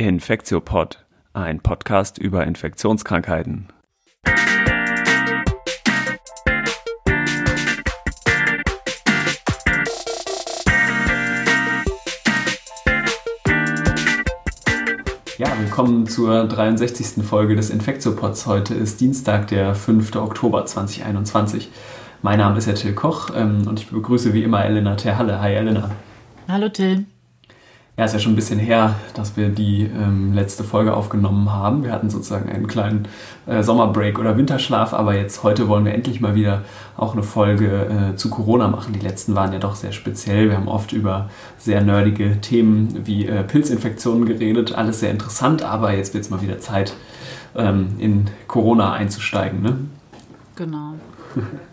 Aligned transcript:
Infektiopod, 0.00 1.04
ein 1.34 1.60
Podcast 1.60 2.16
über 2.16 2.46
Infektionskrankheiten. 2.46 3.68
Ja, 15.36 15.58
willkommen 15.58 16.06
zur 16.06 16.48
63. 16.48 17.22
Folge 17.22 17.54
des 17.54 17.68
Infektiopods. 17.68 18.46
Heute 18.46 18.72
ist 18.72 19.02
Dienstag, 19.02 19.48
der 19.48 19.74
5. 19.74 20.16
Oktober 20.16 20.64
2021. 20.64 21.68
Mein 22.22 22.38
Name 22.38 22.56
ist 22.56 22.64
ja 22.64 22.72
Till 22.72 22.94
Koch 22.94 23.28
ähm, 23.36 23.68
und 23.68 23.80
ich 23.80 23.88
begrüße 23.88 24.32
wie 24.32 24.44
immer 24.44 24.64
Elena 24.64 24.94
Terhalle. 24.94 25.42
Hi 25.42 25.52
Elena. 25.52 25.90
Hallo 26.48 26.70
Till. 26.70 27.04
Ja, 27.96 28.04
ist 28.06 28.14
ja 28.14 28.18
schon 28.18 28.32
ein 28.32 28.36
bisschen 28.36 28.58
her, 28.58 28.94
dass 29.14 29.36
wir 29.36 29.50
die 29.50 29.82
ähm, 29.82 30.32
letzte 30.32 30.64
Folge 30.64 30.94
aufgenommen 30.94 31.52
haben. 31.52 31.84
Wir 31.84 31.92
hatten 31.92 32.08
sozusagen 32.08 32.48
einen 32.48 32.66
kleinen 32.66 33.08
äh, 33.46 33.62
Sommerbreak 33.62 34.18
oder 34.18 34.38
Winterschlaf, 34.38 34.94
aber 34.94 35.14
jetzt 35.14 35.42
heute 35.42 35.68
wollen 35.68 35.84
wir 35.84 35.92
endlich 35.92 36.20
mal 36.20 36.34
wieder 36.34 36.62
auch 36.96 37.12
eine 37.12 37.22
Folge 37.22 38.12
äh, 38.12 38.16
zu 38.16 38.30
Corona 38.30 38.68
machen. 38.68 38.94
Die 38.94 39.00
letzten 39.00 39.34
waren 39.34 39.52
ja 39.52 39.58
doch 39.58 39.74
sehr 39.74 39.92
speziell. 39.92 40.48
Wir 40.48 40.56
haben 40.56 40.68
oft 40.68 40.92
über 40.92 41.28
sehr 41.58 41.82
nerdige 41.82 42.40
Themen 42.40 43.06
wie 43.06 43.26
äh, 43.26 43.42
Pilzinfektionen 43.42 44.24
geredet. 44.24 44.74
Alles 44.74 45.00
sehr 45.00 45.10
interessant, 45.10 45.62
aber 45.62 45.92
jetzt 45.92 46.14
wird 46.14 46.24
es 46.24 46.30
mal 46.30 46.40
wieder 46.40 46.58
Zeit, 46.58 46.94
ähm, 47.54 47.96
in 47.98 48.28
Corona 48.46 48.92
einzusteigen. 48.92 49.60
Ne? 49.60 49.76
Genau. 50.56 50.94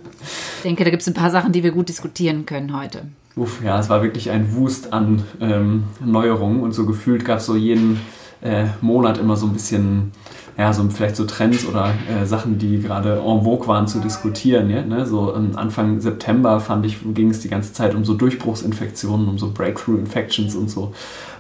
Ich 0.57 0.63
denke, 0.63 0.84
da 0.84 0.89
gibt 0.89 1.03
es 1.03 1.07
ein 1.07 1.13
paar 1.13 1.29
Sachen, 1.29 1.52
die 1.52 1.63
wir 1.63 1.71
gut 1.71 1.88
diskutieren 1.88 2.47
können 2.47 2.75
heute. 2.75 3.03
Uff, 3.35 3.63
ja, 3.63 3.79
es 3.79 3.89
war 3.89 4.02
wirklich 4.02 4.31
ein 4.31 4.55
Wust 4.55 4.91
an 4.91 5.21
ähm, 5.39 5.83
Neuerungen 6.03 6.61
und 6.61 6.73
so 6.73 6.88
gefühlt 6.88 7.23
gab 7.23 7.38
es 7.38 7.45
so 7.45 7.55
jeden 7.55 7.99
äh, 8.41 8.66
Monat 8.81 9.20
immer 9.20 9.35
so 9.35 9.45
ein 9.45 9.53
bisschen, 9.53 10.11
ja, 10.57 10.73
so 10.73 10.83
vielleicht 10.89 11.16
so 11.16 11.25
Trends 11.25 11.63
oder 11.67 11.94
äh, 12.09 12.25
Sachen, 12.25 12.58
die 12.58 12.81
gerade 12.81 13.19
en 13.19 13.44
vogue 13.44 13.67
waren 13.67 13.88
zu 13.88 13.99
diskutieren. 13.99 14.72
Ja, 14.72 14.81
ne? 14.81 15.05
So 15.05 15.36
ähm, 15.36 15.52
Anfang 15.55 15.99
September 16.02 16.59
fand 16.59 16.88
ich, 16.88 16.97
ging 17.14 17.30
es 17.30 17.42
die 17.42 17.49
ganze 17.49 17.73
Zeit 17.73 17.94
um 17.94 18.03
so 18.03 18.16
Durchbruchsinfektionen, 18.16 19.27
um 19.27 19.38
so 19.38 19.52
Breakthrough 19.52 19.99
Infections 19.99 20.55
und 20.55 20.71
so. 20.71 20.92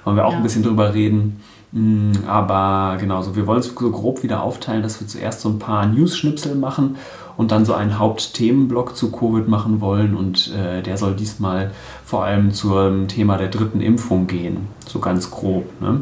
Wollen 0.03 0.15
wir 0.15 0.25
auch 0.25 0.33
ja. 0.33 0.37
ein 0.37 0.43
bisschen 0.43 0.61
drüber 0.61 0.93
reden. 0.93 1.41
Mm, 1.71 2.11
aber 2.27 2.97
genau, 2.99 3.23
so, 3.23 3.35
wir 3.35 3.47
wollen 3.47 3.59
es 3.59 3.67
so 3.67 3.73
grob 3.73 4.21
wieder 4.21 4.43
aufteilen, 4.43 4.83
dass 4.83 5.01
wir 5.01 5.07
zuerst 5.07 5.41
so 5.41 5.49
ein 5.49 5.59
paar 5.59 5.87
News-Schnipsel 5.87 6.53
machen 6.53 6.97
und 7.37 7.51
dann 7.51 7.65
so 7.65 7.73
einen 7.73 7.99
Hauptthemenblock 7.99 8.97
zu 8.97 9.11
Covid 9.11 9.47
machen 9.47 9.79
wollen 9.79 10.15
und 10.15 10.51
äh, 10.53 10.81
der 10.81 10.97
soll 10.97 11.15
diesmal 11.15 11.71
vor 12.03 12.25
allem 12.25 12.51
zum 12.51 13.07
Thema 13.07 13.37
der 13.37 13.47
dritten 13.47 13.79
Impfung 13.79 14.27
gehen, 14.27 14.67
so 14.87 14.99
ganz 14.99 15.31
grob. 15.31 15.65
Ne? 15.79 16.01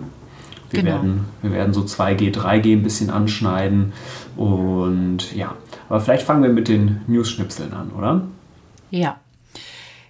Wir, 0.72 0.82
genau. 0.82 0.96
werden, 0.96 1.26
wir 1.42 1.52
werden 1.52 1.74
so 1.74 1.82
2G, 1.82 2.34
3G 2.34 2.74
ein 2.74 2.84
bisschen 2.84 3.10
anschneiden 3.10 3.94
und 4.38 5.36
ja, 5.36 5.54
aber 5.90 6.00
vielleicht 6.00 6.26
fangen 6.26 6.42
wir 6.42 6.50
mit 6.50 6.68
den 6.68 7.02
News-Schnipseln 7.08 7.74
an, 7.74 7.92
oder? 7.92 8.22
Ja. 8.90 9.18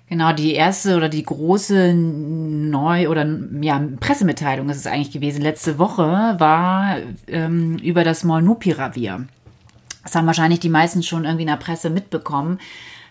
Genau, 0.08 0.34
die 0.34 0.54
erste 0.54 0.98
oder 0.98 1.10
die 1.10 1.24
große 1.24 1.96
Neu- 1.96 3.10
oder 3.10 3.26
ja, 3.62 3.82
Pressemitteilung 4.00 4.70
ist 4.70 4.78
es 4.78 4.86
eigentlich 4.86 5.12
gewesen. 5.12 5.42
Letzte 5.42 5.80
Woche 5.80 6.36
war 6.38 6.98
ähm, 7.28 7.78
über 7.78 8.04
das 8.04 8.24
Molnupiravir. 8.24 9.26
Das 10.16 10.22
haben 10.22 10.28
wahrscheinlich 10.28 10.62
die 10.62 10.70
meisten 10.70 11.04
schon 11.04 11.26
irgendwie 11.26 11.42
in 11.42 11.50
der 11.50 11.58
Presse 11.58 11.90
mitbekommen. 11.90 12.60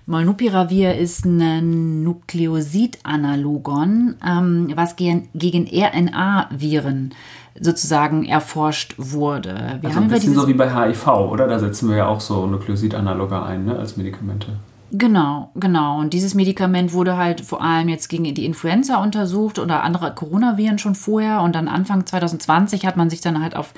Molnupiravir 0.07 0.97
ist 0.97 1.27
ein 1.27 2.03
Nukleosid-Analogon, 2.03 4.15
ähm, 4.27 4.73
was 4.75 4.97
gegen, 4.97 5.29
gegen 5.35 5.67
RNA-Viren 5.67 7.13
sozusagen 7.61 8.25
erforscht 8.25 8.95
wurde. 8.97 9.81
Wir 9.83 9.91
also 9.91 10.01
ein 10.01 10.09
bisschen 10.09 10.35
so 10.35 10.49
wie 10.49 10.55
bei 10.55 10.75
HIV, 10.75 11.07
oder? 11.09 11.47
Da 11.47 11.59
setzen 11.59 11.91
wir 11.91 11.99
ja 11.99 12.07
auch 12.07 12.23
so 12.23 12.47
Nukleosid-Analoga 12.47 13.45
ein, 13.45 13.67
ne, 13.67 13.79
als 13.79 13.99
Medikamente. 13.99 14.57
Genau, 14.91 15.51
genau. 15.57 16.01
Und 16.01 16.15
dieses 16.15 16.35
Medikament 16.35 16.95
wurde 16.95 17.19
halt 17.19 17.43
vor 17.43 17.61
allem 17.61 17.91
jetzt 17.91 18.09
gegen 18.09 18.33
die 18.33 18.47
Influenza 18.47 19.03
untersucht 19.03 19.59
oder 19.59 19.83
andere 19.83 20.15
Coronaviren 20.15 20.79
schon 20.79 20.95
vorher. 20.95 21.43
Und 21.43 21.55
dann 21.55 21.69
Anfang 21.69 22.07
2020 22.07 22.87
hat 22.87 22.97
man 22.97 23.11
sich 23.11 23.21
dann 23.21 23.43
halt 23.43 23.57
auf 23.57 23.75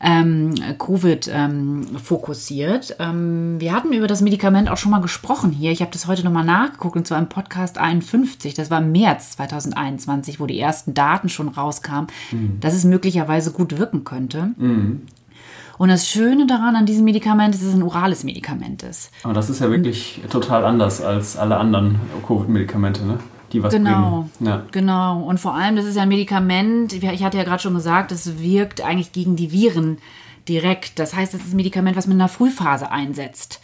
ähm, 0.00 0.54
Covid 0.78 1.30
ähm, 1.32 1.86
fokussiert. 2.02 2.96
Ähm, 2.98 3.56
wir 3.58 3.72
hatten 3.72 3.92
über 3.92 4.06
das 4.06 4.20
Medikament 4.20 4.70
auch 4.70 4.76
schon 4.76 4.90
mal 4.90 5.00
gesprochen 5.00 5.50
hier. 5.50 5.72
Ich 5.72 5.80
habe 5.80 5.90
das 5.92 6.06
heute 6.06 6.24
nochmal 6.24 6.44
nachgeguckt 6.44 6.96
und 6.96 7.06
zwar 7.06 7.18
im 7.18 7.28
Podcast 7.28 7.78
51. 7.78 8.54
Das 8.54 8.70
war 8.70 8.80
im 8.80 8.92
März 8.92 9.32
2021, 9.32 10.40
wo 10.40 10.46
die 10.46 10.58
ersten 10.58 10.94
Daten 10.94 11.28
schon 11.28 11.48
rauskamen, 11.48 12.08
mhm. 12.32 12.58
dass 12.60 12.74
es 12.74 12.84
möglicherweise 12.84 13.52
gut 13.52 13.78
wirken 13.78 14.04
könnte. 14.04 14.50
Mhm. 14.56 15.02
Und 15.76 15.88
das 15.88 16.08
Schöne 16.08 16.46
daran 16.46 16.76
an 16.76 16.86
diesem 16.86 17.04
Medikament 17.04 17.54
ist, 17.54 17.62
dass 17.62 17.70
es 17.70 17.74
ein 17.74 17.82
orales 17.82 18.22
Medikament 18.22 18.82
ist. 18.82 19.10
Aber 19.24 19.34
das 19.34 19.50
ist 19.50 19.60
ja 19.60 19.70
wirklich 19.70 20.20
total 20.30 20.64
anders 20.64 21.00
als 21.00 21.36
alle 21.36 21.56
anderen 21.56 21.98
Covid-Medikamente, 22.26 23.04
ne? 23.04 23.18
Die 23.54 23.62
was 23.62 23.72
genau, 23.72 24.28
bringen. 24.38 24.48
Ja. 24.48 24.62
Genau. 24.70 25.22
Und 25.22 25.40
vor 25.40 25.54
allem, 25.54 25.76
das 25.76 25.86
ist 25.86 25.96
ja 25.96 26.02
ein 26.02 26.08
Medikament, 26.08 26.92
ich 26.92 27.24
hatte 27.24 27.38
ja 27.38 27.44
gerade 27.44 27.62
schon 27.62 27.74
gesagt, 27.74 28.12
es 28.12 28.38
wirkt 28.38 28.82
eigentlich 28.82 29.12
gegen 29.12 29.36
die 29.36 29.52
Viren 29.52 29.98
direkt. 30.48 30.98
Das 30.98 31.14
heißt, 31.14 31.32
es 31.34 31.42
ist 31.44 31.54
ein 31.54 31.56
Medikament, 31.56 31.96
was 31.96 32.06
man 32.06 32.12
in 32.12 32.18
der 32.18 32.28
Frühphase 32.28 32.90
einsetzt. 32.90 33.60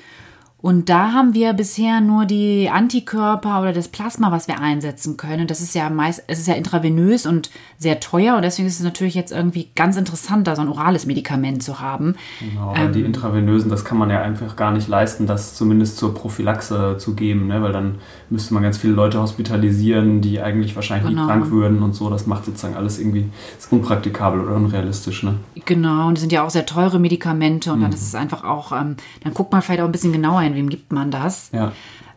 Und 0.62 0.88
da 0.88 1.12
haben 1.12 1.32
wir 1.32 1.53
bisher 1.54 2.00
nur 2.00 2.26
die 2.26 2.69
Antikörper 2.71 3.60
oder 3.60 3.72
das 3.72 3.88
Plasma, 3.88 4.31
was 4.31 4.47
wir 4.47 4.60
einsetzen 4.60 5.16
können. 5.16 5.47
Das 5.47 5.60
ist 5.60 5.75
ja 5.75 5.88
meist, 5.88 6.22
es 6.26 6.38
ist 6.38 6.48
ja 6.48 6.54
intravenös 6.54 7.26
und 7.26 7.50
sehr 7.78 7.98
teuer 7.98 8.37
und 8.37 8.43
deswegen 8.43 8.69
ist 8.69 8.78
es 8.78 8.84
natürlich 8.84 9.15
jetzt 9.15 9.32
irgendwie 9.32 9.71
ganz 9.75 9.97
interessant, 9.97 10.47
da 10.47 10.54
so 10.54 10.62
ein 10.62 10.69
orales 10.69 11.06
Medikament 11.06 11.62
zu 11.62 11.81
haben. 11.81 12.15
Genau, 12.41 12.75
ähm, 12.76 12.93
die 12.93 13.00
intravenösen, 13.00 13.71
das 13.71 13.84
kann 13.87 13.97
man 13.97 14.10
ja 14.10 14.21
einfach 14.21 14.56
gar 14.56 14.71
nicht 14.71 14.87
leisten, 14.87 15.26
das 15.26 15.54
zumindest 15.54 15.97
zur 15.97 16.15
Prophylaxe 16.15 16.97
zu 16.98 17.15
geben, 17.15 17.47
ne? 17.47 17.62
weil 17.62 17.72
dann 17.72 17.97
müsste 18.28 18.53
man 18.53 18.62
ganz 18.62 18.77
viele 18.77 18.92
Leute 18.92 19.21
hospitalisieren, 19.21 20.21
die 20.21 20.42
eigentlich 20.42 20.77
wahrscheinlich 20.77 21.09
genau. 21.09 21.22
nie 21.22 21.28
krank 21.28 21.50
würden 21.50 21.82
und 21.82 21.94
so. 21.94 22.10
Das 22.10 22.27
macht 22.27 22.44
sozusagen 22.44 22.77
alles 22.77 22.98
irgendwie 22.98 23.31
ist 23.59 23.72
unpraktikabel 23.72 24.41
oder 24.41 24.56
unrealistisch. 24.56 25.22
Ne? 25.22 25.37
Genau, 25.65 26.09
und 26.09 26.15
es 26.15 26.21
sind 26.21 26.32
ja 26.32 26.44
auch 26.44 26.50
sehr 26.50 26.66
teure 26.66 26.98
Medikamente 26.98 27.72
und 27.72 27.78
mhm. 27.78 27.82
dann 27.84 27.92
ist 27.92 28.03
es 28.03 28.15
einfach 28.15 28.44
auch, 28.44 28.72
ähm, 28.72 28.97
dann 29.25 29.32
guckt 29.32 29.53
man 29.53 29.62
vielleicht 29.62 29.81
auch 29.81 29.87
ein 29.87 29.92
bisschen 29.92 30.12
genauer 30.12 30.42
hin 30.42 30.50
sein? 30.50 30.56
Wem 30.56 30.69
gibt 30.69 30.93
man 30.93 31.11
das? 31.11 31.50
Ja. 31.53 31.72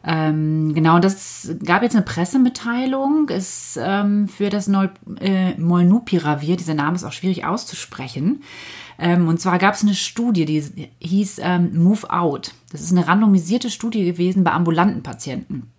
Ähm, 0.05 0.73
genau, 0.73 0.99
das 0.99 1.55
gab 1.63 1.81
jetzt 1.81 1.95
eine 1.95 2.03
Pressemitteilung 2.03 3.29
ist, 3.29 3.79
ähm, 3.81 4.27
für 4.27 4.49
das 4.49 4.67
Nol 4.67 4.91
äh, 5.21 5.53
Molnupiravir. 5.57 6.57
Dieser 6.57 6.73
Name 6.73 6.95
ist 6.95 7.05
auch 7.05 7.13
schwierig 7.13 7.45
auszusprechen. 7.45 8.43
Ähm, 8.99 9.27
und 9.27 9.39
zwar 9.39 9.59
gab 9.59 9.75
es 9.75 9.81
eine 9.81 9.95
Studie, 9.95 10.45
die 10.45 10.89
hieß 10.99 11.39
ähm, 11.41 11.81
Move 11.81 12.09
Out. 12.11 12.53
Das 12.71 12.81
ist 12.81 12.91
eine 12.91 13.07
randomisierte 13.07 13.69
Studie 13.69 14.03
gewesen 14.03 14.43
bei 14.43 14.51
ambulanten 14.51 15.03
Patienten. 15.03 15.72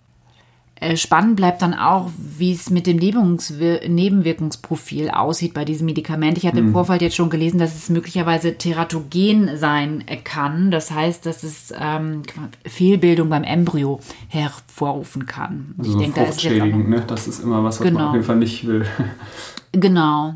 Äh, 0.84 0.96
spannend 0.98 1.36
bleibt 1.36 1.62
dann 1.62 1.72
auch, 1.72 2.10
wie 2.18 2.52
es 2.52 2.68
mit 2.68 2.86
dem 2.86 2.98
Nebenwirkungsprofil 2.98 5.08
aussieht 5.08 5.54
bei 5.54 5.64
diesem 5.64 5.86
Medikament. 5.86 6.36
Ich 6.36 6.46
hatte 6.46 6.58
im 6.58 6.66
hm. 6.66 6.74
Vorfeld 6.74 7.00
jetzt 7.00 7.16
schon 7.16 7.30
gelesen, 7.30 7.58
dass 7.58 7.74
es 7.74 7.88
möglicherweise 7.88 8.58
teratogen 8.58 9.56
sein 9.56 10.04
kann. 10.24 10.70
Das 10.70 10.90
heißt, 10.90 11.24
dass 11.24 11.42
es 11.42 11.72
ähm, 11.78 12.24
Fehlbildung 12.66 13.30
beim 13.30 13.44
Embryo 13.44 13.98
hervorrufen 14.28 15.24
kann. 15.24 15.74
Also 15.78 15.92
ich 15.92 15.96
denke, 15.96 16.20
da 16.20 16.26
ist 16.26 16.44
ne? 16.44 17.02
Das 17.06 17.28
ist 17.28 17.42
immer 17.42 17.64
was, 17.64 17.80
was 17.80 17.86
genau. 17.86 18.00
man 18.00 18.08
auf 18.08 18.14
jeden 18.14 18.26
Fall 18.26 18.36
nicht 18.36 18.66
will. 18.66 18.84
genau. 19.72 20.34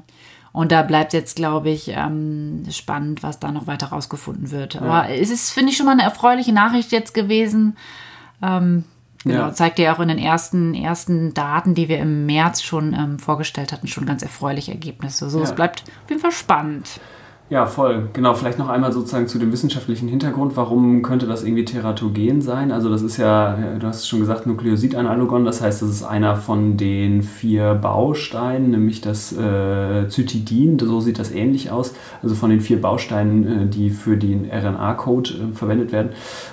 Und 0.53 0.73
da 0.73 0.81
bleibt 0.83 1.13
jetzt, 1.13 1.37
glaube 1.37 1.69
ich, 1.69 1.93
ähm, 1.95 2.65
spannend, 2.71 3.23
was 3.23 3.39
da 3.39 3.53
noch 3.53 3.67
weiter 3.67 3.89
rausgefunden 3.89 4.51
wird. 4.51 4.73
Ja. 4.75 4.81
Aber 4.81 5.11
es 5.11 5.29
ist, 5.31 5.51
finde 5.51 5.73
ich, 5.73 5.77
schon 5.77 5.85
mal 5.85 5.93
eine 5.93 6.05
erfreuliche 6.05 6.55
Nachricht 6.55 6.91
jetzt 6.91 7.13
gewesen. 7.13 7.77
Ähm, 8.41 8.85
Genau, 9.25 9.39
ja. 9.39 9.53
zeigt 9.53 9.79
ja 9.79 9.95
auch 9.95 10.01
in 10.01 10.09
den 10.09 10.19
ersten, 10.19 10.75
ersten 10.75 11.35
Daten, 11.35 11.75
die 11.75 11.89
wir 11.89 11.99
im 11.99 12.27
März 12.27 12.63
schon 12.63 12.95
ähm, 12.95 13.19
vorgestellt 13.19 13.73
hatten, 13.73 13.89
schon 13.89 14.07
ganz 14.07 14.23
erfreuliche 14.23 14.73
Ergebnisse. 14.73 15.29
So, 15.29 15.39
ja. 15.39 15.45
es 15.45 15.55
bleibt 15.55 15.85
auf 16.05 16.11
jeden 16.11 16.23
Fall 16.23 16.33
spannend. 16.33 17.01
Ja, 17.51 17.65
voll. 17.65 18.11
Genau, 18.13 18.35
vielleicht 18.35 18.59
noch 18.59 18.69
einmal 18.69 18.93
sozusagen 18.93 19.27
zu 19.27 19.39
dem 19.39 19.51
wissenschaftlichen 19.53 20.07
Hintergrund. 20.07 20.55
Warum 20.59 21.01
könnte 21.01 21.27
das 21.27 21.45
irgendwie 21.45 21.65
teratogen 21.65 22.43
sein? 22.43 22.71
Also 22.71 22.91
das 22.91 23.01
ist 23.01 23.17
ja, 23.17 23.57
du 23.79 23.87
hast 23.87 24.01
es 24.01 24.07
schon 24.07 24.21
gesagt, 24.21 24.47
Nukleosidanalogon. 24.47 25.47
Das 25.47 25.63
heißt, 25.63 25.81
das 25.81 25.89
ist 25.89 26.03
einer 26.03 26.37
von 26.37 26.77
den 26.77 27.23
vier 27.23 27.73
Bausteinen, 27.73 28.73
nämlich 28.73 29.01
das 29.01 29.33
äh, 29.33 30.07
Zytidin. 30.11 30.79
So 30.79 31.01
sieht 31.01 31.19
das 31.19 31.31
ähnlich 31.31 31.71
aus. 31.71 31.95
Also 32.23 32.35
von 32.35 32.51
den 32.51 32.61
vier 32.61 32.83
Bausteinen, 32.83 33.63
äh, 33.63 33.67
die 33.67 33.89
für 33.89 34.19
den 34.19 34.51
RNA-Code 34.51 35.31
äh, 35.31 35.57
verwendet 35.57 35.91
werden. 35.91 36.11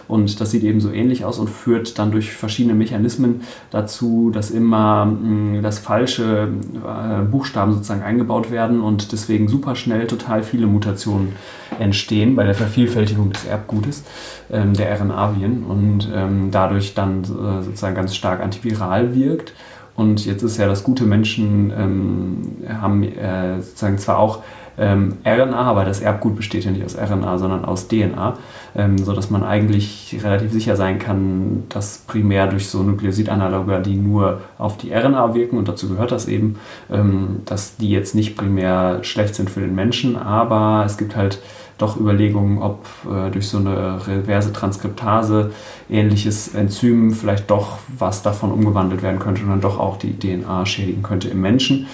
Und 0.07 0.39
das 0.39 0.51
sieht 0.51 0.63
eben 0.63 0.79
so 0.79 0.91
ähnlich 0.91 1.25
aus 1.25 1.39
und 1.39 1.49
führt 1.49 1.99
dann 1.99 2.11
durch 2.11 2.31
verschiedene 2.31 2.73
Mechanismen 2.73 3.41
dazu, 3.69 4.31
dass 4.33 4.49
immer 4.49 5.07
mh, 5.07 5.59
das 5.59 5.77
falsche 5.77 6.47
äh, 6.73 7.21
Buchstaben 7.25 7.73
sozusagen 7.73 8.01
eingebaut 8.03 8.49
werden 8.49 8.79
und 8.79 9.11
deswegen 9.11 9.49
super 9.49 9.75
schnell 9.75 10.07
total 10.07 10.41
viele 10.41 10.67
Mutationen 10.67 10.84
Mutationen 10.85 11.35
entstehen 11.79 12.35
bei 12.35 12.43
der 12.43 12.55
Vervielfältigung 12.55 13.31
des 13.31 13.45
Erbgutes 13.45 14.03
ähm, 14.51 14.73
der 14.73 14.99
RNA-Viren 14.99 15.63
und 15.63 16.09
ähm, 16.13 16.49
dadurch 16.51 16.93
dann 16.93 17.23
äh, 17.23 17.63
sozusagen 17.63 17.95
ganz 17.95 18.15
stark 18.15 18.41
antiviral 18.41 19.15
wirkt. 19.15 19.53
Und 19.95 20.25
jetzt 20.25 20.43
ist 20.43 20.57
ja 20.57 20.67
das 20.67 20.83
gute 20.83 21.05
Menschen 21.05 21.71
ähm, 21.71 22.81
haben 22.81 23.03
äh, 23.03 23.61
sozusagen 23.61 23.97
zwar 23.97 24.19
auch 24.19 24.43
ähm, 24.77 25.17
RNA, 25.25 25.57
aber 25.57 25.85
das 25.85 26.01
Erbgut 26.01 26.35
besteht 26.35 26.65
ja 26.65 26.71
nicht 26.71 26.83
aus 26.83 26.97
RNA, 26.97 27.37
sondern 27.37 27.65
aus 27.65 27.87
DNA, 27.87 28.37
ähm, 28.75 28.97
sodass 28.97 29.29
man 29.29 29.43
eigentlich 29.43 30.17
relativ 30.23 30.51
sicher 30.51 30.75
sein 30.75 30.99
kann, 30.99 31.63
dass 31.69 31.99
primär 31.99 32.47
durch 32.47 32.67
so 32.67 32.83
Nukleosidanaloga, 32.83 33.79
die 33.79 33.95
nur 33.95 34.41
auf 34.57 34.77
die 34.77 34.93
RNA 34.93 35.33
wirken, 35.33 35.57
und 35.57 35.67
dazu 35.67 35.89
gehört 35.89 36.11
das 36.11 36.27
eben, 36.27 36.57
ähm, 36.91 37.41
dass 37.45 37.77
die 37.77 37.89
jetzt 37.89 38.15
nicht 38.15 38.35
primär 38.35 39.03
schlecht 39.03 39.35
sind 39.35 39.49
für 39.49 39.61
den 39.61 39.75
Menschen, 39.75 40.17
aber 40.17 40.83
es 40.85 40.97
gibt 40.97 41.15
halt 41.15 41.39
doch 41.77 41.99
Überlegungen, 41.99 42.61
ob 42.61 42.85
äh, 43.05 43.29
durch 43.31 43.49
so 43.49 43.57
eine 43.57 44.05
reverse 44.07 44.53
Transkriptase 44.53 45.51
ähnliches 45.89 46.53
Enzym 46.55 47.11
vielleicht 47.11 47.49
doch 47.51 47.79
was 47.97 48.21
davon 48.21 48.51
umgewandelt 48.51 49.01
werden 49.01 49.19
könnte 49.19 49.43
und 49.43 49.49
dann 49.49 49.61
doch 49.61 49.77
auch 49.77 49.97
die 49.97 50.17
DNA 50.17 50.65
schädigen 50.65 51.03
könnte 51.03 51.27
im 51.29 51.41
Menschen. 51.41 51.87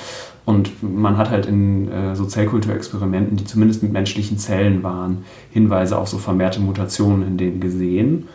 Und 0.46 0.82
man 0.82 1.18
hat 1.18 1.30
halt 1.30 1.46
in 1.46 1.92
äh, 1.92 2.16
so 2.16 2.26
Zellkulturexperimenten, 2.26 3.38
die 3.38 3.46
zumindest 3.46 3.84
mit 3.84 3.94
menschlichen 3.94 4.38
Zellen 4.38 4.82
waren, 4.84 5.24
Hinweise 5.52 5.98
auf 5.98 6.08
so 6.08 6.18
vermehrte 6.18 6.60
Mutationen 6.60 7.28
in 7.28 7.38
denen 7.38 7.60
gesehen. 7.60 8.28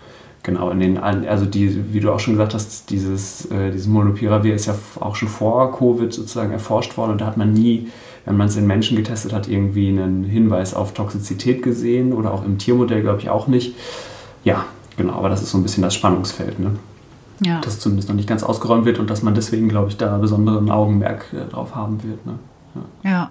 Genau, 0.46 0.70
in 0.70 0.78
den, 0.78 0.98
also 0.98 1.44
die, 1.44 1.92
wie 1.92 1.98
du 1.98 2.12
auch 2.12 2.20
schon 2.20 2.34
gesagt 2.34 2.54
hast, 2.54 2.90
dieses, 2.90 3.46
äh, 3.46 3.72
dieses 3.72 3.88
Molnupiravir 3.88 4.54
ist 4.54 4.66
ja 4.66 4.76
auch 5.00 5.16
schon 5.16 5.26
vor 5.26 5.76
Covid 5.76 6.12
sozusagen 6.12 6.52
erforscht 6.52 6.96
worden 6.96 7.10
und 7.12 7.20
da 7.20 7.26
hat 7.26 7.36
man 7.36 7.52
nie, 7.52 7.88
wenn 8.24 8.36
man 8.36 8.46
es 8.46 8.56
in 8.56 8.64
Menschen 8.64 8.96
getestet 8.96 9.32
hat, 9.32 9.48
irgendwie 9.48 9.88
einen 9.88 10.22
Hinweis 10.22 10.72
auf 10.72 10.94
Toxizität 10.94 11.64
gesehen 11.64 12.12
oder 12.12 12.32
auch 12.32 12.44
im 12.44 12.58
Tiermodell, 12.58 13.02
glaube 13.02 13.20
ich, 13.20 13.28
auch 13.28 13.48
nicht. 13.48 13.74
Ja, 14.44 14.66
genau, 14.96 15.14
aber 15.14 15.30
das 15.30 15.42
ist 15.42 15.50
so 15.50 15.58
ein 15.58 15.64
bisschen 15.64 15.82
das 15.82 15.96
Spannungsfeld. 15.96 16.60
Ne? 16.60 16.76
Ja. 17.40 17.60
das 17.60 17.78
zumindest 17.78 18.08
noch 18.08 18.16
nicht 18.16 18.28
ganz 18.28 18.42
ausgeräumt 18.42 18.84
wird 18.84 18.98
und 18.98 19.10
dass 19.10 19.22
man 19.22 19.34
deswegen, 19.34 19.68
glaube 19.68 19.88
ich, 19.88 19.96
da 19.96 20.16
besonderen 20.18 20.70
Augenmerk 20.70 21.26
äh, 21.32 21.50
drauf 21.50 21.74
haben 21.74 22.02
wird. 22.02 22.24
Ne? 22.26 22.34
Ja. 23.04 23.10
ja. 23.10 23.30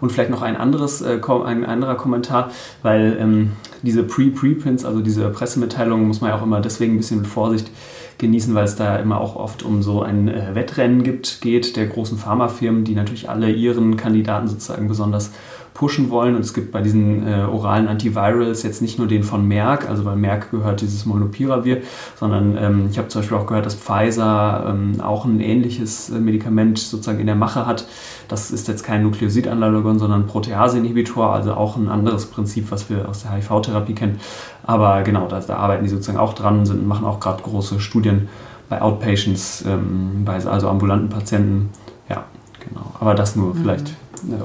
Und 0.00 0.10
vielleicht 0.10 0.30
noch 0.30 0.42
ein 0.42 0.56
anderes, 0.56 1.00
äh, 1.02 1.20
ein 1.44 1.64
anderer 1.64 1.94
Kommentar, 1.94 2.50
weil 2.82 3.16
ähm, 3.18 3.52
diese 3.82 4.02
Pre-Preprints, 4.02 4.84
also 4.84 5.00
diese 5.00 5.28
Pressemitteilungen, 5.30 6.06
muss 6.06 6.20
man 6.20 6.30
ja 6.30 6.36
auch 6.36 6.42
immer 6.42 6.60
deswegen 6.60 6.94
ein 6.94 6.96
bisschen 6.98 7.20
mit 7.20 7.26
Vorsicht 7.26 7.70
genießen, 8.18 8.54
weil 8.54 8.64
es 8.64 8.76
da 8.76 8.96
immer 8.96 9.20
auch 9.20 9.36
oft 9.36 9.62
um 9.62 9.82
so 9.82 10.02
ein 10.02 10.28
äh, 10.28 10.54
Wettrennen 10.54 11.02
gibt, 11.02 11.40
geht 11.40 11.76
der 11.76 11.86
großen 11.86 12.18
Pharmafirmen, 12.18 12.84
die 12.84 12.94
natürlich 12.94 13.28
alle 13.28 13.50
ihren 13.50 13.96
Kandidaten 13.96 14.48
sozusagen 14.48 14.88
besonders 14.88 15.32
pushen 15.74 16.08
wollen. 16.08 16.36
Und 16.36 16.42
es 16.42 16.54
gibt 16.54 16.70
bei 16.70 16.80
diesen 16.80 17.26
äh, 17.26 17.42
oralen 17.42 17.88
Antivirals 17.88 18.62
jetzt 18.62 18.80
nicht 18.80 18.96
nur 18.96 19.08
den 19.08 19.24
von 19.24 19.46
Merck, 19.46 19.88
also 19.88 20.04
bei 20.04 20.14
Merck 20.14 20.52
gehört 20.52 20.80
dieses 20.80 21.04
Molnupiravir, 21.04 21.82
sondern 22.18 22.56
ähm, 22.56 22.88
ich 22.90 22.96
habe 22.96 23.08
zum 23.08 23.20
Beispiel 23.20 23.36
auch 23.36 23.46
gehört, 23.46 23.66
dass 23.66 23.74
Pfizer 23.74 24.66
ähm, 24.68 25.00
auch 25.00 25.24
ein 25.24 25.40
ähnliches 25.40 26.10
äh, 26.10 26.20
Medikament 26.20 26.78
sozusagen 26.78 27.18
in 27.18 27.26
der 27.26 27.34
Mache 27.34 27.66
hat. 27.66 27.86
Das 28.28 28.52
ist 28.52 28.68
jetzt 28.68 28.84
kein 28.84 29.02
Nukleosidanalogon, 29.02 29.98
sondern 29.98 30.28
Protease-Inhibitor, 30.28 31.32
also 31.32 31.54
auch 31.54 31.76
ein 31.76 31.88
anderes 31.88 32.26
Prinzip, 32.26 32.70
was 32.70 32.88
wir 32.88 33.08
aus 33.08 33.22
der 33.22 33.32
HIV-Therapie 33.32 33.94
kennen. 33.94 34.20
Aber 34.62 35.02
genau, 35.02 35.26
da, 35.26 35.40
da, 35.40 35.56
arbeiten 35.56 35.82
die 35.82 35.90
sozusagen 35.90 36.18
auch 36.18 36.34
dran, 36.34 36.64
sind, 36.64 36.86
machen 36.86 37.04
auch 37.04 37.18
gerade 37.18 37.42
große 37.42 37.80
Studien 37.80 38.28
bei 38.68 38.80
Outpatients, 38.80 39.64
ähm, 39.66 40.24
bei 40.24 40.34
also 40.46 40.68
ambulanten 40.68 41.08
Patienten. 41.08 41.70
Ja, 42.08 42.24
genau. 42.60 42.92
Aber 43.00 43.14
das 43.14 43.34
nur 43.34 43.54
mhm. 43.54 43.58
vielleicht 43.58 43.94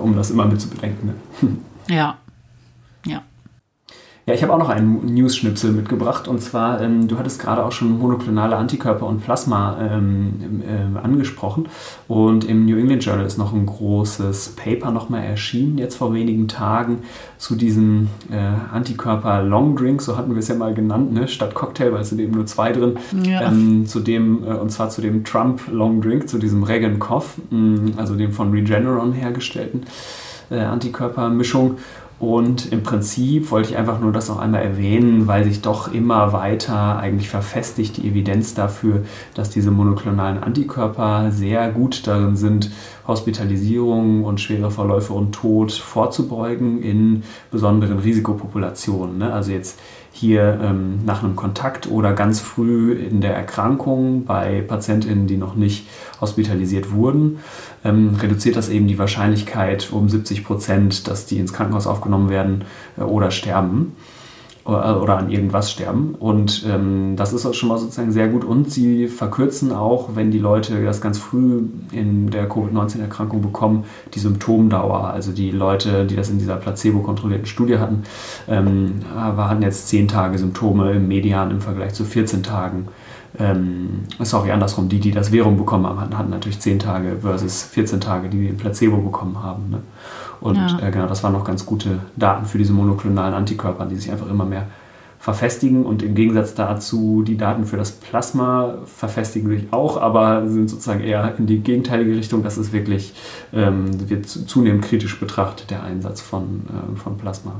um 0.01 0.15
das 0.15 0.31
immer 0.31 0.45
mit 0.45 0.61
zu 0.61 0.69
bedenken. 0.69 1.07
Ne? 1.07 1.57
Ja. 1.95 2.17
Ja, 4.29 4.35
ich 4.35 4.43
habe 4.43 4.53
auch 4.53 4.59
noch 4.59 4.69
einen 4.69 5.11
News-Schnipsel 5.11 5.71
mitgebracht 5.71 6.27
und 6.27 6.39
zwar, 6.39 6.81
ähm, 6.81 7.07
du 7.07 7.17
hattest 7.17 7.41
gerade 7.41 7.65
auch 7.65 7.71
schon 7.71 7.97
monoklonale 7.97 8.57
Antikörper 8.57 9.07
und 9.07 9.23
Plasma 9.23 9.75
ähm, 9.81 10.61
äh, 10.61 10.99
angesprochen 10.99 11.67
und 12.07 12.43
im 12.43 12.67
New 12.67 12.77
England 12.77 13.03
Journal 13.03 13.25
ist 13.25 13.39
noch 13.39 13.53
ein 13.53 13.65
großes 13.65 14.49
Paper 14.49 14.91
nochmal 14.91 15.23
erschienen, 15.23 15.79
jetzt 15.79 15.95
vor 15.95 16.13
wenigen 16.13 16.47
Tagen, 16.47 16.99
zu 17.39 17.55
diesem 17.55 18.09
äh, 18.29 18.35
Antikörper 18.71 19.41
Long 19.41 19.75
Drink, 19.75 19.99
so 19.99 20.15
hatten 20.15 20.35
wir 20.35 20.37
es 20.37 20.47
ja 20.47 20.53
mal 20.53 20.75
genannt, 20.75 21.11
ne? 21.11 21.27
statt 21.27 21.55
Cocktail, 21.55 21.91
weil 21.91 22.01
es 22.01 22.09
sind 22.09 22.21
eben 22.21 22.33
nur 22.33 22.45
zwei 22.45 22.71
drin, 22.71 22.99
ja. 23.23 23.47
ähm, 23.47 23.87
zu 23.87 23.99
dem, 23.99 24.43
äh, 24.43 24.53
und 24.53 24.69
zwar 24.71 24.91
zu 24.91 25.01
dem 25.01 25.23
Trump 25.23 25.61
Long 25.71 26.01
Drink, 26.01 26.29
zu 26.29 26.37
diesem 26.37 26.61
Regan 26.61 26.99
Cough, 26.99 27.39
also 27.97 28.13
dem 28.13 28.31
von 28.31 28.51
Regeneron 28.51 29.11
hergestellten 29.11 29.87
äh, 30.49 30.59
Antikörpermischung. 30.59 31.77
Und 32.19 32.73
im 32.73 32.83
Prinzip 32.83 33.49
wollte 33.49 33.69
ich 33.69 33.77
einfach 33.77 34.01
nur 34.01 34.11
das 34.11 34.27
noch 34.27 34.39
einmal 34.39 34.61
erwähnen, 34.61 35.27
weil 35.27 35.45
sich 35.45 35.61
doch 35.61 35.93
immer 35.93 36.33
weiter 36.33 36.99
eigentlich 36.99 37.29
verfestigt 37.29 37.95
die 37.95 38.09
Evidenz 38.09 38.53
dafür, 38.53 39.03
dass 39.35 39.49
diese 39.49 39.71
monoklonalen 39.71 40.43
Antikörper 40.43 41.31
sehr 41.31 41.71
gut 41.71 42.05
darin 42.07 42.35
sind, 42.35 42.71
Hospitalisierung 43.07 44.25
und 44.25 44.41
schwere 44.41 44.69
Verläufe 44.69 45.13
und 45.13 45.31
Tod 45.31 45.71
vorzubeugen 45.71 46.83
in 46.83 47.23
besonderen 47.51 47.99
Risikopopulationen. 47.99 49.19
Ne? 49.19 49.31
Also 49.31 49.51
jetzt 49.51 49.79
hier 50.19 50.59
ähm, 50.61 50.99
nach 51.05 51.23
einem 51.23 51.37
Kontakt 51.37 51.89
oder 51.89 52.11
ganz 52.11 52.41
früh 52.41 52.91
in 52.91 53.21
der 53.21 53.33
Erkrankung 53.35 54.25
bei 54.25 54.61
Patientinnen, 54.61 55.27
die 55.27 55.37
noch 55.37 55.55
nicht 55.55 55.87
hospitalisiert 56.19 56.91
wurden, 56.91 57.39
ähm, 57.85 58.17
reduziert 58.21 58.57
das 58.57 58.67
eben 58.67 58.87
die 58.87 58.99
Wahrscheinlichkeit 58.99 59.89
um 59.93 60.09
70 60.09 60.43
Prozent, 60.43 61.07
dass 61.07 61.25
die 61.25 61.39
ins 61.39 61.53
Krankenhaus 61.53 61.87
aufgenommen 61.87 62.29
werden 62.29 62.65
äh, 62.97 63.01
oder 63.01 63.31
sterben 63.31 63.95
oder 64.69 65.17
an 65.17 65.29
irgendwas 65.29 65.71
sterben. 65.71 66.15
Und 66.19 66.65
ähm, 66.67 67.15
das 67.15 67.33
ist 67.33 67.45
auch 67.45 67.53
schon 67.53 67.69
mal 67.69 67.77
sozusagen 67.77 68.11
sehr 68.11 68.27
gut. 68.27 68.43
Und 68.43 68.71
sie 68.71 69.07
verkürzen 69.07 69.71
auch, 69.71 70.09
wenn 70.15 70.31
die 70.31 70.39
Leute 70.39 70.83
das 70.83 71.01
ganz 71.01 71.17
früh 71.17 71.63
in 71.91 72.29
der 72.29 72.47
Covid-19-Erkrankung 72.47 73.41
bekommen, 73.41 73.85
die 74.13 74.19
Symptomdauer. 74.19 75.05
Also 75.05 75.31
die 75.31 75.51
Leute, 75.51 76.05
die 76.05 76.15
das 76.15 76.29
in 76.29 76.37
dieser 76.37 76.55
placebo-kontrollierten 76.55 77.47
Studie 77.47 77.77
hatten, 77.77 78.03
ähm, 78.47 79.01
hatten 79.15 79.61
jetzt 79.61 79.89
10 79.89 80.07
Tage 80.07 80.37
Symptome 80.37 80.93
im 80.93 81.07
Median 81.07 81.51
im 81.51 81.61
Vergleich 81.61 81.93
zu 81.93 82.05
14 82.05 82.43
Tagen. 82.43 82.87
Ähm, 83.37 84.05
sorry, 84.19 84.51
andersrum, 84.51 84.89
die, 84.89 84.99
die 84.99 85.11
das 85.11 85.31
Währung 85.31 85.57
bekommen 85.57 85.85
haben, 85.85 86.01
hatten, 86.01 86.17
hatten 86.17 86.29
natürlich 86.31 86.59
10 86.59 86.79
Tage 86.79 87.17
versus 87.21 87.63
14 87.63 88.01
Tage, 88.01 88.29
die 88.29 88.47
den 88.47 88.57
Placebo 88.57 88.97
bekommen 88.97 89.43
haben. 89.43 89.69
Ne? 89.69 89.81
Und 90.41 90.55
ja. 90.55 90.79
äh, 90.79 90.91
genau, 90.91 91.07
das 91.07 91.23
waren 91.23 91.33
noch 91.33 91.43
ganz 91.43 91.65
gute 91.65 91.99
Daten 92.15 92.45
für 92.45 92.57
diese 92.57 92.73
monoklonalen 92.73 93.33
Antikörper, 93.33 93.85
die 93.85 93.95
sich 93.95 94.11
einfach 94.11 94.29
immer 94.29 94.45
mehr 94.45 94.67
verfestigen. 95.19 95.85
Und 95.85 96.01
im 96.01 96.15
Gegensatz 96.15 96.55
dazu, 96.55 97.23
die 97.23 97.37
Daten 97.37 97.65
für 97.65 97.77
das 97.77 97.91
Plasma 97.91 98.75
verfestigen 98.85 99.49
sich 99.49 99.71
auch, 99.71 100.01
aber 100.01 100.47
sind 100.47 100.69
sozusagen 100.69 101.01
eher 101.01 101.35
in 101.37 101.45
die 101.45 101.59
gegenteilige 101.59 102.15
Richtung. 102.15 102.41
Das 102.41 102.57
ist 102.57 102.71
wirklich, 102.71 103.13
ähm, 103.53 104.09
wird 104.09 104.27
zunehmend 104.27 104.85
kritisch 104.85 105.19
betrachtet, 105.19 105.71
der 105.71 105.83
Einsatz 105.83 106.21
von, 106.21 106.61
äh, 106.69 106.95
von 106.97 107.17
Plasma. 107.17 107.55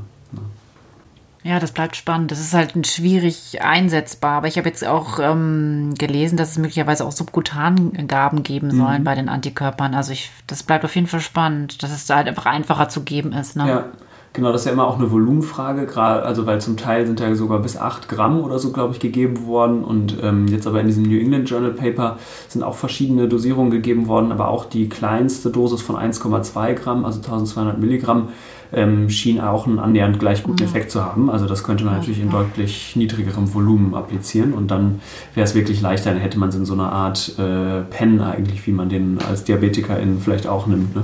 Ja. 1.43 1.60
Das 1.60 1.72
bleibt 1.72 1.96
spannend. 1.96 2.31
Das 2.31 2.39
ist 2.39 2.53
halt 2.53 2.88
schwierig 2.88 3.62
einsetzbar. 3.62 4.38
Aber 4.38 4.48
ich 4.48 4.58
habe 4.58 4.67
jetzt 4.67 4.86
auch 4.86 5.19
ähm, 5.19 5.93
gelesen, 5.98 6.38
dass 6.38 6.51
es 6.51 6.58
möglicherweise 6.58 7.05
auch 7.05 7.12
Subkutangaben 7.12 8.43
geben 8.43 8.72
sollen 8.72 9.01
mhm. 9.01 9.05
bei 9.05 9.15
den 9.15 9.29
Antikörpern. 9.29 9.93
Also 9.93 10.12
ich, 10.12 10.31
das 10.48 10.63
bleibt 10.63 10.86
auf 10.86 10.96
jeden 10.96 11.08
Fall 11.08 11.22
spannend, 11.22 11.81
dass 11.84 11.91
es 11.91 12.05
da 12.05 12.17
halt 12.17 12.27
einfach 12.27 12.46
einfacher 12.46 12.89
zu 12.89 13.03
geben 13.03 13.34
ist. 13.34 13.55
Ne? 13.55 13.67
Ja. 13.67 13.86
Genau, 14.33 14.51
das 14.51 14.62
ist 14.62 14.65
ja 14.67 14.74
immer 14.74 14.88
auch 14.88 15.00
eine 15.00 15.12
Volumenfrage, 15.12 15.88
gerade, 15.88 16.21
also 16.24 16.45
weil 16.45 16.62
zum 16.62 16.77
Teil 16.77 17.07
sind 17.07 17.19
ja 17.19 17.33
sogar 17.33 17.59
bis 17.59 17.77
8 17.77 18.07
Gramm 18.07 18.41
oder 18.41 18.59
so, 18.59 18.71
glaube 18.71 18.93
ich, 18.93 19.00
gegeben 19.00 19.48
worden. 19.48 19.83
Und 19.83 20.17
ähm, 20.21 20.48
jetzt 20.48 20.67
aber 20.67 20.81
in 20.81 20.88
diesem 20.88 21.03
New 21.03 21.19
England 21.19 21.50
Journal 21.50 21.71
Paper 21.71 22.17
sind 22.48 22.62
auch 22.62 22.75
verschiedene 22.75 23.27
Dosierungen 23.27 23.71
gegeben 23.71 24.07
worden, 24.07 24.31
aber 24.31 24.50
auch 24.50 24.65
die 24.65 24.88
kleinste 24.88 25.50
Dosis 25.50 25.81
von 25.81 25.95
1,2 25.95 26.74
Gramm, 26.74 27.05
also 27.05 27.19
1200 27.19 27.79
Milligramm, 27.79 28.29
ähm, 28.71 29.09
schien 29.09 29.41
auch 29.41 29.65
einen 29.65 29.79
annähernd 29.79 30.19
gleich 30.19 30.43
guten. 30.43 30.63
Effekt 30.63 30.91
zu 30.91 31.03
haben. 31.03 31.31
Also 31.31 31.48
das 31.48 31.63
könnte 31.63 31.83
man 31.83 31.95
natürlich 31.95 32.21
in 32.21 32.29
deutlich 32.29 32.95
niedrigerem 32.95 33.51
Volumen 33.51 33.95
applizieren 33.95 34.53
und 34.53 34.69
dann 34.69 35.01
wäre 35.33 35.45
es 35.45 35.55
wirklich 35.55 35.81
leichter, 35.81 36.12
dann 36.12 36.19
hätte 36.19 36.38
man 36.38 36.50
es 36.50 36.55
in 36.55 36.65
so 36.65 36.74
einer 36.74 36.91
Art 36.91 37.33
äh, 37.39 37.81
Pen 37.89 38.21
eigentlich, 38.21 38.67
wie 38.67 38.71
man 38.71 38.89
den 38.89 39.17
als 39.27 39.43
Diabetikerin 39.43 40.19
vielleicht 40.19 40.45
auch 40.45 40.67
nimmt. 40.67 40.95
Ne? 40.95 41.03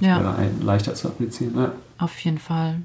Das 0.00 0.08
ja. 0.08 0.20
wäre 0.20 0.34
leichter 0.64 0.94
zu 0.94 1.06
applizieren. 1.06 1.54
Ja. 1.56 1.72
Auf 1.98 2.18
jeden 2.20 2.38
Fall. 2.38 2.82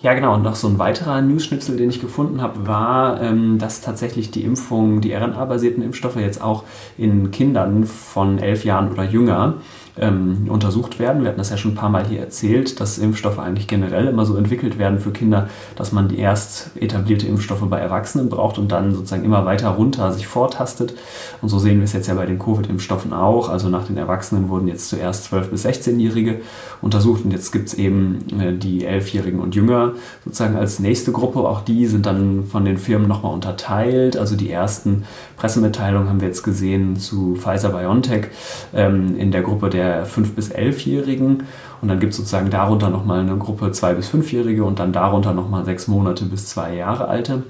Ja, 0.00 0.14
genau. 0.14 0.34
Und 0.34 0.42
noch 0.42 0.54
so 0.54 0.68
ein 0.68 0.78
weiterer 0.78 1.20
News-Schnipsel, 1.22 1.76
den 1.76 1.90
ich 1.90 2.00
gefunden 2.00 2.40
habe, 2.40 2.68
war, 2.68 3.20
ähm, 3.20 3.58
dass 3.58 3.80
tatsächlich 3.80 4.30
die 4.30 4.44
Impfung, 4.44 5.00
die 5.00 5.12
RNA-basierten 5.12 5.82
Impfstoffe 5.82 6.16
jetzt 6.16 6.40
auch 6.40 6.62
in 6.96 7.32
Kindern 7.32 7.84
von 7.84 8.38
elf 8.38 8.64
Jahren 8.64 8.92
oder 8.92 9.02
jünger 9.02 9.54
ähm, 10.00 10.46
untersucht 10.48 10.98
werden. 10.98 11.22
Wir 11.22 11.28
hatten 11.28 11.38
das 11.38 11.50
ja 11.50 11.56
schon 11.56 11.72
ein 11.72 11.76
paar 11.76 11.90
Mal 11.90 12.06
hier 12.06 12.20
erzählt, 12.20 12.80
dass 12.80 12.98
Impfstoffe 12.98 13.38
eigentlich 13.38 13.66
generell 13.66 14.06
immer 14.06 14.24
so 14.24 14.36
entwickelt 14.36 14.78
werden 14.78 14.98
für 14.98 15.10
Kinder, 15.10 15.48
dass 15.76 15.92
man 15.92 16.08
die 16.08 16.18
erst 16.18 16.70
etablierte 16.76 17.26
Impfstoffe 17.26 17.68
bei 17.68 17.78
Erwachsenen 17.78 18.28
braucht 18.28 18.58
und 18.58 18.72
dann 18.72 18.94
sozusagen 18.94 19.24
immer 19.24 19.44
weiter 19.44 19.70
runter 19.70 20.12
sich 20.12 20.26
vortastet. 20.26 20.94
Und 21.42 21.48
so 21.48 21.58
sehen 21.58 21.78
wir 21.78 21.84
es 21.84 21.92
jetzt 21.92 22.08
ja 22.08 22.14
bei 22.14 22.26
den 22.26 22.38
Covid-Impfstoffen 22.38 23.12
auch. 23.12 23.48
Also 23.48 23.68
nach 23.68 23.86
den 23.86 23.96
Erwachsenen 23.96 24.48
wurden 24.48 24.68
jetzt 24.68 24.88
zuerst 24.88 25.32
12- 25.32 25.48
bis 25.48 25.66
16-Jährige 25.66 26.40
untersucht 26.80 27.24
und 27.24 27.32
jetzt 27.32 27.52
gibt 27.52 27.68
es 27.68 27.74
eben 27.74 28.18
äh, 28.40 28.52
die 28.52 28.86
11-Jährigen 28.86 29.40
und 29.40 29.54
Jünger 29.54 29.92
sozusagen 30.24 30.56
als 30.56 30.78
nächste 30.78 31.12
Gruppe. 31.12 31.40
Auch 31.40 31.60
die 31.62 31.86
sind 31.86 32.06
dann 32.06 32.44
von 32.44 32.64
den 32.64 32.78
Firmen 32.78 33.08
nochmal 33.08 33.32
unterteilt. 33.32 34.16
Also 34.16 34.36
die 34.36 34.50
ersten 34.50 35.04
Pressemitteilungen 35.38 36.08
haben 36.08 36.20
wir 36.20 36.28
jetzt 36.28 36.42
gesehen 36.42 36.96
zu 36.96 37.36
Pfizer-BioNTech 37.36 38.26
ähm, 38.74 39.16
in 39.16 39.30
der 39.30 39.42
Gruppe 39.42 39.70
der 39.70 40.06
5- 40.06 40.34
bis 40.34 40.52
11-Jährigen. 40.52 41.44
Und 41.80 41.88
dann 41.88 42.00
gibt 42.00 42.10
es 42.12 42.16
sozusagen 42.16 42.50
darunter 42.50 42.90
nochmal 42.90 43.20
eine 43.20 43.36
Gruppe 43.36 43.66
2- 43.66 43.94
bis 43.94 44.10
5-Jährige 44.10 44.64
und 44.64 44.80
dann 44.80 44.92
darunter 44.92 45.32
nochmal 45.32 45.64
6 45.64 45.88
Monate 45.88 46.24
bis 46.24 46.48
2 46.48 46.74
Jahre 46.74 47.06
alte. 47.06 47.44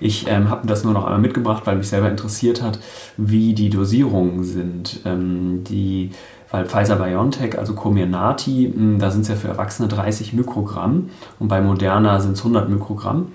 Ich 0.00 0.26
ähm, 0.28 0.50
habe 0.50 0.66
das 0.66 0.84
nur 0.84 0.92
noch 0.92 1.04
einmal 1.04 1.20
mitgebracht, 1.20 1.62
weil 1.66 1.76
mich 1.76 1.88
selber 1.88 2.10
interessiert 2.10 2.62
hat, 2.62 2.78
wie 3.16 3.54
die 3.54 3.70
Dosierungen 3.70 4.44
sind. 4.44 5.00
Ähm, 5.04 5.64
die, 5.64 6.10
weil 6.50 6.66
Pfizer 6.66 6.96
BioNTech, 6.96 7.58
also 7.58 7.74
Comirnaty, 7.74 8.72
hm, 8.74 8.98
da 8.98 9.10
sind 9.10 9.22
es 9.22 9.28
ja 9.28 9.36
für 9.36 9.48
Erwachsene 9.48 9.88
30 9.88 10.32
Mikrogramm 10.32 11.10
und 11.38 11.48
bei 11.48 11.60
Moderna 11.60 12.20
sind 12.20 12.32
es 12.32 12.40
100 12.40 12.68
Mikrogramm. 12.68 13.28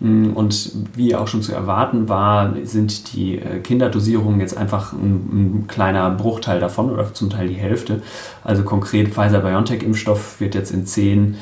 Mm, 0.00 0.30
und 0.34 0.72
wie 0.94 1.14
auch 1.14 1.28
schon 1.28 1.42
zu 1.42 1.52
erwarten 1.52 2.08
war, 2.08 2.54
sind 2.64 3.14
die 3.14 3.38
äh, 3.38 3.60
Kinderdosierungen 3.60 4.40
jetzt 4.40 4.56
einfach 4.56 4.92
ein, 4.92 5.62
ein, 5.62 5.64
kleiner 5.68 6.10
Bruchteil 6.10 6.60
davon 6.60 6.90
oder 6.90 7.12
zum 7.14 7.30
Teil 7.30 7.48
die 7.48 7.54
Hälfte. 7.54 8.02
Also 8.42 8.62
konkret 8.62 9.08
Pfizer-BioNTech-Impfstoff 9.08 10.40
wird 10.40 10.54
jetzt 10.54 10.72
in 10.72 10.86
10, 10.86 11.36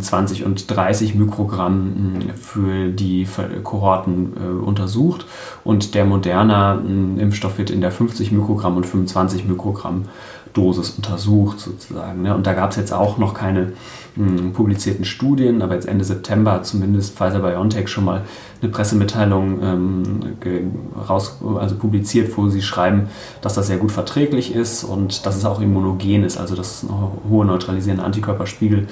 20 0.00 0.40
ähm, 0.40 0.46
und 0.46 0.70
30 0.70 1.14
Mikrogramm 1.14 1.88
mm, 1.88 2.20
für 2.36 2.88
die 2.88 3.26
Kohorten 3.62 4.32
äh, 4.36 4.64
untersucht 4.64 5.26
und 5.64 5.94
der 5.94 6.04
Moderna-Impfstoff 6.04 7.54
mm, 7.54 7.58
wird 7.58 7.70
in 7.70 7.80
der 7.80 7.90
50 7.90 8.32
Mikrogramm 8.32 8.76
und 8.76 8.86
25 8.86 9.46
Mikrogramm 9.46 10.04
Dosis 10.52 10.90
untersucht 10.90 11.60
sozusagen. 11.60 12.22
Ne? 12.22 12.34
Und 12.34 12.46
da 12.46 12.54
gab 12.54 12.70
es 12.70 12.76
jetzt 12.76 12.92
auch 12.92 13.18
noch 13.18 13.34
keine 13.34 13.72
mh, 14.16 14.50
publizierten 14.52 15.04
Studien, 15.04 15.62
aber 15.62 15.74
jetzt 15.74 15.86
Ende 15.86 16.04
September 16.04 16.52
hat 16.52 16.66
zumindest 16.66 17.16
Pfizer-BioNTech 17.16 17.88
schon 17.88 18.04
mal 18.04 18.22
eine 18.60 18.70
Pressemitteilung 18.70 19.62
ähm, 19.62 20.20
raus, 21.08 21.38
also 21.58 21.76
publiziert, 21.76 22.36
wo 22.36 22.48
sie 22.48 22.62
schreiben, 22.62 23.08
dass 23.40 23.54
das 23.54 23.68
sehr 23.68 23.78
gut 23.78 23.92
verträglich 23.92 24.54
ist 24.54 24.84
und 24.84 25.24
dass 25.26 25.36
es 25.36 25.44
auch 25.44 25.60
immunogen 25.60 26.24
ist, 26.24 26.38
also 26.38 26.54
dass 26.54 26.84
hohe 27.28 27.46
neutralisierende 27.46 28.04
Antikörperspiegel 28.04 28.88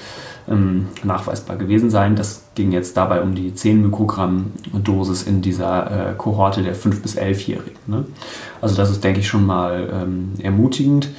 ähm, 0.49 0.89
nachweisbar 1.03 1.57
gewesen 1.57 1.91
sein. 1.91 2.17
Das 2.17 2.46
ging 2.57 2.73
jetzt 2.73 2.97
dabei 2.97 3.21
um 3.23 3.37
die 3.37 3.55
10 3.55 3.83
Mikrogramm 3.83 4.47
Dosis 4.73 5.23
in 5.23 5.43
dieser 5.43 6.11
äh, 6.11 6.15
Kohorte 6.15 6.63
der 6.63 6.75
5- 6.75 7.03
bis 7.03 7.17
11-Jährigen. 7.17 7.79
Ne? 7.87 8.05
Also 8.61 8.75
das 8.75 8.91
ist, 8.91 9.05
denke 9.05 9.21
ich, 9.21 9.29
schon 9.29 9.47
mal 9.47 9.89
ähm, 9.93 10.33
ermutigend. 10.43 11.11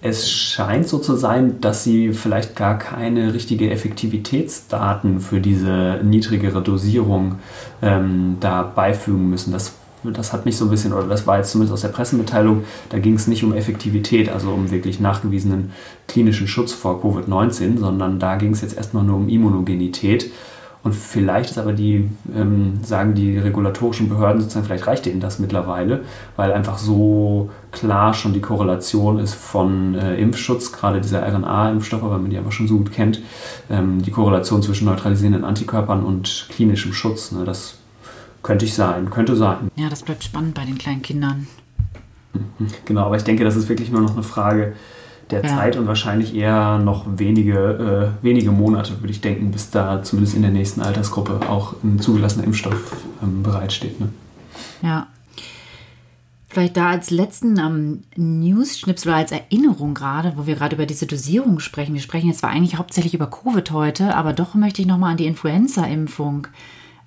Es 0.00 0.30
scheint 0.30 0.86
so 0.86 0.98
zu 0.98 1.16
sein, 1.16 1.60
dass 1.60 1.82
sie 1.82 2.12
vielleicht 2.12 2.54
gar 2.54 2.78
keine 2.78 3.34
richtige 3.34 3.70
Effektivitätsdaten 3.70 5.20
für 5.20 5.40
diese 5.40 6.00
niedrigere 6.04 6.62
Dosierung 6.62 7.40
ähm, 7.82 8.36
da 8.38 8.62
beifügen 8.62 9.28
müssen. 9.28 9.50
Das, 9.50 9.72
das 10.04 10.32
hat 10.32 10.44
mich 10.44 10.56
so 10.56 10.66
ein 10.66 10.70
bisschen, 10.70 10.92
oder 10.92 11.08
das 11.08 11.26
war 11.26 11.38
jetzt 11.38 11.50
zumindest 11.50 11.74
aus 11.74 11.80
der 11.80 11.88
Pressemitteilung, 11.88 12.62
da 12.90 13.00
ging 13.00 13.14
es 13.14 13.26
nicht 13.26 13.42
um 13.42 13.52
Effektivität, 13.52 14.28
also 14.28 14.50
um 14.50 14.70
wirklich 14.70 15.00
nachgewiesenen 15.00 15.72
klinischen 16.06 16.46
Schutz 16.46 16.72
vor 16.72 17.02
Covid-19, 17.02 17.78
sondern 17.78 18.20
da 18.20 18.36
ging 18.36 18.52
es 18.52 18.60
jetzt 18.60 18.76
erstmal 18.76 19.02
nur 19.02 19.16
um 19.16 19.28
Immunogenität. 19.28 20.30
Und 20.84 20.94
vielleicht 20.94 21.50
ist 21.50 21.58
aber 21.58 21.72
die, 21.72 22.08
ähm, 22.34 22.78
sagen 22.82 23.14
die 23.14 23.36
regulatorischen 23.36 24.08
Behörden 24.08 24.40
sozusagen, 24.40 24.66
vielleicht 24.66 24.86
reicht 24.86 25.06
denen 25.06 25.20
das 25.20 25.38
mittlerweile, 25.38 26.04
weil 26.36 26.52
einfach 26.52 26.78
so 26.78 27.50
klar 27.72 28.14
schon 28.14 28.32
die 28.32 28.40
Korrelation 28.40 29.18
ist 29.18 29.34
von 29.34 29.94
äh, 29.94 30.16
Impfschutz, 30.16 30.72
gerade 30.72 31.00
dieser 31.00 31.26
RNA-Impfstoffe, 31.26 32.02
weil 32.02 32.18
man 32.18 32.30
die 32.30 32.38
einfach 32.38 32.52
schon 32.52 32.68
so 32.68 32.78
gut 32.78 32.92
kennt, 32.92 33.20
ähm, 33.70 34.02
die 34.02 34.12
Korrelation 34.12 34.62
zwischen 34.62 34.84
neutralisierenden 34.84 35.44
Antikörpern 35.44 36.04
und 36.04 36.46
klinischem 36.50 36.92
Schutz. 36.92 37.32
Ne, 37.32 37.44
das 37.44 37.78
könnte 38.42 38.64
ich 38.64 38.74
sein, 38.74 39.10
könnte 39.10 39.34
sein. 39.34 39.70
Ja, 39.74 39.88
das 39.88 40.04
bleibt 40.04 40.22
spannend 40.22 40.54
bei 40.54 40.64
den 40.64 40.78
kleinen 40.78 41.02
Kindern. 41.02 41.48
Mhm. 42.32 42.68
Genau, 42.84 43.06
aber 43.06 43.16
ich 43.16 43.24
denke, 43.24 43.44
das 43.44 43.56
ist 43.56 43.68
wirklich 43.68 43.90
nur 43.90 44.00
noch 44.00 44.12
eine 44.12 44.22
Frage 44.22 44.74
der 45.30 45.42
ja. 45.42 45.48
Zeit 45.48 45.76
und 45.76 45.86
wahrscheinlich 45.86 46.34
eher 46.34 46.78
noch 46.78 47.04
wenige, 47.18 48.14
äh, 48.20 48.24
wenige 48.24 48.50
Monate, 48.50 49.00
würde 49.00 49.10
ich 49.10 49.20
denken, 49.20 49.50
bis 49.50 49.70
da 49.70 50.02
zumindest 50.02 50.36
in 50.36 50.42
der 50.42 50.50
nächsten 50.50 50.80
Altersgruppe 50.80 51.48
auch 51.48 51.74
ein 51.82 51.98
zugelassener 51.98 52.44
Impfstoff 52.44 52.96
ähm, 53.22 53.42
bereitsteht. 53.42 54.00
Ne? 54.00 54.08
Ja. 54.82 55.08
Vielleicht 56.50 56.78
da 56.78 56.88
als 56.88 57.10
letzten 57.10 57.58
ähm, 57.58 58.02
News-Schnipsel 58.16 59.12
als 59.12 59.32
Erinnerung 59.32 59.92
gerade, 59.92 60.32
wo 60.36 60.46
wir 60.46 60.54
gerade 60.54 60.76
über 60.76 60.86
diese 60.86 61.06
Dosierung 61.06 61.60
sprechen. 61.60 61.92
Wir 61.94 62.00
sprechen 62.00 62.28
jetzt 62.28 62.38
zwar 62.38 62.50
eigentlich 62.50 62.78
hauptsächlich 62.78 63.14
über 63.14 63.26
Covid 63.26 63.70
heute, 63.70 64.16
aber 64.16 64.32
doch 64.32 64.54
möchte 64.54 64.80
ich 64.80 64.88
nochmal 64.88 65.10
an 65.10 65.18
die 65.18 65.26
Influenza-Impfung 65.26 66.48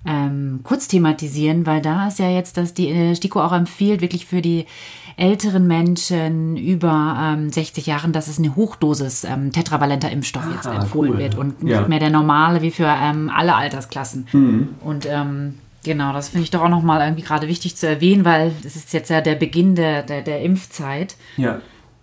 ähm, 0.04 0.60
kurz 0.62 0.88
thematisieren, 0.88 1.66
weil 1.66 1.80
da 1.80 2.08
ist 2.08 2.18
ja 2.18 2.30
jetzt, 2.30 2.56
dass 2.56 2.74
die 2.74 2.88
äh, 2.88 3.14
STIKO 3.14 3.40
auch 3.40 3.52
empfiehlt, 3.52 4.00
wirklich 4.00 4.26
für 4.26 4.42
die 4.42 4.66
älteren 5.16 5.66
Menschen 5.66 6.56
über 6.56 7.16
ähm, 7.20 7.50
60 7.50 7.86
Jahren, 7.86 8.12
dass 8.12 8.28
es 8.28 8.38
eine 8.38 8.56
Hochdosis 8.56 9.24
ähm, 9.24 9.52
tetravalenter 9.52 10.10
Impfstoff 10.10 10.44
ah, 10.46 10.54
jetzt 10.54 10.66
empfohlen 10.66 11.12
cool. 11.12 11.18
wird 11.18 11.36
und 11.36 11.62
nicht 11.62 11.72
ja. 11.72 11.86
mehr 11.86 11.98
der 11.98 12.10
normale 12.10 12.62
wie 12.62 12.70
für 12.70 12.86
ähm, 12.86 13.30
alle 13.34 13.54
Altersklassen. 13.54 14.26
Mhm. 14.32 14.68
Und 14.80 15.06
ähm, 15.06 15.54
genau, 15.84 16.12
das 16.12 16.30
finde 16.30 16.44
ich 16.44 16.50
doch 16.50 16.62
auch 16.62 16.68
nochmal 16.68 17.00
irgendwie 17.00 17.22
gerade 17.22 17.48
wichtig 17.48 17.76
zu 17.76 17.86
erwähnen, 17.86 18.24
weil 18.24 18.52
es 18.64 18.76
ist 18.76 18.92
jetzt 18.92 19.10
ja 19.10 19.20
der 19.20 19.34
Beginn 19.34 19.74
der, 19.74 20.02
der, 20.02 20.22
der 20.22 20.42
Impfzeit. 20.42 21.16
Ja. 21.36 21.60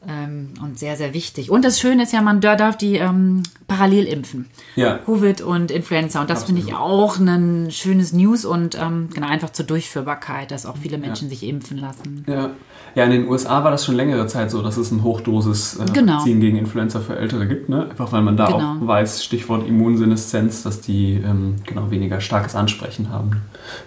Ähm, 0.08 0.54
und 0.63 0.80
sehr, 0.80 0.96
sehr 0.96 1.13
wichtig. 1.13 1.51
Und 1.51 1.66
das 1.66 1.78
Schöne 1.78 2.04
ist 2.04 2.13
ja, 2.13 2.22
man 2.22 2.39
darf 2.39 2.78
die 2.78 2.96
ähm, 2.96 3.44
parallel 3.68 4.06
impfen. 4.06 4.46
Ja. 4.78 4.98
Covid 5.00 5.42
und 5.42 5.72
Influenza. 5.72 6.22
Und 6.22 6.30
das 6.30 6.46
finde 6.46 6.62
ich 6.62 6.74
auch 6.74 7.18
ein 7.18 7.70
schönes 7.70 8.13
News 8.13 8.46
und 8.46 8.75
genau 8.75 9.28
einfach 9.28 9.50
zur 9.50 9.66
Durchführbarkeit, 9.66 10.51
dass 10.51 10.66
auch 10.66 10.78
viele 10.78 10.98
Menschen 10.98 11.28
ja. 11.28 11.32
sich 11.32 11.44
impfen 11.44 11.80
lassen. 11.80 12.24
Ja. 12.28 12.51
Ja, 12.96 13.03
in 13.05 13.12
den 13.12 13.27
USA 13.27 13.63
war 13.63 13.72
das 13.72 13.86
schon 13.86 13.96
längere 13.96 14.27
Zeit 14.27 14.51
so, 14.51 14.62
dass 14.62 14.77
es 14.77 14.91
ein 14.91 15.03
Hochdosis-Vakzin 15.03 15.96
äh, 15.96 16.00
genau. 16.00 16.24
gegen 16.24 16.58
Influenza 16.58 17.00
für 17.00 17.15
Ältere 17.15 17.48
gibt. 17.48 17.69
Ne? 17.69 17.89
Einfach 17.89 18.12
weil 18.12 18.22
man 18.22 18.38
da 18.38 18.48
genau. 18.48 18.75
auch 18.75 18.88
weiß, 18.88 19.24
Stichwort 19.24 19.67
Immunseneszenz, 19.67 20.63
dass 20.63 20.81
die 20.81 21.15
ähm, 21.15 21.55
genau 21.65 21.91
weniger 21.91 22.22
starkes 22.22 22.55
Ansprechen 22.55 23.10
haben. 23.10 23.41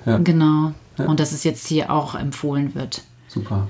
Ja. 0.06 0.18
Genau. 0.18 0.72
Und 0.98 1.20
dass 1.20 1.32
es 1.32 1.44
jetzt 1.44 1.66
hier 1.66 1.90
auch 1.90 2.14
empfohlen 2.14 2.74
wird. 2.74 3.02
Super. 3.28 3.68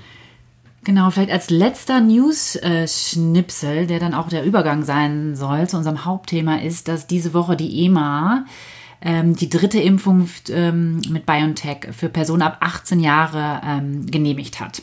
Genau, 0.84 1.10
vielleicht 1.10 1.30
als 1.30 1.50
letzter 1.50 2.00
News-Schnipsel, 2.00 3.86
der 3.86 4.00
dann 4.00 4.14
auch 4.14 4.28
der 4.28 4.44
Übergang 4.44 4.82
sein 4.82 5.36
soll 5.36 5.68
zu 5.68 5.76
unserem 5.76 6.04
Hauptthema, 6.04 6.56
ist, 6.56 6.88
dass 6.88 7.06
diese 7.06 7.34
Woche 7.34 7.56
die 7.56 7.84
EMA 7.84 8.46
ähm, 9.00 9.36
die 9.36 9.48
dritte 9.48 9.80
Impfung 9.80 10.28
ähm, 10.48 11.00
mit 11.08 11.24
BioNTech 11.24 11.88
für 11.92 12.08
Personen 12.08 12.42
ab 12.42 12.56
18 12.60 12.98
Jahre 12.98 13.60
ähm, 13.64 14.06
genehmigt 14.06 14.58
hat. 14.60 14.82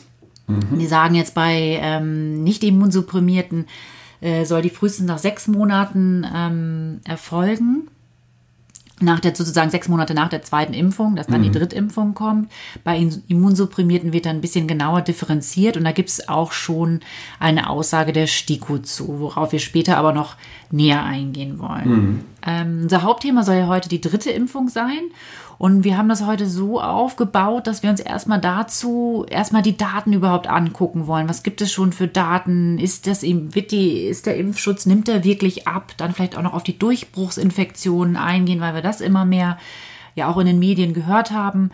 Mhm. 0.50 0.78
Die 0.78 0.86
sagen 0.86 1.14
jetzt 1.14 1.34
bei 1.34 1.78
ähm, 1.80 2.42
nicht 2.42 2.62
immunsupprimierten 2.64 3.66
äh, 4.20 4.44
soll 4.44 4.62
die 4.62 4.70
frühestens 4.70 5.06
nach 5.06 5.18
sechs 5.18 5.48
Monaten 5.48 6.26
ähm, 6.34 7.00
erfolgen 7.04 7.88
nach 9.00 9.20
der 9.20 9.34
sozusagen 9.34 9.70
sechs 9.70 9.88
Monate 9.88 10.14
nach 10.14 10.28
der 10.28 10.42
zweiten 10.42 10.74
Impfung, 10.74 11.16
dass 11.16 11.26
dann 11.26 11.40
mhm. 11.40 11.44
die 11.44 11.58
Drittimpfung 11.58 12.14
kommt. 12.14 12.50
Bei 12.84 12.98
Immunsupprimierten 13.28 14.12
wird 14.12 14.26
dann 14.26 14.36
ein 14.36 14.40
bisschen 14.40 14.68
genauer 14.68 15.02
differenziert 15.02 15.76
und 15.76 15.84
da 15.84 15.92
gibt 15.92 16.10
es 16.10 16.28
auch 16.28 16.52
schon 16.52 17.00
eine 17.38 17.70
Aussage 17.70 18.12
der 18.12 18.26
STIKO 18.26 18.78
zu, 18.78 19.20
worauf 19.20 19.52
wir 19.52 19.58
später 19.58 19.96
aber 19.96 20.12
noch 20.12 20.36
näher 20.70 21.02
eingehen 21.02 21.58
wollen. 21.58 21.88
Mhm. 21.88 22.20
Ähm, 22.46 22.80
unser 22.82 23.02
Hauptthema 23.02 23.42
soll 23.42 23.56
ja 23.56 23.66
heute 23.66 23.88
die 23.88 24.00
dritte 24.00 24.30
Impfung 24.30 24.68
sein 24.68 25.10
und 25.60 25.84
wir 25.84 25.98
haben 25.98 26.08
das 26.08 26.24
heute 26.24 26.46
so 26.46 26.80
aufgebaut, 26.80 27.66
dass 27.66 27.82
wir 27.82 27.90
uns 27.90 28.00
erstmal 28.00 28.40
dazu 28.40 29.26
erstmal 29.28 29.60
die 29.60 29.76
Daten 29.76 30.14
überhaupt 30.14 30.46
angucken 30.46 31.06
wollen. 31.06 31.28
Was 31.28 31.42
gibt 31.42 31.60
es 31.60 31.70
schon 31.70 31.92
für 31.92 32.08
Daten? 32.08 32.78
Ist 32.78 33.06
das 33.06 33.22
wird 33.22 33.70
die, 33.70 34.06
ist 34.06 34.24
der 34.24 34.38
Impfschutz, 34.38 34.86
nimmt 34.86 35.06
er 35.10 35.22
wirklich 35.22 35.68
ab? 35.68 35.92
Dann 35.98 36.14
vielleicht 36.14 36.38
auch 36.38 36.42
noch 36.42 36.54
auf 36.54 36.62
die 36.62 36.78
Durchbruchsinfektionen 36.78 38.16
eingehen, 38.16 38.62
weil 38.62 38.72
wir 38.72 38.80
das 38.80 39.02
immer 39.02 39.26
mehr 39.26 39.58
ja 40.14 40.28
auch 40.28 40.38
in 40.38 40.46
den 40.46 40.58
Medien 40.58 40.94
gehört 40.94 41.30
haben. 41.30 41.70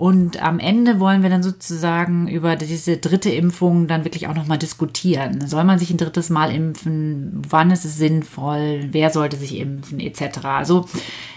Und 0.00 0.42
am 0.42 0.60
Ende 0.60 0.98
wollen 0.98 1.22
wir 1.22 1.28
dann 1.28 1.42
sozusagen 1.42 2.26
über 2.26 2.56
diese 2.56 2.96
dritte 2.96 3.28
Impfung 3.28 3.86
dann 3.86 4.02
wirklich 4.02 4.28
auch 4.28 4.34
nochmal 4.34 4.56
diskutieren. 4.56 5.46
Soll 5.46 5.64
man 5.64 5.78
sich 5.78 5.90
ein 5.90 5.98
drittes 5.98 6.30
Mal 6.30 6.54
impfen? 6.54 7.42
Wann 7.50 7.70
ist 7.70 7.84
es 7.84 7.98
sinnvoll? 7.98 8.88
Wer 8.92 9.10
sollte 9.10 9.36
sich 9.36 9.58
impfen? 9.58 10.00
Etc. 10.00 10.38
Also 10.42 10.88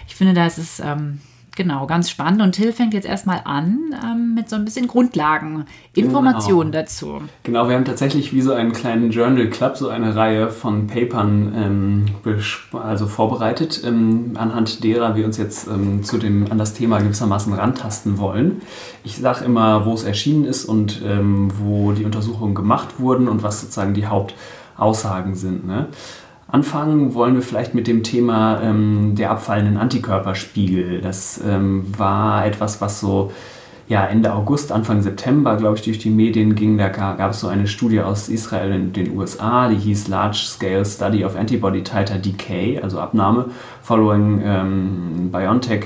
ich 0.07 0.15
finde, 0.15 0.33
da 0.33 0.47
ist 0.47 0.59
es 0.59 0.79
ähm, 0.79 1.19
Genau, 1.55 1.85
ganz 1.85 2.09
spannend. 2.09 2.41
Und 2.41 2.53
Till 2.53 2.73
fängt 2.73 2.93
jetzt 2.93 3.05
erstmal 3.05 3.41
an 3.45 3.93
ähm, 4.03 4.33
mit 4.33 4.49
so 4.49 4.55
ein 4.55 4.65
bisschen 4.65 4.87
Grundlagen, 4.87 5.65
Informationen 5.95 6.71
genau. 6.71 6.83
dazu. 6.83 7.21
Genau, 7.43 7.69
wir 7.69 7.75
haben 7.75 7.85
tatsächlich 7.85 8.33
wie 8.33 8.41
so 8.41 8.53
einen 8.53 8.71
kleinen 8.71 9.11
Journal 9.11 9.47
Club, 9.49 9.77
so 9.77 9.89
eine 9.89 10.15
Reihe 10.15 10.49
von 10.49 10.87
Papern 10.87 11.53
ähm, 11.55 12.05
also 12.73 13.05
vorbereitet, 13.05 13.83
ähm, 13.85 14.31
anhand 14.35 14.83
derer 14.83 15.15
wir 15.15 15.25
uns 15.25 15.37
jetzt 15.37 15.67
ähm, 15.67 16.03
zu 16.03 16.17
dem, 16.17 16.51
an 16.51 16.57
das 16.57 16.73
Thema 16.73 16.99
gewissermaßen 16.99 17.53
rantasten 17.53 18.17
wollen. 18.17 18.63
Ich 19.03 19.17
sage 19.17 19.45
immer, 19.45 19.85
wo 19.85 19.93
es 19.93 20.03
erschienen 20.03 20.45
ist 20.45 20.65
und 20.65 21.01
ähm, 21.05 21.51
wo 21.59 21.91
die 21.91 22.05
Untersuchungen 22.05 22.55
gemacht 22.55 22.99
wurden 22.99 23.27
und 23.27 23.43
was 23.43 23.61
sozusagen 23.61 23.93
die 23.93 24.07
Hauptaussagen 24.07 25.35
sind. 25.35 25.67
Ne? 25.67 25.87
Anfangen 26.53 27.15
wollen 27.15 27.33
wir 27.33 27.41
vielleicht 27.41 27.73
mit 27.73 27.87
dem 27.87 28.03
Thema 28.03 28.61
ähm, 28.61 29.15
der 29.15 29.31
abfallenden 29.31 29.75
Antikörperspiegel. 29.75 31.01
Das 31.01 31.41
ähm, 31.43 31.85
war 31.97 32.45
etwas, 32.45 32.79
was 32.79 32.99
so 32.99 33.31
ja, 33.87 34.05
Ende 34.05 34.31
August, 34.31 34.71
Anfang 34.71 35.01
September, 35.01 35.57
glaube 35.57 35.77
ich, 35.77 35.81
durch 35.81 35.97
die 35.97 36.11
Medien 36.11 36.53
ging. 36.53 36.77
Da 36.77 36.89
gab 36.89 37.31
es 37.31 37.39
so 37.39 37.47
eine 37.47 37.65
Studie 37.65 38.01
aus 38.01 38.29
Israel 38.29 38.71
in 38.71 38.93
den 38.93 39.17
USA, 39.17 39.67
die 39.67 39.77
hieß 39.77 40.09
Large 40.09 40.43
Scale 40.45 40.85
Study 40.85 41.25
of 41.25 41.35
Antibody 41.35 41.81
Titer 41.81 42.19
Decay, 42.19 42.79
also 42.79 42.99
Abnahme 42.99 43.45
following 43.81 44.39
ähm, 44.45 45.31
BioNTech 45.31 45.85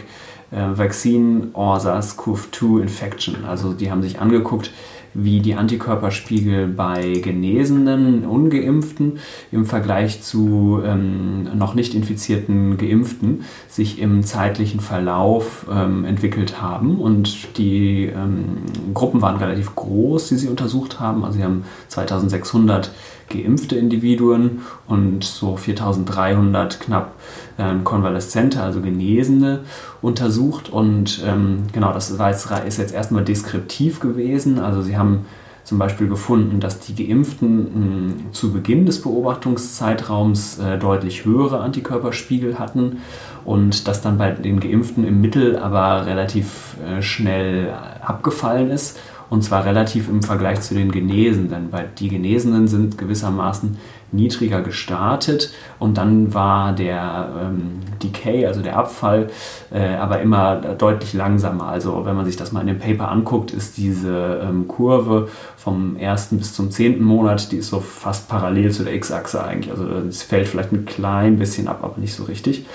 äh, 0.51 0.77
Vaccine 0.77 1.47
or 1.53 1.77
SARS-CoV-2 1.79 2.81
Infection. 2.81 3.45
Also 3.45 3.71
die 3.71 3.89
haben 3.89 4.01
sich 4.01 4.19
angeguckt, 4.19 4.71
wie 5.17 5.39
die 5.39 5.55
Antikörperspiegel 5.55 6.67
bei 6.67 7.19
genesenen 7.23 8.23
Ungeimpften 8.25 9.19
im 9.51 9.65
Vergleich 9.65 10.21
zu 10.21 10.79
ähm, 10.85 11.57
noch 11.57 11.73
nicht 11.73 11.95
infizierten 11.95 12.77
Geimpften 12.77 13.43
sich 13.67 13.99
im 13.99 14.23
zeitlichen 14.23 14.79
Verlauf 14.79 15.65
ähm, 15.71 16.05
entwickelt 16.05 16.61
haben. 16.61 16.99
Und 16.99 17.57
die 17.57 18.05
ähm, 18.05 18.57
Gruppen 18.93 19.21
waren 19.23 19.37
relativ 19.37 19.75
groß, 19.75 20.29
die 20.29 20.35
sie 20.35 20.49
untersucht 20.49 20.99
haben. 20.99 21.25
Also 21.25 21.39
sie 21.39 21.43
haben 21.43 21.63
2600 21.87 22.91
geimpfte 23.29 23.75
Individuen 23.75 24.61
und 24.87 25.23
so 25.23 25.57
4300 25.57 26.79
knapp 26.79 27.15
äh, 27.57 27.73
Konvaleszente, 27.83 28.61
also 28.61 28.81
Genesene, 28.81 29.61
untersucht. 30.01 30.69
Und 30.69 31.23
ähm, 31.25 31.63
genau, 31.73 31.93
das 31.93 32.17
war 32.17 32.29
jetzt, 32.29 32.49
ist 32.65 32.77
jetzt 32.77 32.93
erstmal 32.93 33.23
deskriptiv 33.23 33.99
gewesen. 33.99 34.59
Also 34.59 34.81
sie 34.81 34.97
haben 34.97 35.25
zum 35.67 35.79
Beispiel 35.79 36.07
gefunden, 36.07 36.61
dass 36.61 36.79
die 36.79 36.95
Geimpften 36.95 38.27
mh, 38.27 38.31
zu 38.31 38.53
Beginn 38.53 38.85
des 38.85 39.01
Beobachtungszeitraums 39.01 40.59
äh, 40.59 40.77
deutlich 40.77 41.25
höhere 41.25 41.59
Antikörperspiegel 41.59 42.57
hatten 42.57 42.99
und 43.43 43.85
dass 43.89 44.01
dann 44.01 44.17
bei 44.17 44.31
den 44.31 44.61
Geimpften 44.61 45.05
im 45.05 45.19
Mittel 45.19 45.57
aber 45.57 46.05
relativ 46.05 46.77
äh, 46.87 47.01
schnell 47.01 47.73
abgefallen 48.01 48.71
ist 48.71 48.97
und 49.29 49.43
zwar 49.43 49.65
relativ 49.65 50.09
im 50.09 50.21
Vergleich 50.21 50.61
zu 50.61 50.73
den 50.73 50.91
Genesenen, 50.91 51.67
weil 51.71 51.89
die 51.97 52.09
Genesenen 52.09 52.67
sind 52.67 52.97
gewissermaßen 52.97 53.77
niedriger 54.11 54.61
gestartet 54.61 55.51
und 55.79 55.97
dann 55.97 56.33
war 56.33 56.73
der 56.73 57.29
ähm, 57.41 57.79
Decay, 58.01 58.45
also 58.45 58.61
der 58.61 58.77
Abfall, 58.77 59.27
äh, 59.71 59.95
aber 59.95 60.21
immer 60.21 60.55
deutlich 60.55 61.13
langsamer. 61.13 61.65
Also 61.65 62.05
wenn 62.05 62.15
man 62.15 62.25
sich 62.25 62.37
das 62.37 62.53
mal 62.53 62.61
in 62.61 62.67
dem 62.67 62.79
Paper 62.79 63.11
anguckt, 63.11 63.51
ist 63.51 63.77
diese 63.77 64.41
ähm, 64.43 64.67
Kurve 64.67 65.27
vom 65.57 65.97
ersten 65.97 66.37
bis 66.37 66.53
zum 66.53 66.71
zehnten 66.71 67.03
Monat, 67.03 67.51
die 67.51 67.57
ist 67.57 67.69
so 67.69 67.81
fast 67.81 68.29
parallel 68.29 68.71
zu 68.71 68.83
der 68.83 68.93
X-Achse 68.93 69.43
eigentlich. 69.43 69.71
Also 69.71 69.85
es 70.07 70.23
fällt 70.23 70.47
vielleicht 70.47 70.71
ein 70.71 70.85
klein 70.85 71.37
bisschen 71.37 71.67
ab, 71.67 71.79
aber 71.81 71.97
nicht 71.97 72.15
so 72.15 72.23
richtig. 72.23 72.65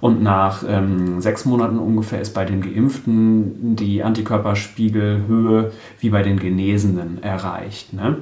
Und 0.00 0.22
nach 0.22 0.62
ähm, 0.66 1.20
sechs 1.20 1.44
Monaten 1.44 1.78
ungefähr 1.78 2.20
ist 2.20 2.34
bei 2.34 2.44
den 2.44 2.60
Geimpften 2.60 3.74
die 3.76 4.02
Antikörperspiegelhöhe 4.02 5.72
wie 6.00 6.10
bei 6.10 6.22
den 6.22 6.38
Genesenen 6.38 7.22
erreicht. 7.22 7.92
Ne? 7.92 8.18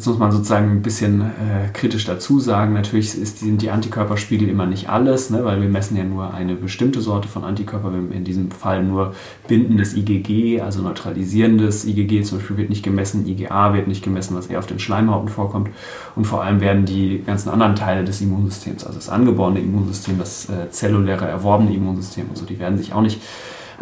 Jetzt 0.00 0.06
muss 0.06 0.18
man 0.18 0.32
sozusagen 0.32 0.70
ein 0.70 0.80
bisschen 0.80 1.20
äh, 1.20 1.68
kritisch 1.74 2.06
dazu 2.06 2.40
sagen, 2.40 2.72
natürlich 2.72 3.18
ist, 3.18 3.40
sind 3.40 3.60
die 3.60 3.68
Antikörperspiegel 3.68 4.48
immer 4.48 4.64
nicht 4.64 4.88
alles, 4.88 5.28
ne, 5.28 5.44
weil 5.44 5.60
wir 5.60 5.68
messen 5.68 5.94
ja 5.94 6.04
nur 6.04 6.32
eine 6.32 6.54
bestimmte 6.54 7.02
Sorte 7.02 7.28
von 7.28 7.44
Antikörper, 7.44 7.92
in 8.10 8.24
diesem 8.24 8.50
Fall 8.50 8.82
nur 8.82 9.12
bindendes 9.46 9.94
IgG, 9.94 10.62
also 10.62 10.80
neutralisierendes 10.80 11.84
IgG 11.84 12.22
zum 12.22 12.38
Beispiel 12.38 12.56
wird 12.56 12.70
nicht 12.70 12.82
gemessen, 12.82 13.26
IgA 13.26 13.74
wird 13.74 13.88
nicht 13.88 14.02
gemessen, 14.02 14.34
was 14.34 14.46
eher 14.46 14.60
auf 14.60 14.66
den 14.66 14.78
Schleimhauten 14.78 15.28
vorkommt. 15.28 15.68
Und 16.16 16.24
vor 16.24 16.42
allem 16.42 16.62
werden 16.62 16.86
die 16.86 17.22
ganzen 17.26 17.50
anderen 17.50 17.76
Teile 17.76 18.02
des 18.02 18.22
Immunsystems, 18.22 18.84
also 18.84 18.96
das 18.96 19.10
angeborene 19.10 19.60
Immunsystem, 19.60 20.18
das 20.18 20.48
äh, 20.48 20.70
zelluläre 20.70 21.28
erworbene 21.28 21.74
Immunsystem 21.74 22.24
und 22.30 22.38
so, 22.38 22.46
die 22.46 22.58
werden 22.58 22.78
sich 22.78 22.94
auch 22.94 23.02
nicht 23.02 23.20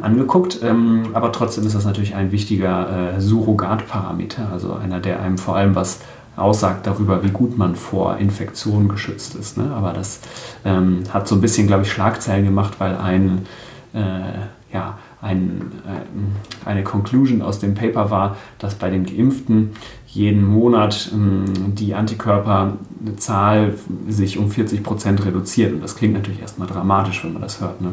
angeguckt. 0.02 0.61
Ähm, 0.62 1.09
aber 1.12 1.33
trotzdem 1.33 1.67
ist 1.67 1.75
das 1.75 1.85
natürlich 1.85 2.14
ein 2.14 2.33
wichtiger 2.33 3.14
äh, 3.17 3.21
Surrogatparameter, 3.21 4.49
also 4.52 4.75
einer, 4.75 5.00
der 5.00 5.21
einem 5.21 5.38
vor 5.38 5.57
allem 5.57 5.75
was 5.75 6.00
aussagt 6.38 6.87
darüber, 6.87 7.25
wie 7.25 7.31
gut 7.31 7.59
man 7.59 7.75
vor 7.75 8.17
Infektionen 8.17 8.88
geschützt 8.88 9.35
ist. 9.35 9.59
Ne? 9.59 9.73
Aber 9.75 9.93
das 9.93 10.21
ähm, 10.64 11.02
hat 11.12 11.28
so 11.28 11.35
ein 11.35 11.40
bisschen, 11.40 11.67
glaube 11.67 11.83
ich, 11.83 11.93
Schlagzeilen 11.93 12.45
gemacht, 12.45 12.75
weil 12.78 12.97
ein, 12.97 13.47
äh, 13.93 14.73
ja, 14.73 14.99
ein, 15.20 15.73
äh, 15.85 16.68
eine 16.68 16.85
Conclusion 16.85 17.42
aus 17.42 17.59
dem 17.59 17.75
Paper 17.75 18.11
war, 18.11 18.37
dass 18.59 18.77
bei 18.77 18.88
den 18.90 19.05
Geimpften 19.05 19.73
jeden 20.07 20.44
Monat 20.44 21.11
ähm, 21.12 21.75
die 21.75 21.94
Antikörperzahl 21.94 23.75
sich 24.09 24.38
um 24.38 24.51
40 24.51 24.83
Prozent 24.83 25.25
reduziert. 25.25 25.73
Und 25.73 25.83
das 25.83 25.96
klingt 25.96 26.14
natürlich 26.14 26.40
erstmal 26.40 26.68
dramatisch, 26.68 27.25
wenn 27.25 27.33
man 27.33 27.42
das 27.42 27.61
hört. 27.61 27.81
Ne? 27.81 27.92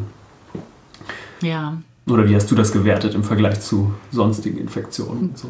Ja, 1.42 1.78
oder 2.08 2.30
wie 2.30 2.36
hast 2.36 2.52
du 2.52 2.56
das 2.56 2.72
gewertet 2.72 3.16
im 3.16 3.24
Vergleich 3.24 3.62
zu 3.62 3.94
sonstigen 4.12 4.58
Infektionen? 4.58 5.32
So? 5.36 5.50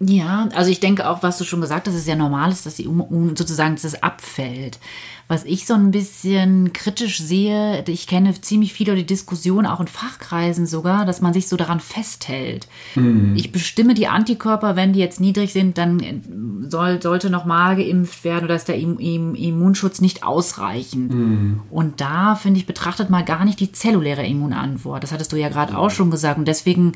Ja, 0.00 0.48
also 0.54 0.70
ich 0.70 0.78
denke 0.78 1.08
auch, 1.08 1.24
was 1.24 1.38
du 1.38 1.44
schon 1.44 1.60
gesagt 1.60 1.88
hast, 1.88 1.94
ist 1.94 2.06
ja 2.06 2.14
normal 2.14 2.52
ist, 2.52 2.66
dass 2.66 2.76
die 2.76 2.88
sozusagen 3.34 3.74
dass 3.74 3.82
es 3.82 4.00
abfällt. 4.00 4.78
Was 5.26 5.44
ich 5.44 5.66
so 5.66 5.74
ein 5.74 5.90
bisschen 5.90 6.72
kritisch 6.72 7.20
sehe, 7.20 7.84
ich 7.86 8.06
kenne 8.06 8.40
ziemlich 8.40 8.72
viele 8.72 8.94
die 8.94 9.04
Diskussion 9.04 9.66
auch 9.66 9.80
in 9.80 9.88
Fachkreisen 9.88 10.66
sogar, 10.66 11.04
dass 11.04 11.20
man 11.20 11.34
sich 11.34 11.48
so 11.48 11.56
daran 11.56 11.80
festhält. 11.80 12.68
Mhm. 12.94 13.34
Ich 13.36 13.50
bestimme 13.50 13.94
die 13.94 14.06
Antikörper, 14.06 14.76
wenn 14.76 14.92
die 14.92 15.00
jetzt 15.00 15.20
niedrig 15.20 15.52
sind, 15.52 15.76
dann 15.76 16.64
soll, 16.68 17.02
sollte 17.02 17.28
nochmal 17.28 17.76
geimpft 17.76 18.22
werden 18.22 18.44
oder 18.44 18.54
ist 18.54 18.68
der 18.68 18.78
Im 18.78 18.98
Im 19.00 19.34
Immunschutz 19.34 20.00
nicht 20.00 20.22
ausreichend. 20.22 21.12
Mhm. 21.12 21.60
Und 21.70 22.00
da 22.00 22.36
finde 22.36 22.60
ich 22.60 22.66
betrachtet 22.66 23.10
mal 23.10 23.24
gar 23.24 23.44
nicht 23.44 23.58
die 23.58 23.72
zelluläre 23.72 24.24
Immunantwort. 24.24 25.02
Das 25.02 25.10
hattest 25.10 25.32
du 25.32 25.36
ja 25.36 25.48
gerade 25.48 25.76
auch 25.76 25.90
schon 25.90 26.10
gesagt. 26.12 26.38
Und 26.38 26.46
deswegen 26.46 26.92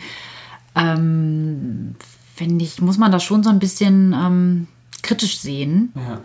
ähm, 0.74 1.96
finde 2.34 2.64
ich, 2.64 2.80
muss 2.80 2.98
man 2.98 3.12
das 3.12 3.22
schon 3.22 3.42
so 3.42 3.50
ein 3.50 3.58
bisschen 3.58 4.14
ähm, 4.14 4.66
kritisch 5.02 5.38
sehen. 5.38 5.92
Ja. 5.94 6.20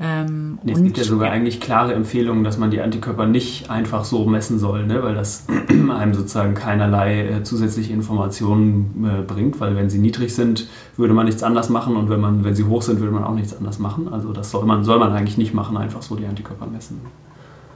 Ähm, 0.00 0.58
nee, 0.64 0.72
es 0.72 0.82
gibt 0.82 0.98
ja 0.98 1.04
sogar 1.04 1.30
eigentlich 1.30 1.60
klare 1.60 1.94
Empfehlungen, 1.94 2.42
dass 2.42 2.58
man 2.58 2.72
die 2.72 2.80
Antikörper 2.80 3.26
nicht 3.26 3.70
einfach 3.70 4.04
so 4.04 4.24
messen 4.24 4.58
soll, 4.58 4.84
ne? 4.84 5.00
weil 5.02 5.14
das 5.14 5.46
einem 5.68 6.14
sozusagen 6.14 6.54
keinerlei 6.54 7.28
äh, 7.28 7.42
zusätzliche 7.44 7.92
Informationen 7.92 9.04
äh, 9.04 9.22
bringt, 9.22 9.60
weil 9.60 9.76
wenn 9.76 9.90
sie 9.90 9.98
niedrig 9.98 10.34
sind, 10.34 10.66
würde 10.96 11.14
man 11.14 11.26
nichts 11.26 11.44
anders 11.44 11.68
machen 11.68 11.94
und 11.94 12.10
wenn, 12.10 12.20
man, 12.20 12.42
wenn 12.42 12.56
sie 12.56 12.64
hoch 12.64 12.82
sind, 12.82 12.98
würde 12.98 13.12
man 13.12 13.22
auch 13.22 13.34
nichts 13.34 13.56
anders 13.56 13.78
machen. 13.78 14.08
Also 14.12 14.32
das 14.32 14.50
soll 14.50 14.64
man, 14.64 14.82
soll 14.82 14.98
man 14.98 15.12
eigentlich 15.12 15.38
nicht 15.38 15.54
machen, 15.54 15.76
einfach 15.76 16.02
so 16.02 16.16
die 16.16 16.26
Antikörper 16.26 16.66
messen. 16.66 17.00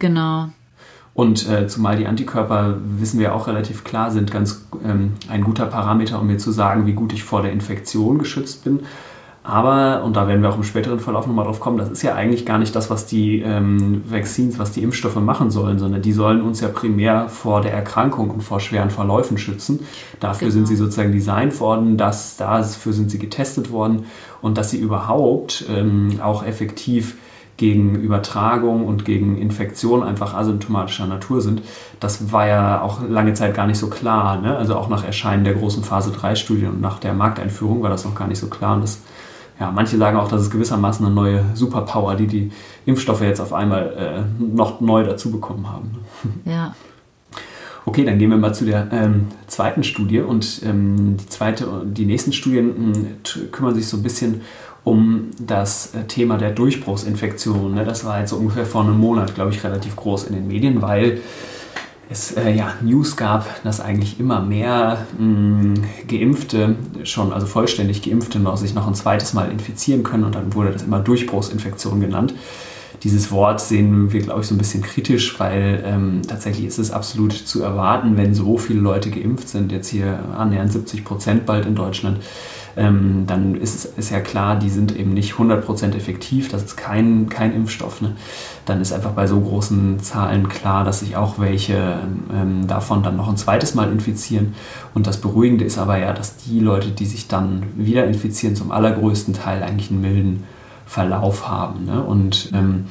Genau. 0.01 0.49
Und 1.17 1.49
äh, 1.49 1.67
zumal 1.67 1.97
die 1.97 2.07
Antikörper, 2.07 2.77
wissen 2.99 3.19
wir 3.19 3.35
auch 3.35 3.47
relativ 3.47 3.85
klar, 3.85 4.11
sind 4.11 4.31
ganz 4.31 4.67
ähm, 4.85 5.15
ein 5.31 5.43
guter 5.43 5.65
Parameter, 5.65 6.21
um 6.21 6.27
mir 6.27 6.37
zu 6.37 6.53
sagen, 6.53 6.85
wie 6.85 6.93
gut 6.93 7.15
ich 7.15 7.25
vor 7.25 7.41
der 7.41 7.53
Infektion 7.53 8.19
geschützt 8.19 8.65
bin. 8.65 8.81
Aber, 9.43 10.03
und 10.05 10.15
da 10.15 10.29
werden 10.29 10.43
wir 10.43 10.51
auch 10.51 10.57
im 10.57 10.65
späteren 10.65 11.01
Verlauf 11.01 11.27
nochmal 11.27 11.47
drauf 11.47 11.59
kommen, 11.59 11.79
das 11.79 11.89
ist 11.89 12.03
ja 12.03 12.15
eigentlich 12.15 12.45
gar 12.45 12.59
nicht 12.59 12.75
das, 12.75 12.91
was 12.91 13.07
die 13.07 13.41
ähm, 13.41 14.03
Vaccines, 14.07 14.59
was 14.59 14.73
die 14.73 14.83
Impfstoffe 14.83 15.17
machen 15.17 15.51
sollen, 15.51 15.79
sondern 15.79 16.03
die 16.03 16.13
sollen 16.13 16.43
uns 16.43 16.61
ja 16.61 16.69
primär 16.69 17.31
vor 17.31 17.63
der 17.63 17.73
Erkrankung 17.73 18.29
und 18.29 18.43
vor 18.43 18.61
schweren 18.61 18.91
Verläufen 18.91 19.39
schützen. 19.39 19.87
Dafür 20.21 20.49
genau. 20.49 20.57
sind 20.57 20.69
sie 20.69 20.77
sozusagen 20.77 21.13
designt 21.13 21.59
worden, 21.61 21.97
dass, 21.97 22.37
dafür 22.37 22.93
sind 22.93 23.11
sie 23.11 23.19
getestet 23.19 23.71
worden 23.71 24.05
und 24.43 24.59
dass 24.59 24.71
sie 24.71 24.79
überhaupt 24.79 25.65
ähm, 25.71 26.21
auch 26.21 26.45
effektiv 26.45 27.17
gegen 27.57 27.95
Übertragung 27.95 28.87
und 28.87 29.05
gegen 29.05 29.39
Infektion 29.39 30.03
einfach 30.03 30.35
asymptomatischer 30.35 31.07
Natur 31.07 31.41
sind. 31.41 31.63
Das 32.01 32.33
war 32.33 32.47
ja 32.47 32.83
auch 32.83 33.01
lange 33.09 33.35
Zeit 33.35 33.55
gar 33.55 33.67
nicht 33.67 33.79
so 33.79 33.89
klar. 33.89 34.41
Ne? 34.41 34.57
Also 34.57 34.77
auch 34.77 34.89
nach 34.89 35.05
Erscheinen 35.05 35.45
der 35.45 35.55
großen 35.55 35.83
Phase 35.83 36.11
3-Studie 36.11 36.67
und 36.67 36.81
nach 36.81 36.99
der 36.99 37.15
Markteinführung 37.15 37.83
war 37.83 37.91
das 37.91 38.05
noch 38.05 38.15
gar 38.15 38.29
nicht 38.29 38.39
so 38.39 38.49
klar. 38.49 38.75
Und 38.75 38.83
das, 38.83 39.01
ja, 39.59 39.71
manche 39.71 39.97
sagen 39.97 40.19
auch, 40.19 40.29
das 40.29 40.43
ist 40.43 40.51
gewissermaßen 40.51 41.07
eine 41.07 41.15
neue 41.15 41.45
Superpower, 41.55 42.15
die 42.15 42.27
die 42.27 42.53
Impfstoffe 42.85 43.23
jetzt 43.23 43.41
auf 43.41 43.53
einmal 43.53 44.27
äh, 44.39 44.45
noch 44.45 44.81
neu 44.81 45.05
dazu 45.05 45.31
bekommen 45.31 45.69
haben. 45.69 45.99
Ja. 46.45 46.75
Okay, 47.89 48.05
dann 48.05 48.19
gehen 48.19 48.31
wir 48.31 48.37
mal 48.37 48.53
zu 48.53 48.65
der 48.65 48.89
ähm, 48.91 49.29
zweiten 49.47 49.85
Studie 49.85 50.19
und 50.19 50.61
ähm, 50.65 51.17
die 51.19 51.29
zweite, 51.29 51.69
die 51.85 52.05
nächsten 52.05 52.33
Studien 52.33 53.17
äh, 53.23 53.47
kümmern 53.53 53.77
sich 53.77 53.87
so 53.87 53.97
ein 53.97 54.03
bisschen 54.03 54.41
um 54.41 54.41
das 55.39 55.95
äh, 55.95 56.05
Thema 56.05 56.39
der 56.39 56.51
Durchbruchsinfektion. 56.51 57.75
Ne? 57.75 57.85
Das 57.85 58.05
war 58.05 58.21
jetzt 58.21 58.31
so 58.31 58.37
ungefähr 58.37 58.67
vor 58.67 58.83
einem 58.83 58.99
Monat, 58.99 59.35
glaube 59.35 59.53
ich, 59.53 59.65
relativ 59.65 59.97
groß 59.97 60.25
in 60.25 60.35
den 60.35 60.47
Medien, 60.47 60.83
weil 60.83 61.21
es 62.09 62.33
äh, 62.33 62.53
ja, 62.53 62.75
News 62.83 63.17
gab, 63.17 63.63
dass 63.65 63.81
eigentlich 63.81 64.21
immer 64.21 64.41
mehr 64.41 65.07
mh, 65.19 65.25
mm, 65.25 65.75
Geimpfte 66.09 66.77
schon, 67.03 67.33
also 67.33 67.47
vollständig 67.47 68.03
Geimpfte, 68.03 68.39
noch, 68.39 68.57
sich 68.57 68.75
noch 68.75 68.87
ein 68.87 68.95
zweites 68.95 69.33
Mal 69.35 69.51
infizieren 69.51 70.05
können 70.05 70.25
und 70.25 70.35
dann 70.35 70.55
wurde 70.55 70.71
das 70.71 70.83
immer 70.83 71.01
Durchbruchsinfektion 71.01 72.01
genannt. 72.01 72.35
Dieses 73.03 73.31
Wort 73.31 73.61
sehen 73.61 74.13
wir, 74.13 74.23
glaube 74.23 74.41
ich, 74.41 74.47
so 74.47 74.55
ein 74.55 74.59
bisschen 74.59 74.83
kritisch, 74.83 75.39
weil 75.39 75.83
ähm, 75.85 76.23
tatsächlich 76.27 76.67
ist 76.67 76.79
es 76.79 76.91
absolut 76.91 77.33
zu 77.33 77.63
erwarten, 77.63 78.17
wenn 78.17 78.35
so 78.35 78.57
viele 78.57 78.81
Leute 78.81 79.11
geimpft 79.11 79.49
sind, 79.49 79.71
jetzt 79.71 79.89
hier 79.89 80.21
annähernd 80.37 80.73
70 80.73 81.05
Prozent 81.05 81.45
bald 81.45 81.67
in 81.67 81.75
Deutschland, 81.75 82.21
ähm, 82.77 83.25
dann 83.27 83.55
ist, 83.55 83.87
ist 83.97 84.11
ja 84.11 84.21
klar, 84.21 84.59
die 84.59 84.69
sind 84.69 84.95
eben 84.95 85.15
nicht 85.15 85.35
100% 85.35 85.97
effektiv, 85.97 86.51
das 86.51 86.63
ist 86.63 86.77
kein, 86.77 87.29
kein 87.29 87.55
Impfstoff. 87.55 88.03
Ne? 88.03 88.17
Dann 88.67 88.81
ist 88.83 88.93
einfach 88.93 89.13
bei 89.13 89.27
so 89.27 89.41
großen 89.41 90.01
Zahlen 90.01 90.49
klar, 90.49 90.85
dass 90.85 91.01
sich 91.01 91.17
auch 91.17 91.39
welche 91.39 92.01
ähm, 92.33 92.67
davon 92.67 93.03
dann 93.03 93.17
noch 93.17 93.29
ein 93.29 93.37
zweites 93.37 93.75
Mal 93.75 93.91
infizieren. 93.91 94.55
Und 94.95 95.07
das 95.07 95.21
Beruhigende 95.21 95.65
ist 95.65 95.79
aber 95.79 95.99
ja, 95.99 96.13
dass 96.13 96.37
die 96.37 96.61
Leute, 96.61 96.91
die 96.91 97.07
sich 97.07 97.29
dann 97.29 97.63
wieder 97.77 98.07
infizieren, 98.07 98.57
zum 98.57 98.71
allergrößten 98.71 99.33
Teil 99.33 99.63
eigentlich 99.63 99.91
einen 99.91 100.03
milden 100.03 100.45
Verlauf 100.85 101.49
haben. 101.49 101.87
Ne? 101.87 102.03
Und 102.03 102.51
ähm, 102.55 102.87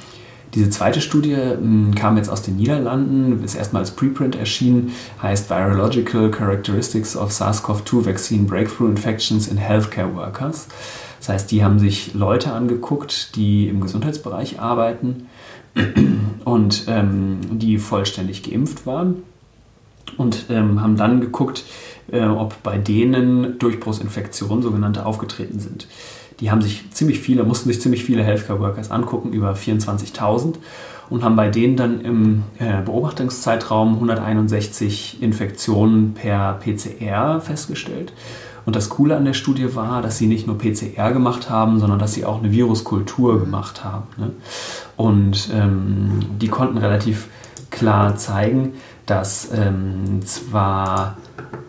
diese 0.55 0.69
zweite 0.69 1.01
Studie 1.01 1.35
hm, 1.35 1.93
kam 1.93 2.17
jetzt 2.17 2.29
aus 2.29 2.41
den 2.41 2.55
Niederlanden, 2.55 3.43
ist 3.43 3.55
erstmal 3.55 3.81
als 3.81 3.91
Preprint 3.91 4.35
erschienen, 4.35 4.93
heißt 5.21 5.49
Virological 5.49 6.31
Characteristics 6.31 7.15
of 7.15 7.31
SARS-CoV-2 7.31 8.05
Vaccine 8.05 8.43
Breakthrough 8.45 8.89
Infections 8.89 9.47
in 9.47 9.57
Healthcare 9.57 10.15
Workers. 10.15 10.67
Das 11.19 11.29
heißt, 11.29 11.51
die 11.51 11.63
haben 11.63 11.79
sich 11.79 12.13
Leute 12.13 12.53
angeguckt, 12.53 13.35
die 13.35 13.67
im 13.67 13.81
Gesundheitsbereich 13.81 14.59
arbeiten 14.59 15.27
und 16.45 16.85
ähm, 16.87 17.39
die 17.51 17.77
vollständig 17.77 18.43
geimpft 18.43 18.85
waren 18.85 19.23
und 20.17 20.45
ähm, 20.49 20.81
haben 20.81 20.95
dann 20.95 21.19
geguckt, 21.19 21.63
äh, 22.11 22.23
ob 22.25 22.61
bei 22.63 22.77
denen 22.77 23.59
Durchbruchsinfektionen, 23.59 24.61
sogenannte, 24.61 25.05
aufgetreten 25.05 25.59
sind. 25.59 25.87
Die 26.39 26.51
haben 26.51 26.61
sich 26.61 26.89
ziemlich 26.91 27.19
viele, 27.19 27.43
mussten 27.43 27.69
sich 27.69 27.81
ziemlich 27.81 28.03
viele 28.03 28.23
Healthcare 28.23 28.59
Workers 28.59 28.91
angucken, 28.91 29.31
über 29.31 29.53
24.000 29.53 30.55
und 31.09 31.23
haben 31.23 31.35
bei 31.35 31.49
denen 31.49 31.75
dann 31.77 32.01
im 32.01 32.43
äh, 32.59 32.81
Beobachtungszeitraum 32.81 33.95
161 33.95 35.21
Infektionen 35.21 36.13
per 36.13 36.53
PCR 36.53 37.41
festgestellt. 37.41 38.11
Und 38.65 38.75
das 38.75 38.89
Coole 38.89 39.15
an 39.15 39.25
der 39.25 39.33
Studie 39.33 39.75
war, 39.75 40.01
dass 40.01 40.17
sie 40.17 40.25
nicht 40.25 40.47
nur 40.47 40.57
PCR 40.57 41.11
gemacht 41.11 41.49
haben, 41.49 41.79
sondern 41.79 41.99
dass 41.99 42.13
sie 42.13 42.25
auch 42.25 42.39
eine 42.39 42.51
Viruskultur 42.51 43.39
gemacht 43.39 43.83
haben. 43.83 44.07
Ne? 44.17 44.31
Und 44.97 45.49
ähm, 45.53 46.19
die 46.41 46.47
konnten 46.47 46.79
relativ 46.79 47.27
klar 47.69 48.15
zeigen, 48.15 48.73
dass 49.05 49.49
ähm, 49.53 50.21
zwar 50.25 51.17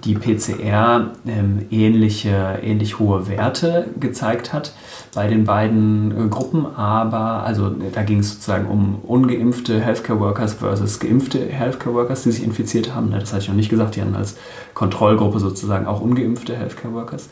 die 0.07 0.15
PCR 0.15 1.11
ähm, 1.27 1.67
ähnliche, 1.71 2.61
ähnlich 2.63 2.99
hohe 2.99 3.29
Werte 3.29 3.89
gezeigt 3.99 4.53
hat 4.53 4.73
bei 5.15 5.27
den 5.27 5.45
beiden 5.45 6.13
äh, 6.13 6.29
Gruppen, 6.29 6.67
aber 6.67 7.43
also 7.43 7.71
da 7.71 8.03
ging 8.03 8.21
es 8.21 8.35
sozusagen 8.35 8.67
um 8.67 9.01
ungeimpfte 9.03 9.81
Healthcare 9.81 10.21
Workers 10.21 10.55
versus 10.55 11.01
geimpfte 11.01 11.45
Healthcare 11.47 11.95
Workers, 11.95 12.23
die 12.23 12.33
sich 12.33 12.45
infiziert 12.45 12.95
haben. 12.95 13.11
Ne, 13.11 13.19
das 13.19 13.33
hatte 13.33 13.43
ich 13.43 13.49
noch 13.49 13.57
nicht 13.57 13.69
gesagt, 13.69 13.97
die 13.97 14.03
hatten 14.03 14.15
als 14.15 14.37
Kontrollgruppe 14.75 15.41
sozusagen 15.41 15.87
auch 15.87 16.01
ungeimpfte 16.01 16.55
Healthcare 16.55 16.95
Workers. 16.95 17.29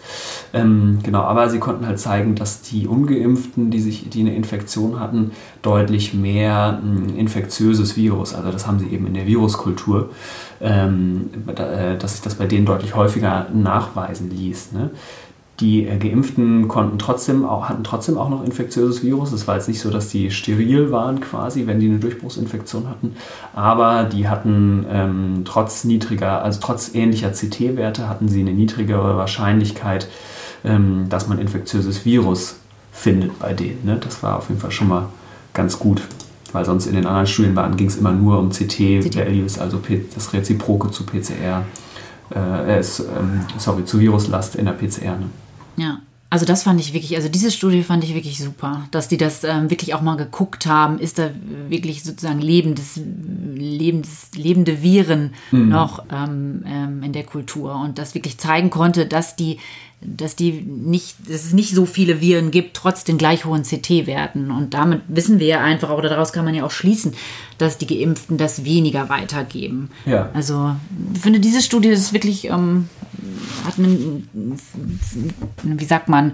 Ähm, 0.53 0.99
genau, 1.03 1.21
aber 1.21 1.49
sie 1.51 1.59
konnten 1.59 1.87
halt 1.87 2.01
zeigen, 2.01 2.35
dass 2.35 2.63
die 2.63 2.89
ungeimpften, 2.89 3.71
die 3.71 3.81
sich, 3.81 4.09
die 4.09 4.21
eine 4.21 4.35
Infektion 4.35 4.99
hatten, 4.99 5.31
deutlich 5.63 6.15
mehr 6.15 6.81
ein 6.83 7.15
infektiöses 7.17 7.97
Virus, 7.97 8.35
also 8.35 8.51
das 8.51 8.67
haben 8.67 8.79
sie 8.81 8.89
eben 8.89 9.07
in 9.07 9.15
der 9.15 9.27
Viruskultur, 9.27 10.11
dass 10.61 12.13
sich 12.13 12.23
das 12.23 12.37
bei 12.37 12.47
denen 12.47 12.67
deutlich 12.67 12.95
häufiger 12.95 13.47
nachweisen 13.53 14.31
ließ. 14.31 14.73
Ne? 14.73 14.91
Die 15.61 15.87
äh, 15.87 15.99
Geimpften 15.99 16.67
konnten 16.67 16.99
trotzdem 16.99 17.45
auch, 17.45 17.69
hatten 17.69 17.85
trotzdem 17.85 18.19
auch 18.19 18.29
noch 18.29 18.45
infektiöses 18.45 19.05
Virus. 19.05 19.33
Es 19.33 19.47
war 19.47 19.55
jetzt 19.55 19.69
nicht 19.69 19.81
so, 19.81 19.91
dass 19.91 20.09
die 20.09 20.31
steril 20.31 20.91
waren 20.91 21.21
quasi, 21.21 21.67
wenn 21.67 21.79
die 21.79 21.89
eine 21.89 21.99
Durchbruchsinfektion 21.99 22.89
hatten. 22.89 23.15
Aber 23.55 24.05
die 24.05 24.29
hatten 24.29 24.85
ähm, 24.91 25.43
trotz 25.45 25.85
niedriger, 25.85 26.43
also 26.43 26.61
trotz 26.61 26.95
ähnlicher 26.95 27.31
CT-Werte 27.31 28.09
hatten 28.09 28.29
sie 28.29 28.41
eine 28.41 28.53
niedrigere 28.53 29.17
Wahrscheinlichkeit, 29.17 30.09
ähm, 30.65 31.07
dass 31.09 31.29
man 31.29 31.39
infektiöses 31.39 32.05
Virus 32.05 32.57
findet 32.93 33.39
bei 33.39 33.53
denen. 33.53 33.85
Ne? 33.85 33.99
Das 34.03 34.23
war 34.25 34.39
auf 34.39 34.49
jeden 34.49 34.61
Fall 34.61 34.73
schon 34.73 34.89
mal 34.89 35.07
ganz 35.53 35.79
gut. 35.79 36.03
Weil 36.55 36.65
sonst 36.65 36.87
in 36.87 36.95
den 36.95 37.05
anderen 37.05 37.27
Studien 37.27 37.77
ging 37.77 37.89
es 37.89 37.97
immer 37.97 38.13
nur 38.13 38.39
um 38.39 38.51
CT-Values, 38.51 39.59
also 39.59 39.81
das 40.15 40.33
Reziproke 40.33 40.89
zu 40.93 41.05
PCR, 41.05 41.65
äh, 42.33 42.79
äh, 42.79 42.83
sorry, 43.59 43.85
zu 43.85 43.99
Viruslast 43.99 44.55
in 44.55 44.67
der 44.67 44.73
PCR. 44.73 45.17
Ne? 45.19 45.29
Ja. 45.77 45.99
Also 46.31 46.47
das 46.47 46.65
fand 46.65 46.81
ich 46.81 46.93
wirklich, 46.93 47.15
also 47.15 47.29
diese 47.29 47.53
Studie 47.53 47.85
fand 47.85 48.03
ich 48.03 48.13
wirklich 48.15 48.39
super, 48.39 48.89
dass 48.91 49.07
die 49.07 49.17
das 49.17 49.45
ähm, 49.45 49.71
wirklich 49.71 49.95
auch 49.95 50.01
mal 50.01 50.17
geguckt 50.17 50.67
haben, 50.67 50.99
ist 50.99 51.19
da 51.19 51.31
wirklich 51.69 52.03
sozusagen 52.03 52.41
lebendes, 52.41 53.01
lebendes 53.55 54.31
lebende 54.35 54.83
Viren 54.83 55.33
mhm. 55.53 55.69
noch 55.69 56.05
ähm, 56.11 56.65
ähm, 56.67 57.03
in 57.05 57.13
der 57.13 57.23
Kultur 57.23 57.77
und 57.77 57.99
das 57.99 58.17
wirklich 58.17 58.39
zeigen 58.39 58.71
konnte, 58.71 59.07
dass 59.07 59.37
die 59.37 59.59
dass 60.05 60.37
die 60.37 60.53
nicht, 60.53 61.17
dass 61.27 61.45
es 61.45 61.53
nicht 61.53 61.75
so 61.75 61.87
viele 61.87 62.21
Viren 62.21 62.51
gibt, 62.51 62.77
trotz 62.77 63.05
den 63.05 63.19
gleich 63.19 63.45
hohen 63.45 63.63
CT-Werten. 63.63 64.51
Und 64.51 64.75
damit 64.75 65.03
wissen 65.09 65.39
wir 65.39 65.47
ja 65.47 65.61
einfach, 65.61 65.91
oder 65.91 66.09
daraus 66.09 66.33
kann 66.33 66.45
man 66.45 66.55
ja 66.55 66.65
auch 66.65 66.71
schließen, 66.71 67.15
dass 67.59 67.79
die 67.79 67.87
Geimpften 67.87 68.37
das 68.37 68.65
weniger 68.65 69.09
weitergeben. 69.09 69.91
Ja. 70.07 70.31
Also 70.35 70.77
ich 71.15 71.21
finde, 71.21 71.41
diese 71.41 71.63
Studie 71.63 71.89
ist 71.89 72.13
wirklich, 72.13 72.47
ähm, 72.47 72.89
hat 73.65 73.79
einen, 73.79 74.59
wie 75.63 75.85
sagt 75.85 76.09
man, 76.09 76.33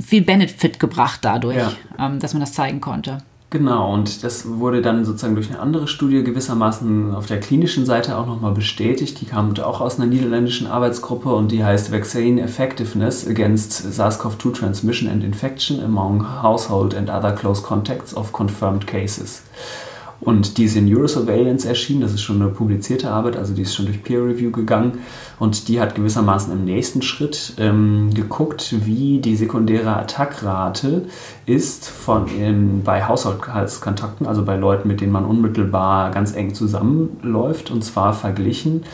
viel 0.00 0.22
Benefit 0.22 0.78
gebracht 0.78 1.20
dadurch, 1.22 1.56
ja. 1.56 1.72
ähm, 1.98 2.20
dass 2.20 2.34
man 2.34 2.40
das 2.40 2.52
zeigen 2.52 2.80
konnte. 2.80 3.18
Genau, 3.54 3.94
und 3.94 4.24
das 4.24 4.48
wurde 4.48 4.82
dann 4.82 5.04
sozusagen 5.04 5.36
durch 5.36 5.48
eine 5.48 5.60
andere 5.60 5.86
Studie 5.86 6.24
gewissermaßen 6.24 7.14
auf 7.14 7.26
der 7.26 7.38
klinischen 7.38 7.86
Seite 7.86 8.18
auch 8.18 8.26
nochmal 8.26 8.50
bestätigt. 8.50 9.20
Die 9.20 9.26
kam 9.26 9.56
auch 9.58 9.80
aus 9.80 9.94
einer 9.94 10.06
niederländischen 10.06 10.66
Arbeitsgruppe 10.66 11.32
und 11.32 11.52
die 11.52 11.64
heißt 11.64 11.92
Vaccine 11.92 12.42
Effectiveness 12.42 13.24
Against 13.24 13.72
SARS-CoV-2 13.92 14.54
Transmission 14.54 15.08
and 15.08 15.22
Infection 15.22 15.80
Among 15.84 16.42
Household 16.42 16.96
and 16.96 17.08
Other 17.08 17.30
Close 17.30 17.62
Contacts 17.62 18.12
of 18.16 18.32
Confirmed 18.32 18.88
Cases. 18.88 19.42
Und 20.20 20.56
die 20.56 20.64
ist 20.64 20.76
in 20.76 20.92
Eurosurveillance 20.94 21.68
erschienen, 21.68 22.00
das 22.00 22.14
ist 22.14 22.22
schon 22.22 22.40
eine 22.40 22.50
publizierte 22.50 23.10
Arbeit, 23.10 23.36
also 23.36 23.52
die 23.52 23.62
ist 23.62 23.74
schon 23.74 23.86
durch 23.86 24.02
Peer 24.02 24.24
Review 24.24 24.50
gegangen. 24.50 25.00
Und 25.38 25.68
die 25.68 25.80
hat 25.80 25.94
gewissermaßen 25.94 26.52
im 26.52 26.64
nächsten 26.64 27.02
Schritt 27.02 27.54
ähm, 27.58 28.10
geguckt, 28.14 28.74
wie 28.84 29.18
die 29.18 29.36
sekundäre 29.36 29.96
Attackrate 29.96 31.02
ist 31.46 31.88
von 31.88 32.28
in, 32.28 32.82
bei 32.82 33.04
Haushaltskontakten, 33.04 34.26
also 34.26 34.44
bei 34.44 34.56
Leuten, 34.56 34.88
mit 34.88 35.00
denen 35.00 35.12
man 35.12 35.24
unmittelbar 35.24 36.10
ganz 36.10 36.34
eng 36.34 36.54
zusammenläuft, 36.54 37.70
und 37.70 37.84
zwar 37.84 38.14
verglichen 38.14 38.84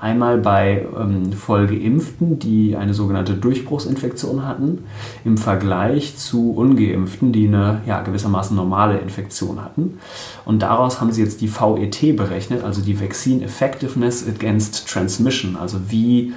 einmal 0.00 0.38
bei 0.38 0.86
ähm, 0.98 1.32
Vollgeimpften, 1.32 2.38
die 2.38 2.76
eine 2.76 2.94
sogenannte 2.94 3.34
Durchbruchsinfektion 3.34 4.46
hatten, 4.46 4.84
im 5.24 5.36
Vergleich 5.36 6.16
zu 6.16 6.52
Ungeimpften, 6.52 7.32
die 7.32 7.48
eine 7.48 7.80
ja, 7.86 8.02
gewissermaßen 8.02 8.56
normale 8.56 8.98
Infektion 8.98 9.62
hatten. 9.62 9.98
Und 10.44 10.62
daraus 10.62 11.00
haben 11.00 11.12
sie 11.12 11.22
jetzt 11.22 11.40
die 11.40 11.48
VET 11.48 12.16
berechnet, 12.16 12.64
also 12.64 12.82
die 12.82 13.00
Vaccine 13.00 13.44
Effectiveness 13.44 14.26
Against 14.26 14.88
Transmission, 14.88 15.56
also 15.56 15.78
wie 15.88 16.34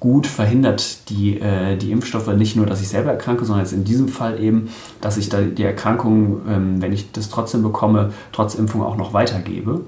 gut 0.00 0.26
verhindert 0.26 1.08
die, 1.10 1.40
äh, 1.40 1.76
die 1.76 1.90
Impfstoffe 1.90 2.28
nicht 2.28 2.54
nur, 2.54 2.66
dass 2.66 2.80
ich 2.80 2.88
selber 2.88 3.10
erkranke, 3.10 3.44
sondern 3.44 3.64
jetzt 3.64 3.72
in 3.72 3.84
diesem 3.84 4.08
Fall 4.08 4.40
eben, 4.40 4.68
dass 5.00 5.16
ich 5.16 5.28
da 5.28 5.40
die 5.40 5.64
Erkrankung, 5.64 6.42
ähm, 6.48 6.80
wenn 6.80 6.92
ich 6.92 7.10
das 7.10 7.30
trotzdem 7.30 7.62
bekomme, 7.62 8.12
trotz 8.32 8.54
Impfung 8.54 8.82
auch 8.82 8.96
noch 8.96 9.12
weitergebe. 9.12 9.80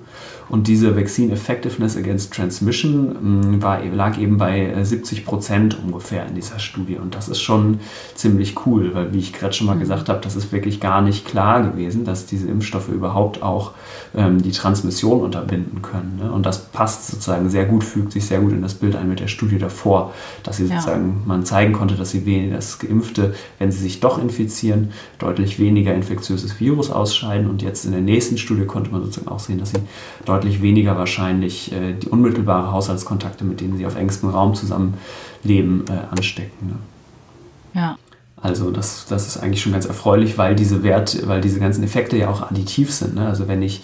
Und 0.51 0.67
diese 0.67 0.97
Vaccine 0.97 1.33
Effectiveness 1.33 1.97
Against 1.97 2.35
Transmission 2.35 3.17
ähm, 3.23 3.63
war, 3.63 3.85
lag 3.85 4.19
eben 4.19 4.37
bei 4.37 4.75
70 4.83 5.21
äh, 5.21 5.23
Prozent 5.23 5.79
ungefähr 5.83 6.27
in 6.27 6.35
dieser 6.35 6.59
Studie. 6.59 6.97
Und 6.97 7.15
das 7.15 7.29
ist 7.29 7.41
schon 7.41 7.79
ziemlich 8.15 8.67
cool, 8.67 8.93
weil, 8.93 9.13
wie 9.15 9.21
ich 9.21 9.33
gerade 9.33 9.53
schon 9.53 9.69
mal 9.69 9.77
mhm. 9.77 9.81
gesagt 9.81 10.09
habe, 10.09 10.21
das 10.23 10.35
ist 10.35 10.51
wirklich 10.53 10.81
gar 10.81 11.03
nicht 11.03 11.25
klar 11.25 11.63
gewesen, 11.63 12.05
dass 12.05 12.27
diese 12.27 12.49
Impfstoffe 12.49 12.89
überhaupt 12.89 13.43
auch 13.43 13.73
ähm, 14.15 14.43
die 14.43 14.51
Transmission 14.51 15.23
unterbinden 15.23 15.83
können. 15.83 16.19
Ne? 16.21 16.33
Und 16.33 16.45
das 16.47 16.65
passt 16.67 17.07
sozusagen 17.07 17.49
sehr 17.49 17.67
gut, 17.67 17.85
fügt 17.85 18.11
sich 18.13 18.27
sehr 18.27 18.41
gut 18.41 18.53
in 18.53 18.63
das 18.63 18.75
Bild 18.75 18.97
ein 18.97 19.09
mit 19.09 19.21
der 19.21 19.29
Studie 19.29 19.59
davor, 19.59 20.13
dass 20.43 20.57
sie 20.57 20.67
sozusagen, 20.67 21.21
ja. 21.21 21.27
man 21.27 21.45
zeigen 21.45 21.73
konnte, 21.73 21.95
dass 21.95 22.11
sie 22.11 22.27
weniger, 22.27 22.57
dass 22.57 22.81
Geimpfte, 22.81 23.35
wenn 23.61 23.71
sie 23.71 23.79
sich 23.79 24.01
doch 24.01 24.21
infizieren, 24.21 24.91
deutlich 25.21 25.61
weniger 25.61 25.95
infektiöses 25.95 26.59
Virus 26.59 26.91
ausscheiden. 26.91 27.49
Und 27.49 27.63
jetzt 27.63 27.85
in 27.85 27.93
der 27.93 28.01
nächsten 28.01 28.37
Studie 28.37 28.65
konnte 28.65 28.91
man 28.91 29.03
sozusagen 29.03 29.29
auch 29.29 29.39
sehen, 29.39 29.61
dass 29.61 29.71
sie 29.71 29.79
deutlich 30.25 30.40
deutlich 30.41 30.63
weniger 30.63 30.97
wahrscheinlich 30.97 31.71
äh, 31.73 31.93
die 31.93 32.09
unmittelbare 32.09 32.73
Haushaltskontakte, 32.73 33.45
mit 33.45 33.61
denen 33.61 33.77
sie 33.77 33.87
auf 33.87 33.97
engstem 33.97 34.31
Raum 34.31 34.55
zusammenleben, 34.55 35.85
äh, 35.89 36.11
anstecken. 36.11 36.69
Ne? 36.69 37.81
Ja. 37.81 37.99
Also 38.43 38.71
das, 38.71 39.05
das 39.07 39.27
ist 39.27 39.37
eigentlich 39.37 39.61
schon 39.61 39.73
ganz 39.73 39.85
erfreulich, 39.85 40.39
weil 40.39 40.57
diese 40.57 40.83
Wert, 40.83 41.27
weil 41.29 41.43
diese 41.43 41.61
ganzen 41.61 41.85
Effekte 41.85 42.17
ja 42.17 42.31
auch 42.31 42.43
additiv 42.43 42.91
sind. 42.91 43.15
Ne? 43.15 43.27
Also 43.27 43.49
wenn 43.49 43.61
ich 43.61 43.83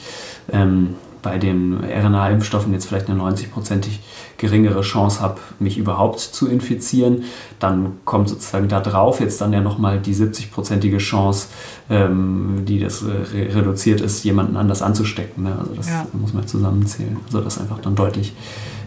ähm, 0.51 0.95
bei 1.26 1.38
den 1.38 1.82
RNA-Impfstoffen 1.82 2.72
jetzt 2.72 2.86
vielleicht 2.86 3.10
eine 3.10 3.20
90-prozentig 3.20 3.98
geringere 4.38 4.82
Chance 4.82 5.20
habe, 5.20 5.40
mich 5.58 5.76
überhaupt 5.76 6.20
zu 6.20 6.46
infizieren, 6.46 7.24
dann 7.58 7.94
kommt 8.04 8.28
sozusagen 8.28 8.68
da 8.68 8.78
drauf 8.78 9.18
jetzt 9.18 9.40
dann 9.40 9.52
ja 9.52 9.60
nochmal 9.60 9.98
die 9.98 10.14
70-prozentige 10.14 10.98
Chance, 10.98 11.48
ähm, 11.90 12.62
die 12.64 12.78
das 12.78 13.04
re 13.04 13.56
reduziert 13.56 14.00
ist, 14.00 14.22
jemanden 14.22 14.56
anders 14.56 14.82
anzustecken. 14.82 15.42
Ne? 15.42 15.56
Also 15.58 15.74
das 15.74 15.88
ja. 15.88 16.06
muss 16.12 16.32
man 16.32 16.46
zusammenzählen. 16.46 17.16
Also 17.26 17.40
das 17.40 17.56
ist 17.56 17.60
einfach 17.60 17.80
dann 17.80 17.96
deutlich 17.96 18.32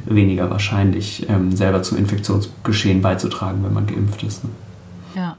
weniger 0.05 0.49
wahrscheinlich, 0.49 1.27
ähm, 1.27 1.53
selber 1.53 1.83
zum 1.83 1.97
Infektionsgeschehen 1.97 3.01
beizutragen, 3.01 3.65
wenn 3.65 3.73
man 3.73 3.85
geimpft 3.85 4.23
ist. 4.23 4.45
Ne? 4.45 4.49
Ja. 5.17 5.35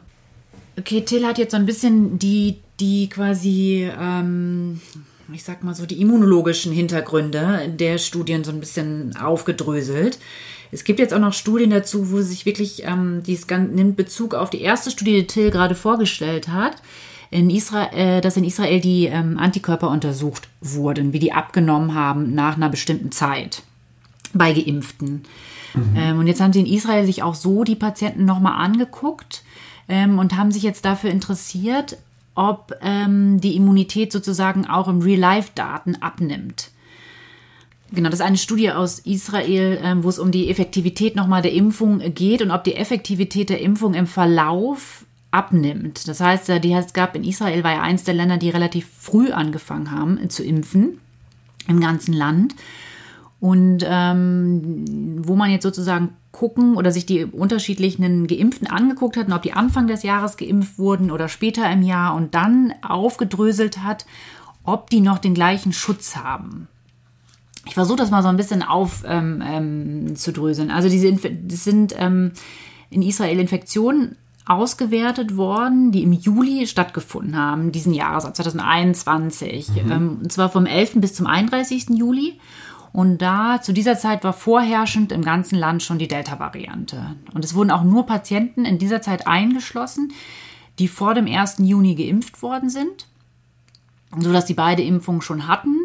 Okay, 0.79 1.01
Till 1.01 1.25
hat 1.27 1.39
jetzt 1.39 1.53
so 1.53 1.57
ein 1.57 1.65
bisschen 1.65 2.19
die, 2.19 2.59
die 2.79 3.09
quasi, 3.09 3.91
ähm, 3.99 4.83
ich 5.33 5.45
sag 5.45 5.63
mal 5.63 5.75
so, 5.75 5.87
die 5.87 6.01
immunologischen 6.01 6.73
Hintergründe 6.73 7.69
der 7.69 7.99
Studien 7.99 8.45
so 8.45 8.51
ein 8.51 8.61
bisschen 8.61 9.17
aufgedröselt. 9.17 10.19
Es 10.73 10.85
gibt 10.85 10.99
jetzt 10.99 11.13
auch 11.13 11.21
noch 11.21 11.33
Studien 11.33 11.71
dazu, 11.71 12.11
wo 12.11 12.21
sich 12.21 12.47
wirklich, 12.47 12.85
ähm, 12.85 13.23
dies 13.27 13.47
nimmt 13.49 13.97
Bezug 13.97 14.35
auf 14.35 14.51
die 14.51 14.61
erste 14.61 14.91
Studie, 14.91 15.21
die 15.21 15.27
Till 15.27 15.51
gerade 15.51 15.75
vorgestellt 15.75 16.49
hat, 16.49 16.77
in 17.31 17.51
Israel, 17.51 17.89
äh, 17.93 18.21
dass 18.21 18.37
in 18.37 18.45
Israel 18.45 18.81
die 18.81 19.07
ähm, 19.07 19.39
Antikörper 19.39 19.89
untersucht 19.89 20.49
wurden, 20.61 21.13
wie 21.13 21.19
die 21.19 21.33
abgenommen 21.33 21.95
haben 21.95 22.35
nach 22.35 22.57
einer 22.57 22.69
bestimmten 22.69 23.13
Zeit 23.13 23.63
bei 24.33 24.53
Geimpften. 24.53 25.25
Mhm. 25.75 25.97
Ähm, 25.97 26.19
und 26.19 26.27
jetzt 26.27 26.41
haben 26.41 26.53
sie 26.53 26.61
in 26.61 26.67
Israel 26.67 27.07
sich 27.07 27.23
auch 27.23 27.35
so 27.35 27.65
die 27.65 27.77
Patienten 27.77 28.25
nochmal 28.25 28.65
angeguckt 28.65 29.43
ähm, 29.89 30.19
und 30.19 30.37
haben 30.37 30.51
sich 30.51 30.63
jetzt 30.63 30.85
dafür 30.85 31.11
interessiert, 31.11 31.99
ob 32.35 32.75
ähm, 32.81 33.41
die 33.41 33.57
Immunität 33.57 34.13
sozusagen 34.13 34.67
auch 34.67 34.89
im 34.89 35.03
Real-Life-Daten 35.03 35.97
abnimmt. 35.97 36.71
Genau, 37.93 38.09
das 38.09 38.21
ist 38.21 38.27
eine 38.27 38.37
Studie 38.37 38.71
aus 38.71 39.01
Israel, 39.01 39.81
ähm, 39.83 40.05
wo 40.05 40.09
es 40.09 40.19
um 40.19 40.31
die 40.31 40.49
Effektivität 40.49 41.17
nochmal 41.17 41.43
der 41.43 41.53
Impfung 41.53 41.99
geht 42.15 42.41
und 42.41 42.53
ob 42.53 42.63
die 42.63 42.77
Effektivität 42.77 43.51
der 43.51 43.61
Impfung 43.61 43.95
im 43.95 44.07
Verlauf 44.07 45.05
abnimmt. 45.33 46.07
Das 46.07 46.21
heißt, 46.21 46.49
äh, 46.51 46.61
die, 46.61 46.73
es 46.73 46.93
gab 46.93 47.17
in 47.17 47.25
Israel 47.25 47.65
war 47.65 47.73
ja 47.73 47.83
eins 47.83 48.05
der 48.05 48.15
Länder, 48.15 48.37
die 48.37 48.51
relativ 48.51 48.89
früh 48.99 49.33
angefangen 49.33 49.91
haben 49.91 50.19
äh, 50.23 50.29
zu 50.29 50.45
impfen 50.45 51.01
im 51.67 51.81
ganzen 51.81 52.13
Land. 52.13 52.55
Und 53.41 53.85
ähm, 53.87 55.27
wo 55.27 55.35
man 55.35 55.51
jetzt 55.51 55.63
sozusagen 55.63 56.11
gucken 56.31 56.77
oder 56.77 56.93
sich 56.93 57.07
die 57.07 57.25
unterschiedlichen 57.25 58.27
Geimpften 58.27 58.67
angeguckt 58.67 59.17
hat, 59.17 59.33
ob 59.33 59.43
die 59.43 59.55
Anfang 59.55 59.87
des 59.87 60.03
Jahres 60.03 60.37
geimpft 60.37 60.79
wurden 60.79 61.11
oder 61.11 61.29
später 61.29 61.71
im 61.71 61.83
Jahr 61.83 62.15
und 62.15 62.35
dann 62.35 62.75
aufgedröselt 62.87 63.83
hat, 63.83 64.05
ob 64.65 64.91
die 64.91 65.01
noch 65.01 65.19
den 65.19 65.35
gleichen 65.35 65.73
Schutz 65.73 66.17
haben. 66.17 66.69
Ich 67.67 67.75
versuche 67.75 67.99
das 67.99 68.11
mal 68.11 68.23
so 68.23 68.29
ein 68.29 68.37
bisschen 68.37 68.63
aufzudröseln. 68.63 69.43
Ähm, 69.43 70.71
ähm, 70.71 70.77
also 70.77 70.89
diese 70.89 71.09
Inf 71.09 71.27
das 71.47 71.65
sind 71.65 71.95
ähm, 71.99 72.33
in 72.91 73.03
Israel 73.03 73.39
Infektionen 73.39 74.17
ausgewertet 74.47 75.37
worden, 75.37 75.93
die 75.93 76.03
im 76.03 76.13
Juli 76.13 76.67
stattgefunden 76.67 77.37
haben, 77.37 77.71
diesen 77.71 77.95
Jahres, 77.95 78.25
2021. 78.25 79.69
Mhm. 79.69 79.93
Ähm, 79.93 80.19
und 80.23 80.33
zwar 80.33 80.49
vom 80.49 80.67
11. 80.67 80.95
bis 80.97 81.15
zum 81.15 81.27
31. 81.27 81.91
Juli. 81.91 82.41
Und 82.93 83.19
da 83.23 83.61
zu 83.63 83.73
dieser 83.73 83.97
Zeit 83.97 84.25
war 84.25 84.33
vorherrschend 84.33 85.13
im 85.13 85.23
ganzen 85.23 85.57
Land 85.57 85.83
schon 85.83 85.99
die 85.99 86.09
Delta-Variante. 86.09 87.17
Und 87.33 87.45
es 87.45 87.55
wurden 87.55 87.71
auch 87.71 87.85
nur 87.85 88.07
Patienten 88.07 88.65
in 88.65 88.79
dieser 88.79 89.01
Zeit 89.01 89.27
eingeschlossen, 89.27 90.13
die 90.79 90.89
vor 90.89 91.15
dem 91.15 91.27
1. 91.27 91.57
Juni 91.59 91.95
geimpft 91.95 92.43
worden 92.43 92.69
sind, 92.69 93.07
sodass 94.19 94.47
die 94.47 94.55
beide 94.55 94.83
Impfungen 94.83 95.23
schon 95.23 95.47
hatten 95.47 95.77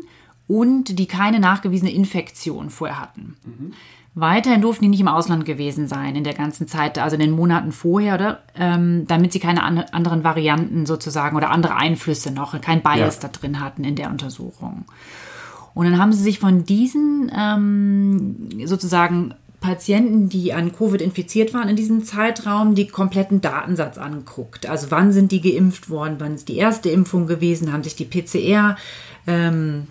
und 0.47 0.97
die 0.97 1.05
keine 1.05 1.39
nachgewiesene 1.39 1.91
Infektion 1.91 2.69
vorher 2.69 2.99
hatten. 2.99 3.35
Mhm. 3.43 3.73
Weiterhin 4.17 4.61
durften 4.61 4.83
die 4.83 4.89
nicht 4.89 5.01
im 5.01 5.09
Ausland 5.09 5.43
gewesen 5.43 5.89
sein 5.89 6.15
in 6.15 6.23
der 6.23 6.33
ganzen 6.33 6.69
Zeit, 6.69 6.97
also 6.97 7.15
in 7.15 7.19
den 7.19 7.31
Monaten 7.31 7.73
vorher, 7.73 8.15
oder? 8.15 8.43
Ähm, 8.55 9.05
damit 9.07 9.33
sie 9.33 9.41
keine 9.41 9.61
an 9.61 9.79
anderen 9.91 10.23
Varianten 10.23 10.85
sozusagen 10.85 11.35
oder 11.35 11.51
andere 11.51 11.75
Einflüsse 11.75 12.31
noch, 12.31 12.59
kein 12.61 12.81
Bias 12.81 13.15
ja. 13.15 13.23
da 13.23 13.27
drin 13.27 13.59
hatten 13.59 13.83
in 13.83 13.97
der 13.97 14.09
Untersuchung. 14.09 14.85
Und 15.75 15.85
dann 15.85 15.99
haben 15.99 16.13
sie 16.13 16.23
sich 16.23 16.39
von 16.39 16.65
diesen 16.65 17.31
ähm, 17.37 18.49
sozusagen 18.65 19.35
Patienten, 19.59 20.29
die 20.29 20.53
an 20.53 20.73
Covid 20.73 21.01
infiziert 21.01 21.53
waren 21.53 21.69
in 21.69 21.75
diesem 21.75 22.03
Zeitraum, 22.03 22.75
die 22.75 22.87
kompletten 22.87 23.41
Datensatz 23.41 23.97
angeguckt. 23.97 24.67
Also 24.67 24.87
wann 24.89 25.11
sind 25.11 25.31
die 25.31 25.41
geimpft 25.41 25.89
worden, 25.89 26.15
wann 26.19 26.35
ist 26.35 26.47
die 26.47 26.57
erste 26.57 26.89
Impfung 26.89 27.27
gewesen, 27.27 27.73
haben 27.73 27.83
sich 27.83 27.95
die 27.95 28.05
PCR, 28.05 28.77
ähm, 29.27 29.87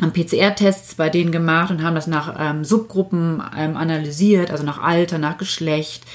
haben 0.00 0.12
PCR-Tests 0.12 0.94
bei 0.94 1.10
denen 1.10 1.32
gemacht 1.32 1.70
und 1.70 1.82
haben 1.82 1.96
das 1.96 2.06
nach 2.06 2.36
ähm, 2.38 2.64
Subgruppen 2.64 3.42
ähm, 3.58 3.76
analysiert, 3.76 4.50
also 4.50 4.64
nach 4.64 4.80
Alter, 4.80 5.18
nach 5.18 5.36
Geschlecht, 5.36 6.06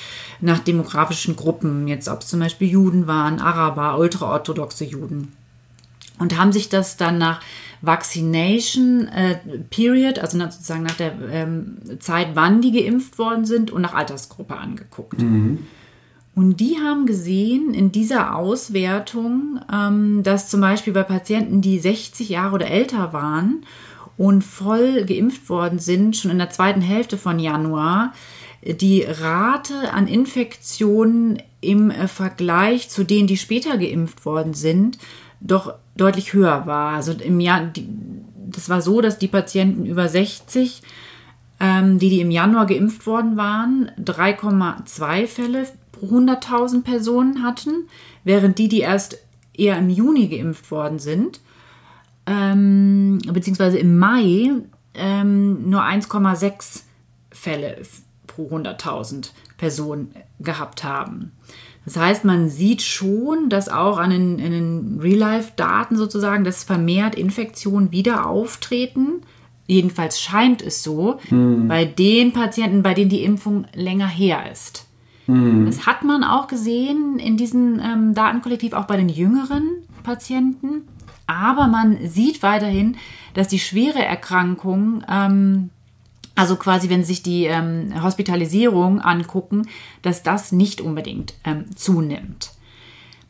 nach 0.42 0.60
demografischen 0.60 1.36
Gruppen, 1.36 1.88
jetzt 1.88 2.08
ob 2.08 2.22
es 2.22 2.28
zum 2.28 2.40
Beispiel 2.40 2.70
Juden 2.70 3.08
waren, 3.08 3.40
Araber, 3.40 4.00
ultraorthodoxe 4.00 4.86
Juden. 4.86 5.34
Und 6.18 6.38
haben 6.38 6.54
sich 6.54 6.70
das 6.70 6.96
dann 6.96 7.18
nach 7.18 7.42
Vaccination 7.82 9.08
äh, 9.08 9.36
Period, 9.70 10.20
also 10.20 10.38
sozusagen 10.38 10.84
nach 10.84 10.96
der 10.96 11.14
ähm, 11.32 11.78
Zeit, 12.00 12.30
wann 12.34 12.62
die 12.62 12.72
geimpft 12.72 13.18
worden 13.18 13.46
sind 13.46 13.72
und 13.72 13.82
nach 13.82 13.94
Altersgruppe 13.94 14.58
angeguckt. 14.58 15.22
Mhm. 15.22 15.60
Und 16.36 16.60
die 16.60 16.78
haben 16.84 17.06
gesehen 17.06 17.74
in 17.74 17.92
dieser 17.94 18.36
Auswertung, 18.36 19.60
ähm, 19.72 20.22
dass 20.24 20.50
zum 20.50 20.62
Beispiel 20.62 20.92
bei 20.92 21.04
Patienten, 21.04 21.62
die 21.62 21.80
60 21.80 22.28
Jahre 22.28 22.56
oder 22.56 22.68
älter 22.68 23.14
waren 23.14 23.66
und 24.18 24.44
voll 24.44 25.06
geimpft 25.06 25.50
worden 25.50 25.80
sind, 25.80 26.18
schon 26.18 26.32
in 26.32 26.38
der 26.38 26.50
zweiten 26.50 26.82
Hälfte 26.82 27.18
von 27.18 27.40
Januar, 27.40 28.14
die 28.66 29.04
Rate 29.04 29.94
an 29.94 30.08
Infektionen 30.08 31.42
im 31.62 31.92
äh, 31.92 32.08
Vergleich 32.08 32.90
zu 32.90 33.04
denen, 33.04 33.28
die 33.28 33.38
später 33.38 33.78
geimpft 33.78 34.26
worden 34.26 34.54
sind, 34.54 34.98
doch 35.40 35.74
deutlich 35.98 36.34
höher 36.34 36.66
war. 36.66 36.94
Also 36.94 37.14
im 37.14 37.40
Jahr, 37.40 37.72
das 38.48 38.70
war 38.70 38.82
so, 38.82 39.02
dass 39.02 39.18
die 39.18 39.28
Patienten 39.28 39.86
über 39.86 40.08
60, 40.08 40.82
ähm, 41.60 42.00
die, 42.00 42.10
die 42.10 42.22
im 42.22 42.32
Januar 42.32 42.66
geimpft 42.66 43.06
worden 43.08 43.38
waren, 43.38 43.92
3,2 44.04 45.28
Fälle 45.28 45.68
pro 45.92 46.08
100.000 46.08 46.84
Personen 46.84 47.44
hatten, 47.44 47.88
während 48.24 48.60
die, 48.60 48.68
die 48.68 48.82
erst 48.82 49.18
eher 49.54 49.78
im 49.78 49.90
Juni 49.90 50.28
geimpft 50.28 50.70
worden 50.72 51.00
sind, 51.00 51.40
ähm, 52.26 53.20
beziehungsweise 53.32 53.78
im 53.78 53.98
Mai, 53.98 54.52
ähm, 54.94 55.70
nur 55.70 55.84
1,6 55.84 56.84
Fälle 57.32 57.82
pro 58.28 58.50
100.000 58.50 59.32
Personen 59.58 60.14
gehabt 60.40 60.84
haben. 60.84 61.32
Das 61.86 61.98
heißt, 61.98 62.26
man 62.26 62.50
sieht 62.50 62.82
schon, 62.82 63.50
dass 63.50 63.70
auch 63.70 63.98
an 63.98 64.10
den, 64.10 64.38
den 64.38 65.00
Real-Life-Daten 65.00 65.96
sozusagen, 65.96 66.44
dass 66.44 66.64
vermehrt 66.64 67.16
Infektionen 67.16 67.92
wieder 67.92 68.26
auftreten. 68.26 69.22
Jedenfalls 69.68 70.20
scheint 70.20 70.62
es 70.62 70.84
so, 70.84 71.20
hm. 71.30 71.68
bei 71.68 71.86
den 71.86 72.34
Patienten, 72.34 72.84
bei 72.84 72.94
denen 72.94 73.10
die 73.10 73.24
Impfung 73.24 73.66
länger 73.74 74.08
her 74.08 74.52
ist. 74.52 74.88
Hm. 75.28 75.66
Das 75.66 75.86
hat 75.86 76.04
man 76.04 76.24
auch 76.24 76.48
gesehen 76.48 77.20
in 77.20 77.38
diesem 77.38 77.80
ähm, 77.80 78.14
Datenkollektiv, 78.14 78.74
auch 78.74 78.86
bei 78.86 78.98
den 78.98 79.10
jüngeren 79.10 79.70
Patienten. 80.04 80.84
Aber 81.28 81.68
man 81.68 81.98
sieht 82.08 82.44
weiterhin, 82.44 82.98
dass 83.34 83.48
die 83.48 83.60
schwere 83.60 84.04
Erkrankung 84.04 85.04
ähm, 85.10 85.70
also 86.36 86.56
quasi, 86.58 86.90
wenn 86.90 87.04
Sie 87.04 87.14
sich 87.14 87.24
die 87.24 87.46
ähm, 87.46 87.94
Hospitalisierung 88.04 89.02
angucken, 89.02 89.68
dass 90.02 90.24
das 90.24 90.52
nicht 90.52 90.82
unbedingt 90.82 91.34
ähm, 91.44 91.66
zunimmt. 91.76 92.52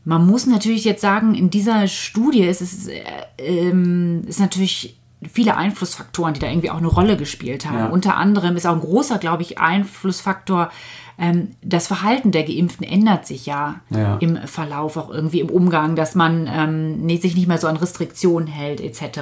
Man 0.03 0.25
muss 0.25 0.45
natürlich 0.45 0.85
jetzt 0.85 1.01
sagen, 1.01 1.33
in 1.35 1.49
dieser 1.49 1.87
Studie 1.87 2.43
ist 2.43 2.61
es 2.61 2.87
äh, 2.87 3.01
ähm, 3.37 4.23
ist 4.27 4.39
natürlich 4.39 4.97
viele 5.27 5.57
Einflussfaktoren, 5.57 6.33
die 6.33 6.39
da 6.39 6.47
irgendwie 6.47 6.69
auch 6.69 6.77
eine 6.77 6.87
Rolle 6.87 7.17
gespielt 7.17 7.65
haben. 7.65 7.77
Ja. 7.77 7.87
Unter 7.87 8.15
anderem 8.15 8.55
ist 8.57 8.67
auch 8.67 8.73
ein 8.73 8.81
großer, 8.81 9.17
glaube 9.17 9.41
ich, 9.41 9.57
Einflussfaktor, 9.57 10.69
ähm, 11.17 11.51
das 11.61 11.87
Verhalten 11.87 12.31
der 12.31 12.43
Geimpften 12.43 12.85
ändert 12.85 13.25
sich 13.25 13.45
ja, 13.45 13.81
ja, 13.89 14.17
im 14.17 14.37
Verlauf 14.47 14.97
auch 14.97 15.09
irgendwie 15.09 15.39
im 15.39 15.49
Umgang, 15.49 15.95
dass 15.95 16.15
man 16.15 16.49
ähm, 16.51 17.19
sich 17.19 17.35
nicht 17.35 17.47
mehr 17.47 17.57
so 17.57 17.67
an 17.67 17.77
Restriktionen 17.77 18.47
hält 18.47 18.81
etc. 18.81 19.19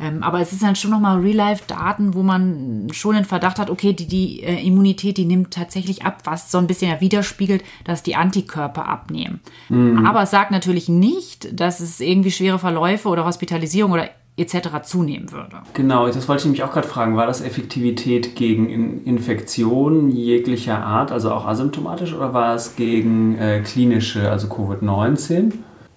Ähm, 0.00 0.22
aber 0.22 0.40
es 0.40 0.52
ist 0.52 0.62
dann 0.62 0.76
schon 0.76 0.90
nochmal 0.90 1.20
Real-Life-Daten, 1.20 2.14
wo 2.14 2.22
man 2.22 2.88
schon 2.92 3.14
den 3.14 3.24
Verdacht 3.24 3.58
hat, 3.58 3.70
okay, 3.70 3.92
die, 3.92 4.06
die 4.06 4.42
äh, 4.42 4.66
Immunität, 4.66 5.18
die 5.18 5.26
nimmt 5.26 5.52
tatsächlich 5.52 6.04
ab, 6.04 6.22
was 6.24 6.50
so 6.50 6.58
ein 6.58 6.66
bisschen 6.66 6.90
ja 6.90 7.00
widerspiegelt, 7.00 7.62
dass 7.84 8.02
die 8.02 8.16
Antikörper 8.16 8.88
abnehmen. 8.88 9.40
Mhm. 9.68 10.06
Aber 10.06 10.22
es 10.22 10.30
sagt 10.30 10.50
natürlich 10.50 10.88
nicht, 10.88 11.60
dass 11.60 11.80
es 11.80 12.00
irgendwie 12.00 12.30
schwere 12.30 12.58
Verläufe 12.58 13.08
oder 13.08 13.24
Hospitalisierung 13.26 13.92
oder 13.92 14.08
etc. 14.36 14.82
zunehmen 14.84 15.30
würde. 15.32 15.58
Genau, 15.74 16.06
das 16.06 16.28
wollte 16.28 16.40
ich 16.40 16.44
nämlich 16.46 16.62
auch 16.62 16.72
gerade 16.72 16.88
fragen. 16.88 17.16
War 17.16 17.26
das 17.26 17.42
Effektivität 17.42 18.36
gegen 18.36 19.04
Infektionen 19.04 20.10
jeglicher 20.10 20.78
Art, 20.78 21.12
also 21.12 21.30
auch 21.30 21.46
asymptomatisch, 21.46 22.14
oder 22.14 22.32
war 22.32 22.54
es 22.54 22.74
gegen 22.76 23.36
äh, 23.36 23.60
klinische, 23.60 24.30
also 24.30 24.46
Covid-19 24.48 25.52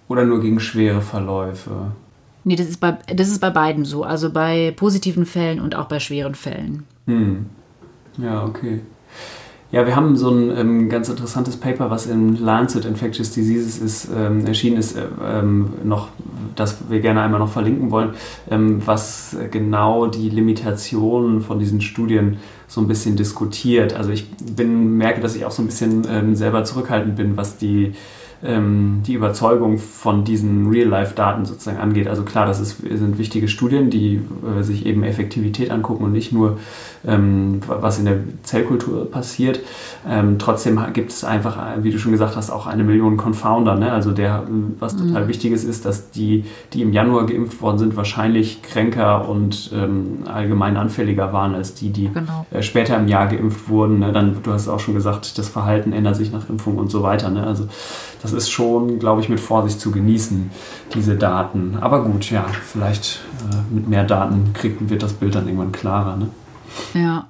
oder 0.08 0.24
nur 0.24 0.40
gegen 0.40 0.60
schwere 0.60 1.00
Verläufe? 1.00 1.92
Nee, 2.44 2.56
das 2.56 2.68
ist, 2.68 2.78
bei, 2.78 2.98
das 3.14 3.28
ist 3.28 3.40
bei 3.40 3.50
beiden 3.50 3.84
so. 3.84 4.04
Also 4.04 4.30
bei 4.30 4.72
positiven 4.76 5.26
Fällen 5.26 5.60
und 5.60 5.74
auch 5.74 5.86
bei 5.86 5.98
schweren 5.98 6.34
Fällen. 6.34 6.84
Hm. 7.06 7.46
Ja, 8.18 8.44
okay. 8.44 8.80
Ja, 9.74 9.86
wir 9.86 9.96
haben 9.96 10.16
so 10.16 10.30
ein 10.30 10.56
ähm, 10.56 10.88
ganz 10.88 11.08
interessantes 11.08 11.56
Paper, 11.56 11.90
was 11.90 12.06
in 12.06 12.36
Lancet 12.36 12.84
Infectious 12.84 13.32
Diseases 13.32 13.78
ist, 13.78 14.08
ähm, 14.14 14.46
erschienen 14.46 14.76
ist, 14.76 14.96
äh, 14.96 15.02
ähm, 15.20 15.72
noch, 15.82 16.10
das 16.54 16.76
wir 16.88 17.00
gerne 17.00 17.22
einmal 17.22 17.40
noch 17.40 17.48
verlinken 17.48 17.90
wollen, 17.90 18.10
ähm, 18.48 18.82
was 18.86 19.36
genau 19.50 20.06
die 20.06 20.30
Limitationen 20.30 21.40
von 21.40 21.58
diesen 21.58 21.80
Studien 21.80 22.36
so 22.68 22.82
ein 22.82 22.86
bisschen 22.86 23.16
diskutiert. 23.16 23.94
Also 23.94 24.10
ich 24.10 24.30
bin, 24.30 24.96
merke, 24.96 25.20
dass 25.20 25.34
ich 25.34 25.44
auch 25.44 25.50
so 25.50 25.62
ein 25.62 25.66
bisschen 25.66 26.06
ähm, 26.08 26.36
selber 26.36 26.62
zurückhaltend 26.62 27.16
bin, 27.16 27.36
was 27.36 27.56
die 27.56 27.94
ähm, 28.44 29.00
die 29.06 29.14
Überzeugung 29.14 29.78
von 29.78 30.24
diesen 30.24 30.68
Real-Life-Daten 30.68 31.46
sozusagen 31.46 31.78
angeht. 31.78 32.08
Also 32.08 32.24
klar, 32.24 32.44
das 32.44 32.60
ist, 32.60 32.76
sind 32.78 33.16
wichtige 33.16 33.48
Studien, 33.48 33.88
die 33.88 34.20
äh, 34.46 34.62
sich 34.62 34.84
eben 34.84 35.02
Effektivität 35.02 35.70
angucken 35.70 36.04
und 36.04 36.12
nicht 36.12 36.30
nur, 36.30 36.58
ähm, 37.06 37.60
was 37.66 37.98
in 37.98 38.04
der 38.04 38.18
Zellkultur 38.42 39.10
passiert. 39.10 39.60
Ähm, 40.06 40.38
trotzdem 40.38 40.78
gibt 40.92 41.10
es 41.10 41.24
einfach, 41.24 41.58
wie 41.80 41.90
du 41.90 41.98
schon 41.98 42.12
gesagt 42.12 42.36
hast, 42.36 42.50
auch 42.50 42.66
eine 42.66 42.84
Million 42.84 43.16
Confounder. 43.16 43.76
Ne? 43.76 43.90
Also 43.90 44.10
der, 44.10 44.42
was 44.78 44.94
mhm. 44.94 45.08
total 45.08 45.28
wichtig 45.28 45.52
ist, 45.52 45.64
ist, 45.64 45.86
dass 45.86 46.10
die, 46.10 46.44
die 46.74 46.82
im 46.82 46.92
Januar 46.92 47.24
geimpft 47.24 47.62
worden 47.62 47.78
sind, 47.78 47.96
wahrscheinlich 47.96 48.60
kränker 48.62 49.26
und 49.26 49.70
ähm, 49.74 50.18
allgemein 50.26 50.76
anfälliger 50.76 51.32
waren 51.32 51.54
als 51.54 51.72
die, 51.72 51.88
die 51.90 52.10
genau. 52.12 52.44
äh, 52.50 52.62
später 52.62 52.98
im 52.98 53.08
Jahr 53.08 53.26
geimpft 53.26 53.70
wurden. 53.70 54.00
Ne? 54.00 54.12
Dann, 54.12 54.36
du 54.42 54.52
hast 54.52 54.68
auch 54.68 54.80
schon 54.80 54.94
gesagt, 54.94 55.38
das 55.38 55.48
Verhalten 55.48 55.94
ändert 55.94 56.16
sich 56.16 56.30
nach 56.30 56.50
Impfung 56.50 56.76
und 56.76 56.90
so 56.90 57.02
weiter. 57.02 57.30
Ne? 57.30 57.46
Also 57.46 57.68
das 58.24 58.32
ist 58.32 58.50
schon, 58.50 58.98
glaube 58.98 59.20
ich, 59.20 59.28
mit 59.28 59.38
Vorsicht 59.38 59.78
zu 59.78 59.90
genießen, 59.90 60.50
diese 60.94 61.14
Daten. 61.14 61.76
Aber 61.78 62.02
gut, 62.04 62.30
ja, 62.30 62.46
vielleicht 62.62 63.20
äh, 63.52 63.74
mit 63.74 63.86
mehr 63.86 64.04
Daten 64.04 64.54
kriegt, 64.54 64.88
wird 64.88 65.02
das 65.02 65.12
Bild 65.12 65.34
dann 65.34 65.46
irgendwann 65.46 65.72
klarer. 65.72 66.16
Ne? 66.16 66.30
Ja. 66.94 67.28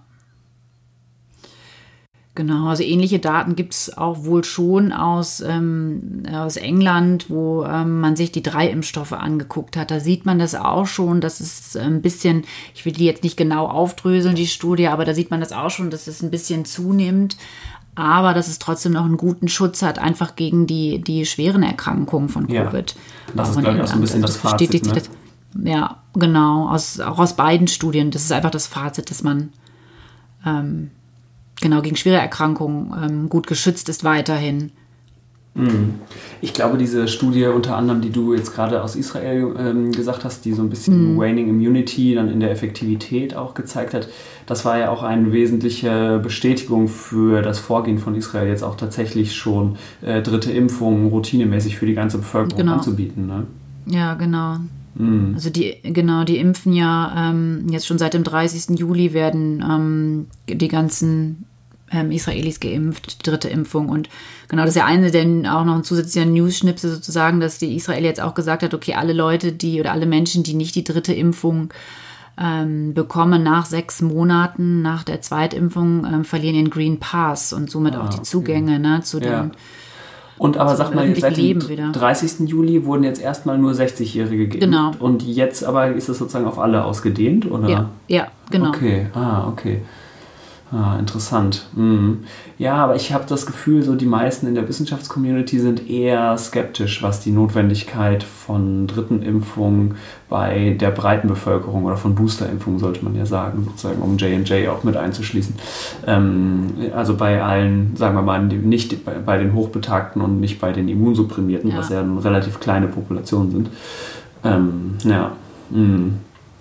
Genau, 2.36 2.68
also 2.68 2.84
ähnliche 2.84 3.18
Daten 3.18 3.56
gibt 3.56 3.74
es 3.74 3.96
auch 3.96 4.24
wohl 4.24 4.44
schon 4.44 4.92
aus, 4.92 5.40
ähm, 5.40 6.22
aus 6.32 6.56
England, 6.56 7.28
wo 7.28 7.64
ähm, 7.64 8.00
man 8.00 8.14
sich 8.14 8.30
die 8.30 8.42
drei 8.42 8.68
Impfstoffe 8.68 9.12
angeguckt 9.12 9.76
hat. 9.76 9.90
Da 9.90 9.98
sieht 9.98 10.26
man 10.26 10.38
das 10.38 10.54
auch 10.54 10.86
schon, 10.86 11.20
dass 11.20 11.40
es 11.40 11.76
ein 11.76 12.02
bisschen, 12.02 12.44
ich 12.74 12.84
will 12.84 12.92
die 12.92 13.04
jetzt 13.04 13.24
nicht 13.24 13.36
genau 13.36 13.66
aufdröseln, 13.66 14.36
die 14.36 14.46
Studie, 14.46 14.88
aber 14.88 15.04
da 15.04 15.14
sieht 15.14 15.30
man 15.30 15.40
das 15.40 15.52
auch 15.52 15.70
schon, 15.70 15.90
dass 15.90 16.06
es 16.06 16.22
ein 16.22 16.30
bisschen 16.30 16.64
zunimmt 16.64 17.36
aber 17.94 18.34
dass 18.34 18.48
es 18.48 18.58
trotzdem 18.58 18.92
noch 18.92 19.04
einen 19.04 19.16
guten 19.16 19.48
Schutz 19.48 19.82
hat, 19.82 19.98
einfach 19.98 20.36
gegen 20.36 20.66
die, 20.66 21.00
die 21.00 21.26
schweren 21.26 21.62
Erkrankungen 21.62 22.28
von 22.28 22.46
Covid. 22.46 22.92
Ja, 22.92 23.32
das 23.34 23.50
ist, 23.50 23.58
glaube 23.60 23.76
ich, 23.76 23.82
auch 23.82 23.86
so 23.86 23.94
ein 23.94 24.00
bisschen 24.00 24.22
das, 24.22 24.32
das 24.32 24.40
Fazit. 24.40 24.86
Ne? 24.86 24.92
Das, 24.92 25.10
ja, 25.62 25.98
genau, 26.14 26.68
aus, 26.68 26.98
auch 27.00 27.18
aus 27.18 27.36
beiden 27.36 27.68
Studien. 27.68 28.10
Das 28.10 28.22
ist 28.22 28.32
einfach 28.32 28.50
das 28.50 28.66
Fazit, 28.66 29.10
dass 29.10 29.22
man 29.22 29.52
ähm, 30.44 30.90
genau 31.60 31.82
gegen 31.82 31.96
schwere 31.96 32.18
Erkrankungen 32.18 32.92
ähm, 33.02 33.28
gut 33.28 33.46
geschützt 33.46 33.88
ist 33.88 34.02
weiterhin. 34.02 34.72
Mhm. 35.54 35.94
Ich 36.40 36.52
glaube, 36.52 36.78
diese 36.78 37.06
Studie 37.06 37.46
unter 37.46 37.76
anderem, 37.76 38.00
die 38.00 38.10
du 38.10 38.34
jetzt 38.34 38.54
gerade 38.54 38.82
aus 38.82 38.96
Israel 38.96 39.54
ähm, 39.58 39.92
gesagt 39.92 40.24
hast, 40.24 40.44
die 40.44 40.52
so 40.52 40.62
ein 40.62 40.68
bisschen 40.68 41.14
mhm. 41.14 41.18
Waning 41.18 41.48
Immunity 41.48 42.14
dann 42.14 42.28
in 42.28 42.40
der 42.40 42.50
Effektivität 42.50 43.36
auch 43.36 43.54
gezeigt 43.54 43.94
hat, 43.94 44.08
das 44.46 44.64
war 44.64 44.78
ja 44.78 44.90
auch 44.90 45.02
eine 45.02 45.32
wesentliche 45.32 46.18
Bestätigung 46.22 46.88
für 46.88 47.40
das 47.40 47.60
Vorgehen 47.60 47.98
von 47.98 48.14
Israel, 48.16 48.48
jetzt 48.48 48.64
auch 48.64 48.76
tatsächlich 48.76 49.34
schon 49.36 49.76
äh, 50.02 50.22
dritte 50.22 50.50
Impfungen 50.52 51.08
routinemäßig 51.08 51.78
für 51.78 51.86
die 51.86 51.94
ganze 51.94 52.18
Bevölkerung 52.18 52.58
genau. 52.58 52.74
anzubieten. 52.74 53.26
Ne? 53.26 53.46
Ja, 53.86 54.14
genau. 54.14 54.56
Mhm. 54.96 55.32
Also 55.34 55.50
die, 55.50 55.76
genau, 55.82 56.24
die 56.24 56.38
impfen 56.38 56.72
ja 56.72 57.30
ähm, 57.30 57.66
jetzt 57.70 57.86
schon 57.86 57.98
seit 57.98 58.14
dem 58.14 58.24
30. 58.24 58.78
Juli 58.78 59.12
werden 59.12 59.64
ähm, 59.68 60.26
die 60.48 60.68
ganzen 60.68 61.46
ähm, 61.92 62.10
Israelis 62.10 62.60
geimpft, 62.60 63.20
die 63.20 63.30
dritte 63.30 63.48
Impfung. 63.48 63.88
Und 63.88 64.08
genau, 64.48 64.62
das 64.62 64.70
ist 64.70 64.76
ja 64.76 64.86
eine, 64.86 65.10
denn 65.10 65.46
auch 65.46 65.64
noch 65.64 65.76
ein 65.76 65.84
zusätzlicher 65.84 66.26
News-Schnipsel 66.26 66.90
sozusagen, 66.90 67.40
dass 67.40 67.58
die 67.58 67.74
Israel 67.76 68.04
jetzt 68.04 68.20
auch 68.20 68.34
gesagt 68.34 68.62
hat, 68.62 68.74
okay, 68.74 68.94
alle 68.94 69.12
Leute, 69.12 69.52
die 69.52 69.80
oder 69.80 69.92
alle 69.92 70.06
Menschen, 70.06 70.42
die 70.42 70.54
nicht 70.54 70.74
die 70.74 70.84
dritte 70.84 71.12
Impfung 71.12 71.72
ähm, 72.36 72.94
bekommen 72.94 73.42
nach 73.42 73.66
sechs 73.66 74.02
Monaten 74.02 74.82
nach 74.82 75.04
der 75.04 75.20
Zweitimpfung, 75.20 76.04
ähm, 76.04 76.24
verlieren 76.24 76.56
den 76.56 76.70
Green 76.70 76.98
Pass 76.98 77.52
und 77.52 77.70
somit 77.70 77.94
ah, 77.94 78.02
auch 78.02 78.08
die 78.08 78.22
Zugänge 78.22 78.78
ne, 78.78 79.02
zu 79.02 79.20
den. 79.20 79.30
Ja. 79.30 79.50
Und 80.36 80.56
aber 80.56 80.74
sag 80.74 80.92
mal, 80.92 81.14
seit 81.14 81.36
dem 81.36 81.68
wieder. 81.68 81.92
30. 81.92 82.48
Juli 82.48 82.84
wurden 82.84 83.04
jetzt 83.04 83.22
erstmal 83.22 83.56
nur 83.56 83.70
60-Jährige 83.70 84.48
geimpft. 84.48 84.60
Genau. 84.60 84.90
Und 84.98 85.22
jetzt 85.22 85.64
aber 85.64 85.92
ist 85.92 86.08
es 86.08 86.18
sozusagen 86.18 86.46
auf 86.46 86.58
alle 86.58 86.84
ausgedehnt, 86.84 87.48
oder? 87.48 87.68
Ja, 87.68 87.90
ja 88.08 88.26
genau. 88.50 88.70
Okay, 88.70 89.06
ah, 89.14 89.46
okay. 89.46 89.82
Ah, 90.74 90.96
interessant. 90.98 91.66
Mhm. 91.76 92.24
Ja, 92.58 92.74
aber 92.74 92.96
ich 92.96 93.12
habe 93.12 93.24
das 93.28 93.46
Gefühl, 93.46 93.84
so 93.84 93.94
die 93.94 94.06
meisten 94.06 94.48
in 94.48 94.56
der 94.56 94.68
Wissenschaftscommunity 94.68 95.60
sind 95.60 95.88
eher 95.88 96.36
skeptisch, 96.36 97.00
was 97.00 97.20
die 97.20 97.30
Notwendigkeit 97.30 98.24
von 98.24 98.88
dritten 98.88 99.22
Impfungen 99.22 99.94
bei 100.28 100.70
der 100.70 100.90
breiten 100.90 101.28
Bevölkerung 101.28 101.84
oder 101.84 101.96
von 101.96 102.16
Boosterimpfungen, 102.16 102.80
sollte 102.80 103.04
man 103.04 103.14
ja 103.14 103.24
sagen, 103.24 103.62
sozusagen, 103.66 104.02
um 104.02 104.16
J&J 104.16 104.68
auch 104.68 104.82
mit 104.82 104.96
einzuschließen. 104.96 105.54
Ähm, 106.08 106.66
also 106.92 107.14
bei 107.14 107.40
allen, 107.40 107.94
sagen 107.94 108.16
wir 108.16 108.22
mal, 108.22 108.42
nicht 108.42 108.96
bei, 109.24 109.38
den 109.38 109.54
Hochbetagten 109.54 110.20
und 110.20 110.40
nicht 110.40 110.60
bei 110.60 110.72
den 110.72 110.88
Immunsupprimierten, 110.88 111.70
ja. 111.70 111.78
was 111.78 111.90
ja 111.90 112.00
eine 112.00 112.24
relativ 112.24 112.58
kleine 112.58 112.88
Population 112.88 113.52
sind. 113.52 113.70
Ähm, 114.42 114.94
ja, 115.04 115.30
mh. 115.70 116.14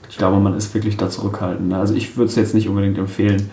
ich 0.08 0.18
glaube, 0.20 0.40
man 0.40 0.56
ist 0.56 0.72
wirklich 0.76 0.98
da 0.98 1.10
zurückhaltend. 1.10 1.74
Also 1.74 1.96
ich 1.96 2.16
würde 2.16 2.30
es 2.30 2.36
jetzt 2.36 2.54
nicht 2.54 2.70
unbedingt 2.70 3.00
empfehlen, 3.00 3.50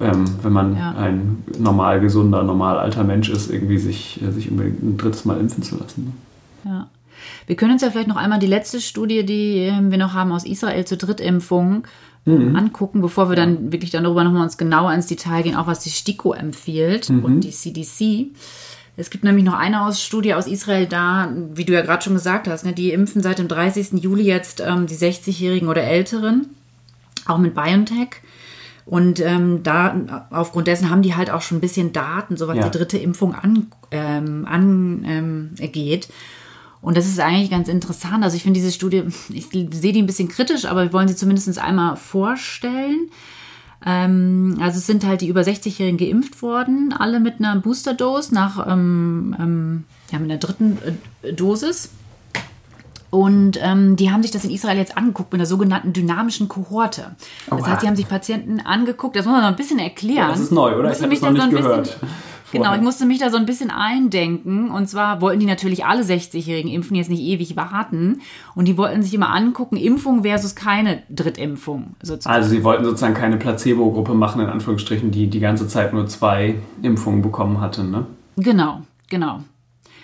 ähm, 0.00 0.24
wenn 0.42 0.52
man 0.52 0.76
ja. 0.76 0.90
ein 0.92 1.44
normal 1.58 2.00
gesunder, 2.00 2.42
normal 2.42 2.78
alter 2.78 3.04
Mensch 3.04 3.28
ist, 3.28 3.50
irgendwie 3.50 3.78
sich, 3.78 4.20
äh, 4.22 4.30
sich 4.30 4.50
unbedingt 4.50 4.82
ein 4.82 4.96
drittes 4.96 5.24
Mal 5.24 5.38
impfen 5.38 5.62
zu 5.62 5.78
lassen. 5.78 6.12
Ne? 6.64 6.70
Ja. 6.70 6.86
Wir 7.46 7.56
können 7.56 7.72
uns 7.72 7.82
ja 7.82 7.90
vielleicht 7.90 8.08
noch 8.08 8.16
einmal 8.16 8.38
die 8.38 8.46
letzte 8.46 8.80
Studie, 8.80 9.24
die 9.24 9.58
ähm, 9.58 9.90
wir 9.90 9.98
noch 9.98 10.12
haben 10.12 10.32
aus 10.32 10.44
Israel 10.44 10.84
zur 10.84 10.98
Drittimpfung, 10.98 11.86
mhm. 12.26 12.56
angucken, 12.56 13.00
bevor 13.00 13.30
wir 13.30 13.36
dann 13.36 13.72
wirklich 13.72 13.90
dann 13.90 14.04
darüber 14.04 14.24
nochmal 14.24 14.42
uns 14.42 14.58
genauer 14.58 14.92
ins 14.92 15.06
Detail 15.06 15.42
gehen, 15.42 15.56
auch 15.56 15.66
was 15.66 15.80
die 15.80 15.90
STIKO 15.90 16.34
empfiehlt 16.34 17.08
mhm. 17.08 17.24
und 17.24 17.40
die 17.40 17.50
CDC. 17.50 18.30
Es 18.98 19.10
gibt 19.10 19.24
nämlich 19.24 19.44
noch 19.44 19.54
eine 19.54 19.82
aus 19.82 20.02
Studie 20.02 20.34
aus 20.34 20.46
Israel 20.46 20.86
da, 20.86 21.30
wie 21.54 21.64
du 21.64 21.72
ja 21.72 21.82
gerade 21.82 22.02
schon 22.02 22.14
gesagt 22.14 22.48
hast, 22.48 22.64
ne, 22.64 22.72
die 22.72 22.92
impfen 22.92 23.22
seit 23.22 23.38
dem 23.38 23.48
30. 23.48 24.02
Juli 24.02 24.24
jetzt 24.24 24.60
ähm, 24.60 24.86
die 24.86 24.94
60-Jährigen 24.94 25.68
oder 25.68 25.82
Älteren, 25.84 26.46
auch 27.26 27.38
mit 27.38 27.54
BioNTech. 27.54 28.22
Und 28.86 29.18
ähm, 29.18 29.64
da 29.64 30.28
aufgrund 30.30 30.68
dessen 30.68 30.90
haben 30.90 31.02
die 31.02 31.16
halt 31.16 31.28
auch 31.28 31.42
schon 31.42 31.58
ein 31.58 31.60
bisschen 31.60 31.92
Daten, 31.92 32.36
so 32.36 32.46
was 32.46 32.56
ja. 32.56 32.68
die 32.68 32.78
dritte 32.78 32.96
Impfung 32.96 33.34
angeht. 33.34 33.66
Ähm, 33.90 34.46
an, 34.48 35.04
ähm, 35.04 35.50
und 36.82 36.96
das 36.96 37.06
ist 37.06 37.18
eigentlich 37.18 37.50
ganz 37.50 37.68
interessant. 37.68 38.22
Also 38.22 38.36
ich 38.36 38.44
finde 38.44 38.60
diese 38.60 38.70
Studie, 38.70 39.02
ich 39.30 39.48
sehe 39.48 39.92
die 39.92 40.00
ein 40.02 40.06
bisschen 40.06 40.28
kritisch, 40.28 40.66
aber 40.66 40.84
wir 40.84 40.92
wollen 40.92 41.08
sie 41.08 41.16
zumindest 41.16 41.58
einmal 41.58 41.96
vorstellen. 41.96 43.10
Ähm, 43.84 44.56
also 44.60 44.78
es 44.78 44.86
sind 44.86 45.04
halt 45.04 45.20
die 45.20 45.28
über 45.28 45.40
60-Jährigen 45.40 45.98
geimpft 45.98 46.40
worden, 46.40 46.94
alle 46.96 47.18
mit 47.18 47.40
einer 47.40 47.56
Booster-Dose 47.56 48.32
nach 48.32 48.66
ähm, 48.70 49.34
ähm, 49.38 49.84
ja, 50.12 50.20
mit 50.20 50.30
einer 50.30 50.38
dritten 50.38 50.78
äh, 51.22 51.32
Dosis. 51.32 51.90
Und 53.10 53.58
ähm, 53.62 53.96
die 53.96 54.10
haben 54.10 54.22
sich 54.22 54.30
das 54.30 54.44
in 54.44 54.50
Israel 54.50 54.76
jetzt 54.76 54.96
angeguckt 54.96 55.32
mit 55.32 55.40
einer 55.40 55.46
sogenannten 55.46 55.92
dynamischen 55.92 56.48
Kohorte. 56.48 57.16
Das 57.48 57.60
oh, 57.60 57.66
heißt, 57.66 57.82
die 57.82 57.86
haben 57.86 57.96
sich 57.96 58.08
Patienten 58.08 58.60
angeguckt, 58.60 59.16
das 59.16 59.24
muss 59.24 59.32
man 59.32 59.42
noch 59.42 59.48
ein 59.48 59.56
bisschen 59.56 59.78
erklären. 59.78 60.16
Ja, 60.16 60.28
das 60.28 60.40
ist 60.40 60.52
neu, 60.52 60.76
oder? 60.76 60.92
Ich 60.92 61.00
habe 61.00 61.10
das 61.10 61.20
noch 61.22 61.32
nicht 61.32 61.42
so 61.42 61.50
gehört. 61.50 62.00
Bisschen, 62.00 62.08
genau, 62.52 62.74
ich 62.74 62.80
musste 62.80 63.06
mich 63.06 63.18
da 63.18 63.30
so 63.30 63.36
ein 63.36 63.46
bisschen 63.46 63.70
eindenken. 63.70 64.70
Und 64.70 64.88
zwar 64.88 65.20
wollten 65.20 65.40
die 65.40 65.46
natürlich 65.46 65.84
alle 65.84 66.02
60-Jährigen 66.02 66.70
impfen, 66.70 66.96
jetzt 66.96 67.10
nicht 67.10 67.22
ewig 67.22 67.56
warten. 67.56 68.20
Und 68.54 68.66
die 68.66 68.76
wollten 68.76 69.02
sich 69.02 69.14
immer 69.14 69.30
angucken, 69.32 69.76
Impfung 69.76 70.22
versus 70.22 70.54
keine 70.54 71.02
Drittimpfung. 71.08 71.94
Sozusagen. 72.02 72.34
Also 72.34 72.48
sie 72.48 72.64
wollten 72.64 72.84
sozusagen 72.84 73.14
keine 73.14 73.36
Placebo-Gruppe 73.36 74.14
machen, 74.14 74.40
in 74.40 74.48
Anführungsstrichen, 74.48 75.10
die 75.10 75.28
die 75.28 75.40
ganze 75.40 75.68
Zeit 75.68 75.92
nur 75.92 76.06
zwei 76.06 76.56
Impfungen 76.82 77.22
bekommen 77.22 77.60
hatte, 77.60 77.84
ne? 77.84 78.06
Genau, 78.36 78.82
genau. 79.08 79.40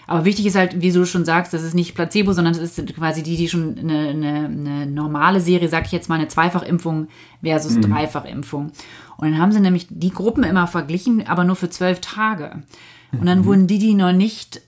Aber 0.07 0.25
wichtig 0.25 0.47
ist 0.47 0.57
halt, 0.57 0.81
wie 0.81 0.91
du 0.91 1.07
schon 1.07 1.25
sagst, 1.25 1.55
das 1.55 1.63
ist 1.63 1.75
nicht 1.75 1.95
Placebo, 1.95 2.33
sondern 2.33 2.55
es 2.55 2.79
ist 2.79 2.95
quasi 2.95 3.23
die, 3.23 3.37
die 3.37 3.49
schon 3.49 3.79
eine, 3.79 4.09
eine, 4.09 4.47
eine 4.47 4.87
normale 4.87 5.41
Serie, 5.41 5.69
sag 5.69 5.87
ich 5.87 5.93
jetzt 5.93 6.09
mal, 6.09 6.17
eine 6.17 6.29
Zweifachimpfung 6.29 7.09
versus 7.43 7.77
mhm. 7.77 7.83
Dreifachimpfung. 7.83 8.73
Und 9.17 9.31
dann 9.31 9.39
haben 9.39 9.53
sie 9.53 9.61
nämlich 9.61 9.87
die 9.89 10.11
Gruppen 10.11 10.43
immer 10.45 10.67
verglichen, 10.67 11.27
aber 11.27 11.45
nur 11.45 11.57
für 11.57 11.71
zwölf 11.71 12.01
Tage. 12.01 12.63
Und 13.13 13.27
dann 13.27 13.41
mhm. 13.41 13.45
wurden 13.45 13.67
die, 13.67 13.79
die 13.79 13.95
noch 13.95 14.13
nicht 14.13 14.63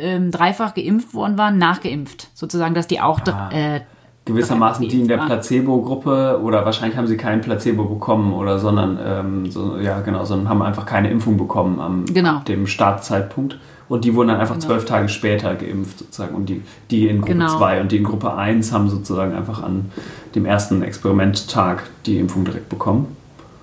äh, 0.00 0.20
dreifach 0.30 0.74
geimpft 0.74 1.14
worden 1.14 1.36
waren, 1.36 1.58
nachgeimpft. 1.58 2.28
Sozusagen, 2.32 2.74
dass 2.74 2.86
die 2.86 3.00
auch 3.00 3.20
ah. 3.26 3.50
äh, 3.52 3.80
gewissermaßen 4.24 4.88
die 4.88 5.00
in 5.00 5.08
der 5.08 5.18
Placebo-Gruppe 5.18 6.40
oder 6.42 6.64
wahrscheinlich 6.64 6.96
haben 6.96 7.06
sie 7.06 7.16
kein 7.16 7.40
Placebo 7.40 7.84
bekommen 7.84 8.32
oder 8.34 8.58
sondern 8.58 8.98
ähm, 9.02 9.50
so, 9.50 9.78
ja 9.78 10.00
genau, 10.00 10.24
sondern 10.24 10.48
haben 10.48 10.62
einfach 10.62 10.86
keine 10.86 11.10
Impfung 11.10 11.36
bekommen 11.38 11.80
am 11.80 12.04
genau. 12.04 12.40
dem 12.40 12.66
Startzeitpunkt 12.66 13.58
und 13.88 14.04
die 14.04 14.14
wurden 14.14 14.28
dann 14.28 14.40
einfach 14.40 14.56
genau. 14.56 14.66
zwölf 14.66 14.84
Tage 14.84 15.08
später 15.08 15.54
geimpft 15.54 15.98
sozusagen 15.98 16.34
und 16.34 16.48
die, 16.48 16.62
die 16.90 17.08
in 17.08 17.20
Gruppe 17.20 17.46
2 17.46 17.70
genau. 17.70 17.82
und 17.82 17.92
die 17.92 17.96
in 17.96 18.04
Gruppe 18.04 18.34
1 18.34 18.72
haben 18.72 18.88
sozusagen 18.88 19.34
einfach 19.34 19.62
an 19.62 19.90
dem 20.34 20.44
ersten 20.44 20.82
Experimenttag 20.82 21.84
die 22.06 22.18
Impfung 22.18 22.44
direkt 22.44 22.68
bekommen. 22.68 23.16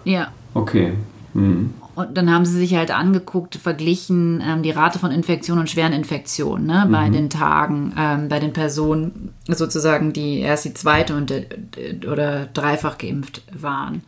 Ja. 0.03 0.27
Okay. 0.53 0.93
Hm. 1.33 1.73
Und 1.95 2.17
dann 2.17 2.29
haben 2.29 2.45
sie 2.45 2.57
sich 2.57 2.75
halt 2.75 2.91
angeguckt, 2.91 3.55
verglichen 3.55 4.43
ähm, 4.45 4.63
die 4.63 4.71
Rate 4.71 4.99
von 4.99 5.11
Infektionen 5.11 5.61
und 5.61 5.69
schweren 5.69 5.93
Infektionen 5.93 6.65
ne, 6.65 6.83
mhm. 6.85 6.91
bei 6.91 7.09
den 7.09 7.29
Tagen, 7.29 7.93
ähm, 7.97 8.27
bei 8.27 8.39
den 8.39 8.51
Personen 8.51 9.33
sozusagen, 9.47 10.11
die 10.11 10.39
erst 10.39 10.65
die 10.65 10.73
zweite 10.73 11.15
und, 11.15 11.31
äh, 11.31 11.45
oder 12.05 12.47
dreifach 12.47 12.97
geimpft 12.97 13.43
waren. 13.53 14.03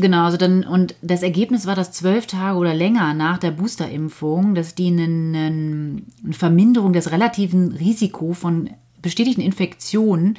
Genau, 0.00 0.26
also 0.26 0.36
dann, 0.36 0.62
und 0.62 0.94
das 1.02 1.24
Ergebnis 1.24 1.66
war, 1.66 1.74
dass 1.74 1.90
zwölf 1.90 2.26
Tage 2.26 2.56
oder 2.56 2.72
länger 2.72 3.14
nach 3.14 3.38
der 3.38 3.50
Boosterimpfung, 3.50 4.54
dass 4.54 4.76
die 4.76 4.86
eine, 4.86 5.02
eine 5.02 6.02
Verminderung 6.32 6.92
des 6.92 7.10
relativen 7.10 7.72
Risikos 7.72 8.38
von 8.38 8.70
bestätigten 9.02 9.40
Infektionen 9.40 10.38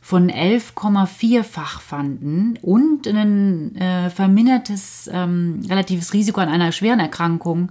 von 0.00 0.28
11,4-fach 0.28 1.80
fanden 1.80 2.58
und 2.62 3.06
ein 3.06 3.76
äh, 3.76 4.10
vermindertes 4.10 5.08
ähm, 5.12 5.60
relatives 5.68 6.12
Risiko 6.12 6.40
an 6.40 6.48
einer 6.48 6.72
schweren 6.72 6.98
Erkrankung 6.98 7.70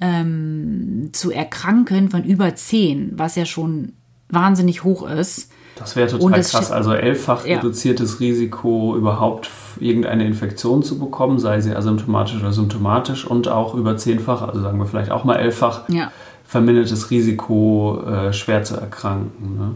ähm, 0.00 1.10
zu 1.12 1.30
erkranken 1.30 2.10
von 2.10 2.24
über 2.24 2.52
10, 2.52 3.12
was 3.16 3.36
ja 3.36 3.46
schon 3.46 3.92
wahnsinnig 4.28 4.82
hoch 4.82 5.08
ist. 5.08 5.52
Das 5.76 5.96
wäre 5.96 6.08
total 6.08 6.40
krass. 6.40 6.70
Also 6.70 6.92
elffach 6.92 7.46
ja. 7.46 7.56
reduziertes 7.56 8.20
Risiko, 8.20 8.96
überhaupt 8.96 9.50
irgendeine 9.80 10.24
Infektion 10.24 10.82
zu 10.82 10.98
bekommen, 10.98 11.38
sei 11.38 11.60
sie 11.60 11.74
asymptomatisch 11.74 12.36
oder 12.36 12.52
symptomatisch 12.52 13.26
und 13.26 13.48
auch 13.48 13.74
über 13.74 13.96
zehnfach, 13.96 14.42
also 14.42 14.60
sagen 14.60 14.78
wir 14.78 14.86
vielleicht 14.86 15.10
auch 15.10 15.24
mal 15.24 15.36
elffach, 15.36 15.88
ja. 15.88 16.12
vermindertes 16.44 17.10
Risiko, 17.10 18.02
äh, 18.06 18.32
schwer 18.32 18.62
zu 18.62 18.76
erkranken. 18.76 19.58
Ne? 19.58 19.74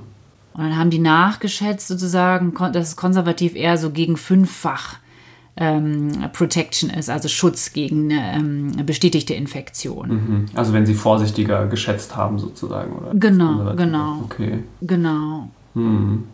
Und 0.55 0.65
dann 0.65 0.77
haben 0.77 0.91
die 0.91 0.99
nachgeschätzt 0.99 1.89
sozusagen, 1.89 2.55
dass 2.73 2.89
es 2.89 2.97
konservativ 2.97 3.55
eher 3.55 3.77
so 3.77 3.91
gegen 3.91 4.17
fünffach 4.17 4.97
ähm, 5.57 6.11
Protection 6.33 6.91
ist, 6.91 7.11
also 7.11 7.29
Schutz 7.29 7.73
gegen 7.73 8.11
ähm, 8.11 8.73
bestätigte 8.87 9.35
Infektion. 9.35 10.09
Mhm. 10.09 10.47
Also 10.55 10.73
wenn 10.73 10.87
sie 10.87 10.95
vorsichtiger 10.95 11.67
geschätzt 11.67 12.17
haben 12.17 12.39
sozusagen, 12.39 12.93
oder? 12.93 13.11
Genau, 13.15 13.75
genau. 13.75 14.21
Okay. 14.25 14.63
Genau. 14.81 15.49
Hm. 15.79 16.25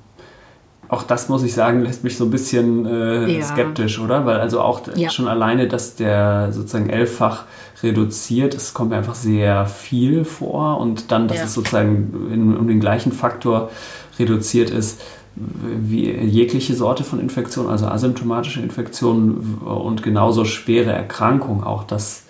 Auch 0.88 1.02
das 1.02 1.28
muss 1.28 1.42
ich 1.42 1.54
sagen, 1.54 1.82
lässt 1.82 2.04
mich 2.04 2.16
so 2.16 2.24
ein 2.24 2.30
bisschen 2.30 2.86
äh, 2.86 3.38
ja. 3.38 3.42
skeptisch, 3.42 3.98
oder? 3.98 4.26
Weil 4.26 4.38
also 4.38 4.60
auch 4.60 4.82
ja. 4.94 5.10
schon 5.10 5.28
alleine, 5.28 5.66
dass 5.66 5.96
der 5.96 6.52
sozusagen 6.52 6.90
elffach 6.90 7.44
reduziert, 7.82 8.54
es 8.54 8.74
kommt 8.74 8.90
mir 8.90 8.96
einfach 8.96 9.14
sehr 9.14 9.66
viel 9.66 10.24
vor 10.24 10.78
und 10.78 11.10
dann, 11.10 11.26
dass 11.26 11.38
ja. 11.38 11.44
es 11.44 11.54
sozusagen 11.54 12.30
in, 12.32 12.56
um 12.56 12.68
den 12.68 12.80
gleichen 12.80 13.12
Faktor 13.12 13.70
reduziert 14.18 14.70
ist 14.70 15.00
wie 15.36 16.10
jegliche 16.10 16.74
Sorte 16.74 17.02
von 17.02 17.18
Infektion, 17.18 17.68
also 17.68 17.86
asymptomatische 17.86 18.60
Infektionen 18.60 19.58
und 19.64 20.02
genauso 20.02 20.44
schwere 20.44 20.92
Erkrankungen. 20.92 21.64
Auch 21.64 21.84
das 21.84 22.22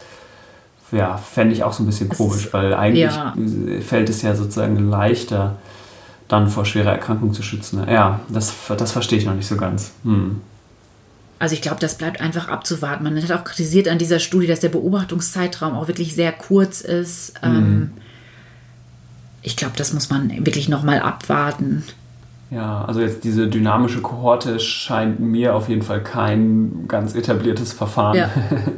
ja, 0.91 1.17
fände 1.17 1.55
ich 1.55 1.65
auch 1.65 1.73
so 1.73 1.83
ein 1.83 1.87
bisschen 1.87 2.09
komisch, 2.09 2.49
weil 2.53 2.73
eigentlich 2.73 3.15
ja. 3.15 3.35
fällt 3.87 4.09
es 4.09 4.23
ja 4.23 4.35
sozusagen 4.35 4.89
leichter, 4.89 5.57
dann 6.29 6.49
vor 6.49 6.65
schwerer 6.65 6.93
Erkrankung 6.93 7.35
zu 7.35 7.43
schützen. 7.43 7.87
Ja, 7.89 8.21
das, 8.29 8.53
das 8.77 8.93
verstehe 8.93 9.19
ich 9.19 9.27
noch 9.27 9.35
nicht 9.35 9.47
so 9.47 9.57
ganz. 9.57 9.93
Hm. 10.05 10.41
Also 11.39 11.55
ich 11.55 11.63
glaube, 11.63 11.81
das 11.81 11.99
bleibt 11.99 12.21
einfach 12.21 12.49
abzuwarten. 12.49 13.05
Man 13.05 13.23
hat 13.23 13.33
auch 13.33 13.45
kritisiert 13.45 13.89
an 13.89 13.99
dieser 13.99 14.19
Studie, 14.19 14.47
dass 14.47 14.61
der 14.61 14.71
Beobachtungszeitraum 14.71 15.75
auch 15.75 15.89
wirklich 15.89 16.15
sehr 16.15 16.33
kurz 16.33 16.81
ist. 16.81 17.35
Hm. 17.43 17.57
Ähm, 17.57 17.91
ich 19.43 19.57
glaube, 19.57 19.75
das 19.77 19.93
muss 19.93 20.09
man 20.09 20.31
wirklich 20.47 20.69
nochmal 20.69 21.01
abwarten. 21.01 21.85
Ja, 22.55 22.85
also 22.85 23.01
jetzt 23.01 23.25
diese 23.25 23.49
dynamische 23.49 24.01
Kohorte 24.01 24.61
scheint 24.61 25.19
mir 25.19 25.57
auf 25.57 25.69
jeden 25.69 25.83
Fall 25.83 26.03
kein 26.03 26.85
ganz 26.87 27.17
etabliertes 27.17 27.73
Verfahren 27.73 28.17
ja. 28.17 28.31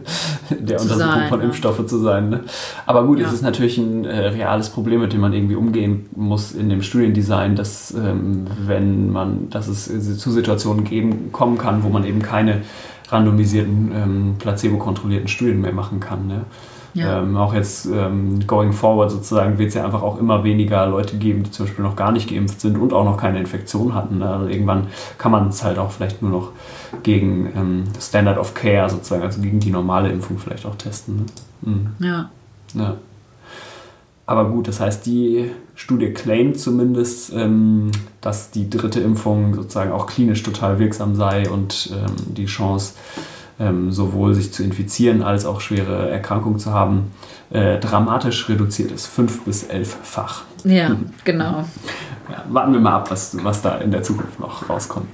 der 0.51 0.81
Untersuchung 0.81 1.13
sein, 1.13 1.29
von 1.29 1.41
ja. 1.41 1.47
Impfstoffe 1.47 1.87
zu 1.87 1.99
sein. 1.99 2.31
Ne? 2.31 2.41
Aber 2.87 3.05
gut, 3.05 3.19
ja. 3.19 3.27
es 3.27 3.35
ist 3.35 3.43
natürlich 3.43 3.77
ein 3.77 4.07
äh, 4.07 4.29
reales 4.29 4.71
Problem, 4.71 5.03
mit 5.03 5.13
dem 5.13 5.21
man 5.21 5.35
irgendwie 5.35 5.57
umgehen 5.57 6.09
muss 6.17 6.53
in 6.53 6.71
dem 6.71 6.81
Studiendesign, 6.81 7.55
dass 7.55 7.93
ähm, 7.93 8.47
wenn 8.65 9.13
man, 9.13 9.51
dass 9.51 9.69
es 9.69 10.19
zu 10.19 10.31
Situationen 10.31 10.85
geben, 10.85 11.31
kommen 11.33 11.59
kann, 11.59 11.85
wo 11.85 11.91
man 11.91 12.05
eben 12.07 12.23
keine 12.23 12.63
randomisierten, 13.11 13.93
ähm, 13.95 14.35
placebo-kontrollierten 14.39 15.29
Studien 15.29 15.61
mehr 15.61 15.73
machen 15.73 16.01
kann. 16.01 16.27
Ne? 16.27 16.45
Ja. 16.97 17.19
Ähm, 17.19 17.37
auch 17.37 17.53
jetzt 17.53 17.85
ähm, 17.87 18.47
going 18.47 18.73
forward 18.73 19.11
sozusagen 19.11 19.59
wird 19.59 19.69
es 19.69 19.75
ja 19.75 19.85
einfach 19.85 20.03
auch 20.03 20.19
immer 20.19 20.45
weniger 20.45 20.87
Leute 20.87 21.19
geben, 21.19 21.43
die 21.43 21.51
zum 21.51 21.67
Beispiel 21.67 21.85
noch 21.85 21.95
gar 21.95 22.11
nicht 22.11 22.31
geimpft 22.31 22.63
sind 22.63 22.79
und 22.79 22.95
auch 22.95 23.05
noch 23.05 23.19
keine 23.19 23.39
Infektion 23.39 23.95
hatten. 23.95 24.19
Ne? 24.19 24.29
Also 24.29 24.49
irgendwann 24.49 24.87
kann 25.19 25.31
man 25.31 25.49
es 25.49 25.63
halt 25.63 25.77
auch 25.77 25.91
vielleicht 25.91 26.23
nur 26.23 26.31
noch 26.31 26.53
gegen 27.03 27.53
ähm, 27.55 27.85
Standard 28.01 28.39
of 28.39 28.55
Care 28.55 28.89
sozusagen, 28.89 29.23
also 29.23 29.43
gegen 29.43 29.61
die 29.61 29.71
normale 29.71 30.11
Impfung 30.11 30.39
vielleicht 30.39 30.65
auch 30.65 30.75
testen. 30.77 31.17
Ne? 31.17 31.71
Mhm. 31.71 32.07
Ja. 32.07 32.31
ja. 32.73 32.97
Aber 34.25 34.49
gut, 34.49 34.67
das 34.67 34.81
heißt, 34.81 35.05
die 35.05 35.51
Studie 35.75 36.15
claimt 36.15 36.59
zumindest, 36.59 37.31
ähm, 37.35 37.93
dass 38.23 38.51
die 38.51 38.71
dritte 38.71 39.01
Impfung 39.01 39.55
sozusagen 39.55 39.93
auch 39.93 40.07
klinisch 40.07 40.43
total 40.43 40.79
wirksam 40.79 41.15
sei 41.15 41.49
und 41.49 41.93
ähm, 41.93 42.35
die 42.35 42.47
Chance, 42.47 42.95
ähm, 43.59 43.91
sowohl 43.91 44.35
sich 44.35 44.53
zu 44.53 44.63
infizieren 44.63 45.23
als 45.23 45.47
auch 45.47 45.61
schwere 45.61 46.11
Erkrankungen 46.11 46.59
zu 46.59 46.73
haben, 46.73 47.13
äh, 47.51 47.79
dramatisch 47.79 48.49
reduziert 48.49 48.91
ist. 48.93 49.07
Fünf- 49.07 49.45
bis 49.45 49.65
elffach. 49.65 50.43
Ja, 50.65 50.91
mhm. 50.91 51.11
genau. 51.25 51.65
Ja, 52.31 52.45
warten 52.49 52.73
wir 52.73 52.81
mal 52.81 52.97
ab, 52.97 53.11
was, 53.11 53.43
was 53.45 53.63
da 53.63 53.79
in 53.79 53.91
der 53.91 54.03
Zukunft 54.03 54.41
noch 54.41 54.69
rauskommt. 54.69 55.09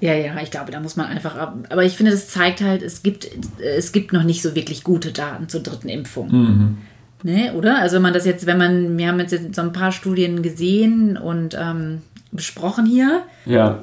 Ja, 0.00 0.14
ja, 0.14 0.34
ich 0.42 0.50
glaube, 0.50 0.72
da 0.72 0.80
muss 0.80 0.96
man 0.96 1.06
einfach 1.06 1.36
ab. 1.36 1.54
Aber 1.70 1.84
ich 1.84 1.96
finde, 1.96 2.10
das 2.10 2.28
zeigt 2.28 2.60
halt, 2.60 2.82
es 2.82 3.04
gibt, 3.04 3.28
es 3.60 3.92
gibt 3.92 4.12
noch 4.12 4.24
nicht 4.24 4.42
so 4.42 4.56
wirklich 4.56 4.82
gute 4.82 5.12
Daten 5.12 5.48
zur 5.48 5.62
dritten 5.62 5.88
Impfung. 5.88 6.28
Mhm. 6.30 6.78
Ne, 7.24 7.52
oder? 7.54 7.78
Also 7.78 7.96
wenn 7.96 8.02
man 8.02 8.12
das 8.12 8.26
jetzt, 8.26 8.46
wenn 8.46 8.58
man, 8.58 8.98
wir 8.98 9.06
haben 9.06 9.20
jetzt 9.20 9.54
so 9.54 9.62
ein 9.62 9.72
paar 9.72 9.92
Studien 9.92 10.42
gesehen 10.42 11.16
und 11.16 11.56
ähm, 11.56 12.02
besprochen 12.32 12.84
hier. 12.84 13.22
Ja. 13.46 13.78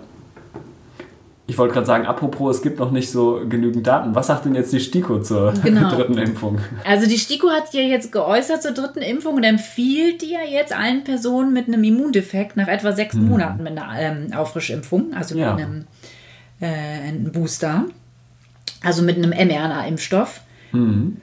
Ich 1.50 1.58
wollte 1.58 1.74
gerade 1.74 1.88
sagen, 1.88 2.06
apropos, 2.06 2.58
es 2.58 2.62
gibt 2.62 2.78
noch 2.78 2.92
nicht 2.92 3.10
so 3.10 3.42
genügend 3.50 3.88
Daten. 3.88 4.14
Was 4.14 4.28
sagt 4.28 4.46
denn 4.46 4.54
jetzt 4.54 4.72
die 4.72 4.80
STIKO 4.80 5.22
zur 5.22 5.52
genau. 5.64 5.90
dritten 5.90 6.20
Impfung? 6.20 6.60
Also 6.86 7.08
die 7.08 7.18
STIKO 7.18 7.50
hat 7.50 7.74
ja 7.74 7.82
jetzt 7.82 8.12
geäußert 8.12 8.62
zur 8.62 8.72
dritten 8.72 9.02
Impfung 9.02 9.36
und 9.36 9.44
empfiehlt 9.44 10.22
die 10.22 10.30
ja 10.30 10.42
jetzt 10.48 10.78
allen 10.78 11.04
Personen 11.04 11.52
mit 11.52 11.68
einem 11.68 11.84
Immundefekt 11.84 12.56
nach 12.56 12.68
etwa 12.68 12.92
sechs 12.92 13.16
hm. 13.16 13.28
Monaten 13.28 13.64
mit 13.64 13.76
einer 13.76 14.00
ähm, 14.00 14.32
Auffrischimpfung, 14.32 15.14
also 15.16 15.36
ja. 15.36 15.56
mit 15.56 15.66
einem, 15.66 15.88
äh, 16.62 17.08
einem 17.08 17.32
Booster, 17.32 17.86
also 18.84 19.02
mit 19.02 19.18
einem 19.18 19.32
mRNA-Impfstoff. 19.32 20.42
Mhm. 20.72 21.18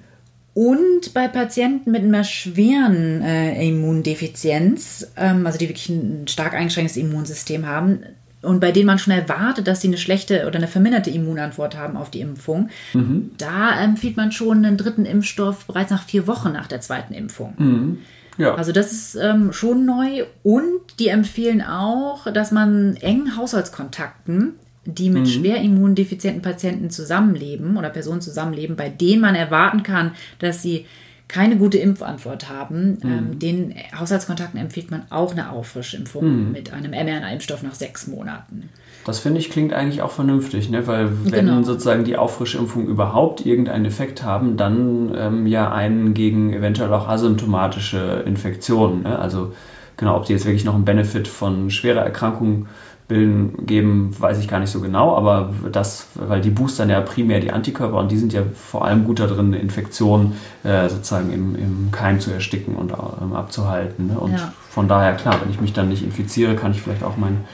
Und 0.54 1.14
bei 1.14 1.28
Patienten 1.28 1.92
mit 1.92 2.02
einer 2.02 2.24
schweren 2.24 3.22
äh, 3.22 3.68
Immundefizienz, 3.68 5.06
ähm, 5.16 5.46
also 5.46 5.56
die 5.56 5.68
wirklich 5.68 5.88
ein 5.88 6.26
stark 6.26 6.54
eingeschränktes 6.54 6.96
Immunsystem 6.96 7.66
haben, 7.66 8.00
und 8.42 8.60
bei 8.60 8.70
denen 8.72 8.86
man 8.86 8.98
schon 8.98 9.12
erwartet, 9.12 9.66
dass 9.66 9.80
sie 9.80 9.88
eine 9.88 9.98
schlechte 9.98 10.46
oder 10.46 10.56
eine 10.56 10.68
verminderte 10.68 11.10
Immunantwort 11.10 11.76
haben 11.76 11.96
auf 11.96 12.10
die 12.10 12.20
Impfung, 12.20 12.70
mhm. 12.92 13.30
da 13.38 13.82
empfiehlt 13.82 14.16
man 14.16 14.32
schon 14.32 14.64
einen 14.64 14.76
dritten 14.76 15.04
Impfstoff 15.04 15.66
bereits 15.66 15.90
nach 15.90 16.04
vier 16.04 16.26
Wochen 16.26 16.52
nach 16.52 16.66
der 16.66 16.80
zweiten 16.80 17.14
Impfung. 17.14 17.54
Mhm. 17.58 17.98
Ja. 18.38 18.54
Also 18.54 18.72
das 18.72 18.92
ist 18.92 19.14
ähm, 19.16 19.52
schon 19.52 19.86
neu 19.86 20.24
und 20.42 20.80
die 20.98 21.08
empfehlen 21.08 21.62
auch, 21.62 22.30
dass 22.30 22.52
man 22.52 22.96
engen 22.96 23.36
Haushaltskontakten, 23.36 24.54
die 24.84 25.10
mit 25.10 25.22
mhm. 25.22 25.26
schwer 25.26 25.60
immundefizienten 25.62 26.42
Patienten 26.42 26.90
zusammenleben 26.90 27.76
oder 27.76 27.88
Personen 27.88 28.20
zusammenleben, 28.20 28.76
bei 28.76 28.88
denen 28.88 29.22
man 29.22 29.34
erwarten 29.34 29.82
kann, 29.82 30.12
dass 30.38 30.62
sie 30.62 30.86
keine 31.28 31.56
gute 31.56 31.78
Impfantwort 31.78 32.48
haben, 32.48 32.98
mhm. 33.02 33.10
ähm, 33.10 33.38
den 33.38 33.74
Haushaltskontakten 33.98 34.60
empfiehlt 34.60 34.90
man 34.90 35.02
auch 35.10 35.32
eine 35.32 35.50
Auffrischimpfung 35.50 36.46
mhm. 36.46 36.52
mit 36.52 36.72
einem 36.72 36.92
mRNA-Impfstoff 36.92 37.62
nach 37.62 37.74
sechs 37.74 38.06
Monaten. 38.06 38.68
Das 39.04 39.20
finde 39.20 39.40
ich 39.40 39.50
klingt 39.50 39.72
eigentlich 39.72 40.02
auch 40.02 40.10
vernünftig, 40.10 40.68
ne? 40.68 40.86
weil 40.86 41.10
wenn 41.24 41.46
genau. 41.46 41.62
sozusagen 41.62 42.04
die 42.04 42.16
Auffrischimpfungen 42.16 42.88
überhaupt 42.88 43.44
irgendeinen 43.44 43.84
Effekt 43.84 44.22
haben, 44.22 44.56
dann 44.56 45.12
ähm, 45.16 45.46
ja 45.46 45.72
einen 45.72 46.14
gegen 46.14 46.52
eventuell 46.52 46.92
auch 46.92 47.08
asymptomatische 47.08 48.24
Infektionen. 48.26 49.02
Ne? 49.02 49.18
Also 49.18 49.52
genau, 49.96 50.16
ob 50.16 50.26
die 50.26 50.32
jetzt 50.32 50.44
wirklich 50.44 50.64
noch 50.64 50.74
einen 50.74 50.84
Benefit 50.84 51.28
von 51.28 51.70
schwerer 51.70 52.02
Erkrankung 52.02 52.66
bilden, 53.08 53.66
geben, 53.66 54.14
weiß 54.18 54.38
ich 54.38 54.48
gar 54.48 54.58
nicht 54.58 54.70
so 54.70 54.80
genau, 54.80 55.16
aber 55.16 55.52
das, 55.70 56.08
weil 56.14 56.40
die 56.40 56.50
boostern 56.50 56.90
ja 56.90 57.00
primär 57.00 57.40
die 57.40 57.52
Antikörper 57.52 57.98
und 57.98 58.10
die 58.10 58.16
sind 58.16 58.32
ja 58.32 58.42
vor 58.54 58.84
allem 58.84 59.04
gut 59.04 59.20
da 59.20 59.26
drin, 59.26 59.46
eine 59.46 59.58
Infektion 59.58 60.32
äh, 60.64 60.88
sozusagen 60.88 61.32
im, 61.32 61.54
im 61.54 61.90
Keim 61.92 62.18
zu 62.18 62.32
ersticken 62.32 62.74
und 62.74 62.92
ähm, 62.92 63.34
abzuhalten. 63.34 64.08
Ne? 64.08 64.18
Und 64.18 64.32
ja. 64.32 64.52
von 64.70 64.88
daher, 64.88 65.14
klar, 65.14 65.40
wenn 65.40 65.50
ich 65.50 65.60
mich 65.60 65.72
dann 65.72 65.88
nicht 65.88 66.02
infiziere, 66.02 66.56
kann 66.56 66.72
ich 66.72 66.82
vielleicht 66.82 67.04
auch 67.04 67.16
mein 67.16 67.44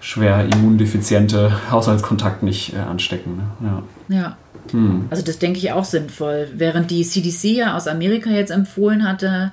schwer 0.00 0.46
immundefiziente 0.46 1.70
Haushaltskontakt 1.70 2.42
nicht 2.42 2.74
äh, 2.74 2.78
anstecken. 2.78 3.42
Ne? 3.60 3.82
Ja. 4.08 4.16
ja. 4.16 4.36
Hm. 4.70 5.06
Also 5.10 5.22
das 5.22 5.38
denke 5.38 5.58
ich 5.58 5.72
auch 5.72 5.84
sinnvoll. 5.84 6.48
Während 6.54 6.90
die 6.90 7.02
CDC 7.02 7.44
ja 7.56 7.76
aus 7.76 7.88
Amerika 7.88 8.30
jetzt 8.30 8.50
empfohlen 8.50 9.06
hatte, 9.06 9.52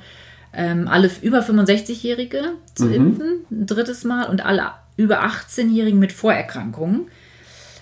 ähm, 0.53 0.87
alle 0.87 1.09
über 1.21 1.39
65-Jährige 1.39 2.53
zu 2.73 2.85
mhm. 2.85 2.93
impfen, 2.93 3.27
ein 3.51 3.65
drittes 3.65 4.03
Mal, 4.05 4.29
und 4.29 4.45
alle 4.45 4.71
über 4.97 5.23
18-Jährigen 5.23 5.99
mit 5.99 6.11
Vorerkrankungen. 6.11 7.07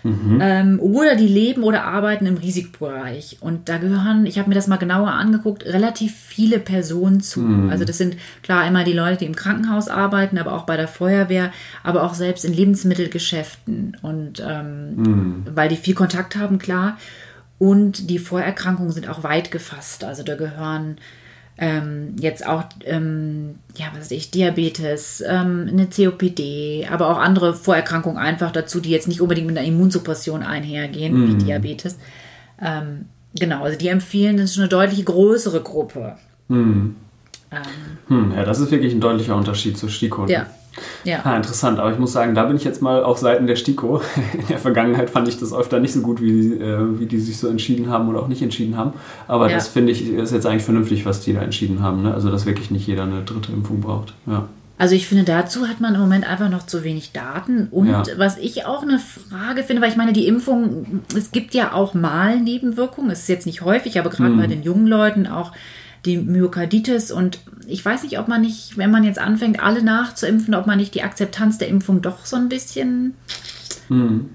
Mhm. 0.03 0.39
Ähm, 0.41 0.80
oder 0.82 1.16
die 1.16 1.28
leben 1.28 1.64
oder 1.64 1.86
arbeiten 1.86 2.26
im 2.26 2.36
Risikobereich. 2.36 3.38
Und 3.39 3.70
da 3.70 3.78
gehören, 3.78 4.26
ich 4.26 4.38
habe 4.38 4.49
mir 4.49 4.55
das 4.55 4.68
mal 4.68 4.76
genauer 4.76 5.11
angeguckt, 5.11 5.66
relativ 5.66 6.14
viele 6.14 6.59
Personen 6.59 7.22
zu. 7.22 7.39
Mhm. 7.39 7.70
Also 7.70 7.86
das 7.86 7.97
sind 7.97 8.18
klar 8.41 8.68
immer 8.68 8.84
die 8.84 8.93
Leute, 8.93 9.20
die 9.20 9.26
im 9.26 9.36
Krankenhaus 9.36 9.88
arbeiten, 9.88 10.38
aber 10.38 10.53
auch 10.53 10.66
bei 10.66 10.76
der 10.76 10.89
Feuerwehr, 10.89 11.53
aber 11.84 12.03
auch 12.03 12.16
selbst 12.16 12.43
in 12.43 12.53
Lebensmittelgeschäften. 12.53 13.95
Und 14.01 14.43
ähm, 14.45 14.95
mhm. 14.95 15.45
weil 15.55 15.70
die 15.70 15.78
viel 15.78 15.95
Kontakt 15.95 16.36
haben, 16.36 16.59
klar. 16.59 16.97
Und 17.57 18.09
die 18.09 18.20
Vorerkrankungen 18.20 18.91
sind 18.91 19.07
auch 19.07 19.24
weit 19.24 19.51
gefasst. 19.51 20.03
Also 20.03 20.24
da 20.24 20.36
gehören 20.36 20.97
ähm, 21.58 22.16
jetzt 22.20 22.45
auch, 22.45 22.64
ähm, 22.84 23.56
ja, 23.76 23.88
was 23.91 24.01
weiß 24.01 24.12
ich, 24.12 24.32
Diabetes, 24.32 25.24
ähm, 25.26 25.70
eine 25.72 25.88
COPD, 25.88 26.88
aber 26.89 27.10
auch 27.10 27.18
andere 27.18 27.54
Vorerkrankungen 27.54 28.18
einfach 28.18 28.51
dazu, 28.51 28.80
die 28.80 28.89
jetzt 28.89 29.08
nicht 29.08 29.22
unbedingt 29.22 29.47
mit 29.47 29.58
einer 29.58 29.68
Immunsuppression 29.68 30.41
einhergehen, 30.41 31.14
mm. 31.14 31.28
wie 31.28 31.34
mhm. 31.34 31.39
Diabetes. 31.45 31.97
Ähm, 32.60 33.06
genau, 33.38 33.64
also 33.64 33.78
die 33.78 33.89
empfehlen, 33.89 34.38
das 34.38 34.51
ist 34.51 34.58
eine 34.58 34.68
deutlich 34.68 35.06
größere 35.06 35.62
Gruppe. 35.62 36.18
Mm. 36.47 36.95
hm, 38.08 38.34
ja, 38.36 38.43
das 38.43 38.60
ist 38.60 38.72
wirklich 38.72 38.93
ein 38.93 39.01
deutlicher 39.01 39.36
Unterschied 39.36 39.78
zur 39.78 39.89
STIKO. 39.89 40.26
Ja, 40.26 40.47
ja. 41.04 41.22
Ah, 41.24 41.36
interessant, 41.36 41.80
aber 41.80 41.92
ich 41.92 42.00
muss 42.00 42.14
sagen, 42.14 42.36
da 42.36 42.46
bin 42.46 42.56
ich 42.56 42.64
jetzt 42.64 42.82
mal 42.82 43.04
auf 43.04 43.18
Seiten 43.18 43.48
der 43.48 43.56
STIKO. 43.56 44.02
In 44.34 44.48
der 44.48 44.60
Vergangenheit 44.60 45.10
fand 45.10 45.28
ich 45.28 45.40
das 45.40 45.54
öfter 45.54 45.80
nicht 45.80 45.94
so 45.94 46.02
gut, 46.02 46.22
wie, 46.22 46.54
äh, 46.54 47.00
wie 47.00 47.06
die 47.06 47.20
sich 47.20 47.38
so 47.38 47.48
entschieden 47.48 47.90
haben 47.90 48.10
oder 48.10 48.20
auch 48.20 48.28
nicht 48.28 48.42
entschieden 48.42 48.78
haben. 48.78 48.94
Aber 49.28 49.50
ja. 49.50 49.56
das 49.56 49.68
finde 49.68 49.92
ich 49.92 50.10
ist 50.10 50.32
jetzt 50.32 50.46
eigentlich 50.46 50.64
vernünftig, 50.64 51.06
was 51.06 51.22
die 51.22 51.34
da 51.34 51.42
entschieden 51.42 51.82
haben. 51.82 52.04
Ne? 52.04 52.14
Also, 52.14 52.32
dass 52.32 52.46
wirklich 52.46 52.72
nicht 52.72 52.88
jeder 52.88 53.04
eine 53.04 53.24
dritte 53.24 53.52
Impfung 53.52 53.82
braucht. 53.82 54.14
Ja. 54.26 54.48
Also 54.78 54.96
ich 54.96 55.08
finde, 55.08 55.24
dazu 55.24 55.68
hat 55.68 55.80
man 55.80 55.94
im 55.94 56.02
Moment 56.02 56.28
einfach 56.28 56.50
noch 56.50 56.66
zu 56.66 56.84
wenig 56.84 57.12
Daten. 57.12 57.68
Und 57.70 57.88
ja. 57.88 58.04
was 58.18 58.38
ich 58.38 58.66
auch 58.66 58.82
eine 58.82 59.00
Frage 59.00 59.64
finde, 59.64 59.82
weil 59.82 59.90
ich 59.90 59.96
meine, 59.98 60.14
die 60.14 60.28
Impfung, 60.28 61.04
es 61.16 61.32
gibt 61.32 61.54
ja 61.54 61.74
auch 61.74 61.94
mal 61.94 62.40
Nebenwirkungen. 62.40 63.12
Es 63.12 63.22
ist 63.22 63.30
jetzt 63.30 63.46
nicht 63.46 63.62
häufig, 63.62 64.00
aber 64.00 64.10
gerade 64.10 64.32
hm. 64.32 64.38
bei 64.38 64.48
den 64.48 64.64
jungen 64.64 64.88
Leuten 64.88 65.28
auch 65.28 65.52
die 66.06 66.18
Myokarditis. 66.18 67.12
Und 67.12 67.39
ich 67.68 67.84
weiß 67.84 68.04
nicht, 68.04 68.20
ob 68.20 68.28
man 68.28 68.41
nicht, 68.41 68.78
wenn 68.78 68.91
man 68.91 69.04
jetzt 69.04 69.20
anfängt, 69.20 69.62
alle 69.62 69.84
nachzuimpfen, 69.84 70.56
ob 70.56 70.68
man 70.68 70.78
nicht 70.78 70.95
die 70.95 71.04
Akzeptanz 71.04 71.58
der 71.58 71.68
Impfung 71.68 72.01
doch 72.01 72.26
so 72.26 72.36
ein 72.36 72.49
bisschen 72.49 73.14
mhm. 73.89 74.30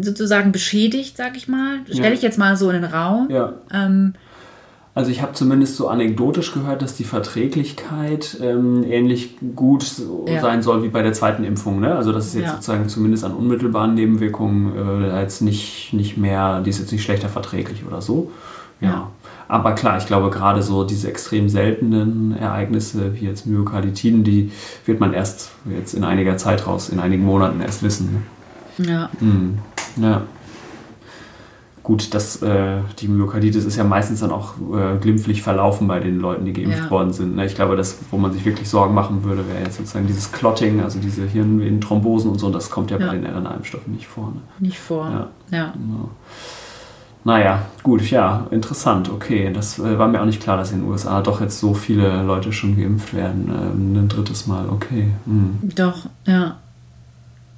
sozusagen 0.00 0.52
beschädigt, 0.52 1.16
sag 1.16 1.36
ich 1.36 1.48
mal. 1.48 1.80
Stelle 1.86 2.08
ja. 2.08 2.14
ich 2.14 2.22
jetzt 2.22 2.38
mal 2.38 2.56
so 2.56 2.70
in 2.70 2.82
den 2.82 2.90
Raum. 2.90 3.28
Ja. 3.30 3.54
Ähm, 3.72 4.14
also 4.96 5.10
ich 5.10 5.20
habe 5.20 5.34
zumindest 5.34 5.76
so 5.76 5.88
anekdotisch 5.88 6.54
gehört, 6.54 6.80
dass 6.80 6.96
die 6.96 7.04
Verträglichkeit 7.04 8.38
ähm, 8.40 8.82
ähnlich 8.82 9.36
gut 9.54 9.84
ja. 10.26 10.40
sein 10.40 10.62
soll 10.62 10.84
wie 10.84 10.88
bei 10.88 11.02
der 11.02 11.12
zweiten 11.12 11.44
Impfung. 11.44 11.80
Ne? 11.80 11.94
Also 11.94 12.12
dass 12.12 12.28
es 12.28 12.34
jetzt 12.34 12.44
ja. 12.44 12.52
sozusagen 12.52 12.88
zumindest 12.88 13.22
an 13.22 13.34
unmittelbaren 13.34 13.92
Nebenwirkungen 13.92 15.02
äh, 15.04 15.20
jetzt 15.20 15.42
nicht, 15.42 15.92
nicht 15.92 16.16
mehr, 16.16 16.62
die 16.62 16.70
ist 16.70 16.78
jetzt 16.78 16.92
nicht 16.92 17.02
schlechter 17.02 17.28
verträglich 17.28 17.84
oder 17.86 18.00
so. 18.00 18.32
Ja. 18.80 18.88
ja. 18.88 19.10
Aber 19.48 19.74
klar, 19.74 19.98
ich 19.98 20.06
glaube, 20.06 20.30
gerade 20.30 20.62
so 20.62 20.84
diese 20.84 21.08
extrem 21.08 21.48
seltenen 21.48 22.36
Ereignisse 22.36 23.14
wie 23.14 23.26
jetzt 23.26 23.46
Myokarditiden, 23.46 24.24
die 24.24 24.50
wird 24.84 25.00
man 25.00 25.12
erst 25.12 25.52
jetzt 25.70 25.94
in 25.94 26.04
einiger 26.04 26.36
Zeit 26.36 26.66
raus, 26.66 26.88
in 26.88 26.98
einigen 26.98 27.24
Monaten 27.24 27.60
erst 27.60 27.82
wissen. 27.82 28.24
Ne? 28.78 28.88
Ja. 28.88 29.10
Mhm. 29.20 29.58
Ja. 30.00 30.22
Gut, 31.86 32.14
das, 32.14 32.42
äh, 32.42 32.78
die 32.98 33.06
Myokarditis 33.06 33.64
ist 33.64 33.76
ja 33.76 33.84
meistens 33.84 34.18
dann 34.18 34.32
auch 34.32 34.54
äh, 34.74 34.98
glimpflich 34.98 35.40
verlaufen 35.40 35.86
bei 35.86 36.00
den 36.00 36.18
Leuten, 36.18 36.44
die 36.44 36.52
geimpft 36.52 36.80
ja. 36.80 36.90
worden 36.90 37.12
sind. 37.12 37.36
Ne? 37.36 37.46
Ich 37.46 37.54
glaube, 37.54 37.76
das, 37.76 37.98
wo 38.10 38.16
man 38.16 38.32
sich 38.32 38.44
wirklich 38.44 38.68
Sorgen 38.68 38.92
machen 38.92 39.22
würde, 39.22 39.46
wäre 39.46 39.60
jetzt 39.60 39.76
sozusagen 39.76 40.08
dieses 40.08 40.32
Clotting, 40.32 40.80
also 40.80 40.98
diese 40.98 41.24
Hirnvenenthrombosen 41.24 42.32
und 42.32 42.40
so, 42.40 42.50
das 42.50 42.70
kommt 42.70 42.90
ja, 42.90 42.98
ja. 42.98 43.06
bei 43.06 43.16
den 43.16 43.24
RNA-Impfstoffen 43.24 43.92
nicht 43.92 44.08
vor. 44.08 44.32
Ne? 44.34 44.40
Nicht 44.58 44.80
vor, 44.80 45.30
ja. 45.52 45.56
ja. 45.56 45.74
Naja, 47.26 47.66
gut, 47.82 48.08
ja, 48.08 48.46
interessant, 48.52 49.10
okay. 49.10 49.50
Das 49.52 49.80
äh, 49.80 49.98
war 49.98 50.06
mir 50.06 50.20
auch 50.20 50.26
nicht 50.26 50.40
klar, 50.40 50.56
dass 50.56 50.70
in 50.70 50.82
den 50.82 50.88
USA 50.88 51.20
doch 51.22 51.40
jetzt 51.40 51.58
so 51.58 51.74
viele 51.74 52.22
Leute 52.22 52.52
schon 52.52 52.76
geimpft 52.76 53.14
werden. 53.14 53.48
Ähm, 53.50 53.96
ein 53.96 54.08
drittes 54.08 54.46
Mal, 54.46 54.68
okay. 54.68 55.08
Hm. 55.24 55.58
Doch, 55.74 56.06
ja. 56.24 56.58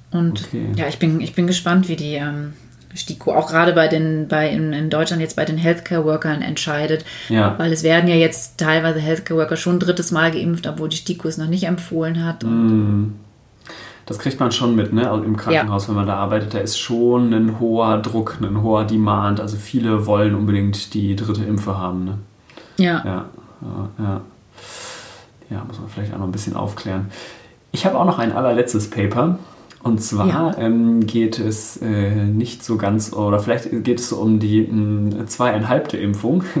Und 0.09 0.45
okay. 0.47 0.69
ja, 0.75 0.87
ich 0.87 0.97
bin, 0.97 1.21
ich 1.21 1.35
bin 1.35 1.45
gespannt, 1.45 1.87
wie 1.87 1.95
die 1.95 2.15
ähm, 2.15 2.53
STIKO 2.95 3.31
auch 3.35 3.51
gerade 3.51 3.73
bei 3.73 3.87
den, 3.87 4.27
bei 4.27 4.49
in, 4.49 4.73
in, 4.73 4.89
Deutschland 4.89 5.21
jetzt 5.21 5.35
bei 5.35 5.45
den 5.45 5.59
Healthcare-Workern 5.59 6.41
entscheidet. 6.41 7.05
Ja. 7.27 7.53
Weil 7.59 7.71
es 7.71 7.83
werden 7.83 8.09
ja 8.09 8.15
jetzt 8.15 8.57
teilweise 8.57 8.99
Healthcare-Worker 8.99 9.55
schon 9.55 9.75
ein 9.75 9.81
drittes 9.81 10.09
Mal 10.09 10.31
geimpft, 10.31 10.65
obwohl 10.65 10.89
die 10.89 10.97
STIKO 10.97 11.27
es 11.27 11.37
noch 11.37 11.47
nicht 11.47 11.65
empfohlen 11.65 12.25
hat. 12.25 12.43
Und, 12.43 13.03
mm 13.03 13.13
das 14.09 14.17
kriegt 14.17 14.39
man 14.39 14.51
schon 14.51 14.75
mit, 14.75 14.91
ne? 14.91 15.09
Also 15.09 15.23
Im 15.23 15.37
Krankenhaus, 15.37 15.83
ja. 15.83 15.89
wenn 15.89 15.97
man 15.97 16.07
da 16.07 16.15
arbeitet, 16.15 16.55
da 16.55 16.57
ist 16.57 16.79
schon 16.79 17.31
ein 17.31 17.59
hoher 17.59 17.99
Druck, 17.99 18.37
ein 18.41 18.63
hoher 18.63 18.83
Demand. 18.83 19.39
Also 19.39 19.55
viele 19.55 20.07
wollen 20.07 20.33
unbedingt 20.33 20.95
die 20.95 21.15
dritte 21.15 21.43
Impfe 21.43 21.77
haben, 21.77 22.05
ne? 22.05 22.17
Ja. 22.77 23.03
Ja, 23.05 23.25
ja. 23.99 24.21
Ja, 25.51 25.63
muss 25.67 25.79
man 25.79 25.89
vielleicht 25.89 26.11
auch 26.11 26.17
noch 26.17 26.25
ein 26.25 26.31
bisschen 26.31 26.55
aufklären. 26.55 27.11
Ich 27.71 27.85
habe 27.85 27.99
auch 27.99 28.05
noch 28.05 28.17
ein 28.17 28.31
allerletztes 28.31 28.89
Paper. 28.89 29.37
Und 29.81 30.03
zwar 30.03 30.27
ja. 30.27 30.57
ähm, 30.57 31.05
geht 31.05 31.39
es 31.39 31.77
äh, 31.77 32.25
nicht 32.25 32.65
so 32.65 32.75
ganz, 32.75 33.13
oder 33.13 33.39
vielleicht 33.39 33.69
geht 33.83 33.99
es 33.99 34.09
so 34.09 34.17
um 34.17 34.39
die 34.39 34.63
mh, 34.63 35.27
zweieinhalbte 35.27 35.97
Impfung. 35.97 36.43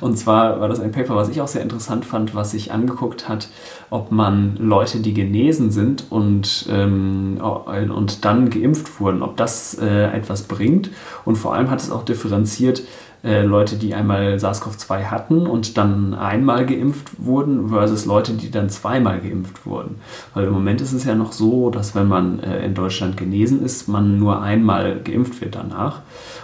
Und 0.00 0.18
zwar 0.18 0.60
war 0.60 0.68
das 0.68 0.80
ein 0.80 0.92
Paper, 0.92 1.14
was 1.14 1.28
ich 1.28 1.42
auch 1.42 1.48
sehr 1.48 1.60
interessant 1.60 2.06
fand, 2.06 2.34
was 2.34 2.52
sich 2.52 2.72
angeguckt 2.72 3.28
hat, 3.28 3.48
ob 3.90 4.10
man 4.10 4.56
Leute, 4.56 5.00
die 5.00 5.12
genesen 5.12 5.70
sind 5.70 6.10
und, 6.10 6.66
ähm, 6.70 7.38
und 7.40 8.24
dann 8.24 8.48
geimpft 8.48 8.98
wurden, 8.98 9.22
ob 9.22 9.36
das 9.36 9.74
äh, 9.74 10.04
etwas 10.06 10.44
bringt. 10.44 10.90
Und 11.26 11.36
vor 11.36 11.54
allem 11.54 11.70
hat 11.70 11.82
es 11.82 11.90
auch 11.90 12.04
differenziert, 12.04 12.82
äh, 13.22 13.42
Leute, 13.42 13.76
die 13.76 13.94
einmal 13.94 14.38
SARS-CoV-2 14.38 15.04
hatten 15.04 15.46
und 15.46 15.76
dann 15.76 16.14
einmal 16.14 16.64
geimpft 16.64 17.10
wurden, 17.18 17.68
versus 17.68 18.06
Leute, 18.06 18.32
die 18.32 18.50
dann 18.50 18.70
zweimal 18.70 19.20
geimpft 19.20 19.66
wurden. 19.66 19.96
Weil 20.34 20.46
im 20.46 20.52
Moment 20.52 20.80
ist 20.80 20.92
es 20.92 21.04
ja 21.04 21.14
noch 21.14 21.32
so, 21.32 21.70
dass 21.70 21.94
wenn 21.94 22.08
man 22.08 22.40
äh, 22.40 22.64
in 22.64 22.74
Deutschland 22.74 23.16
genesen 23.16 23.62
ist, 23.62 23.88
man 23.88 24.18
nur 24.18 24.40
einmal 24.40 25.00
geimpft 25.00 25.40
wird 25.40 25.54
danach 25.54 26.00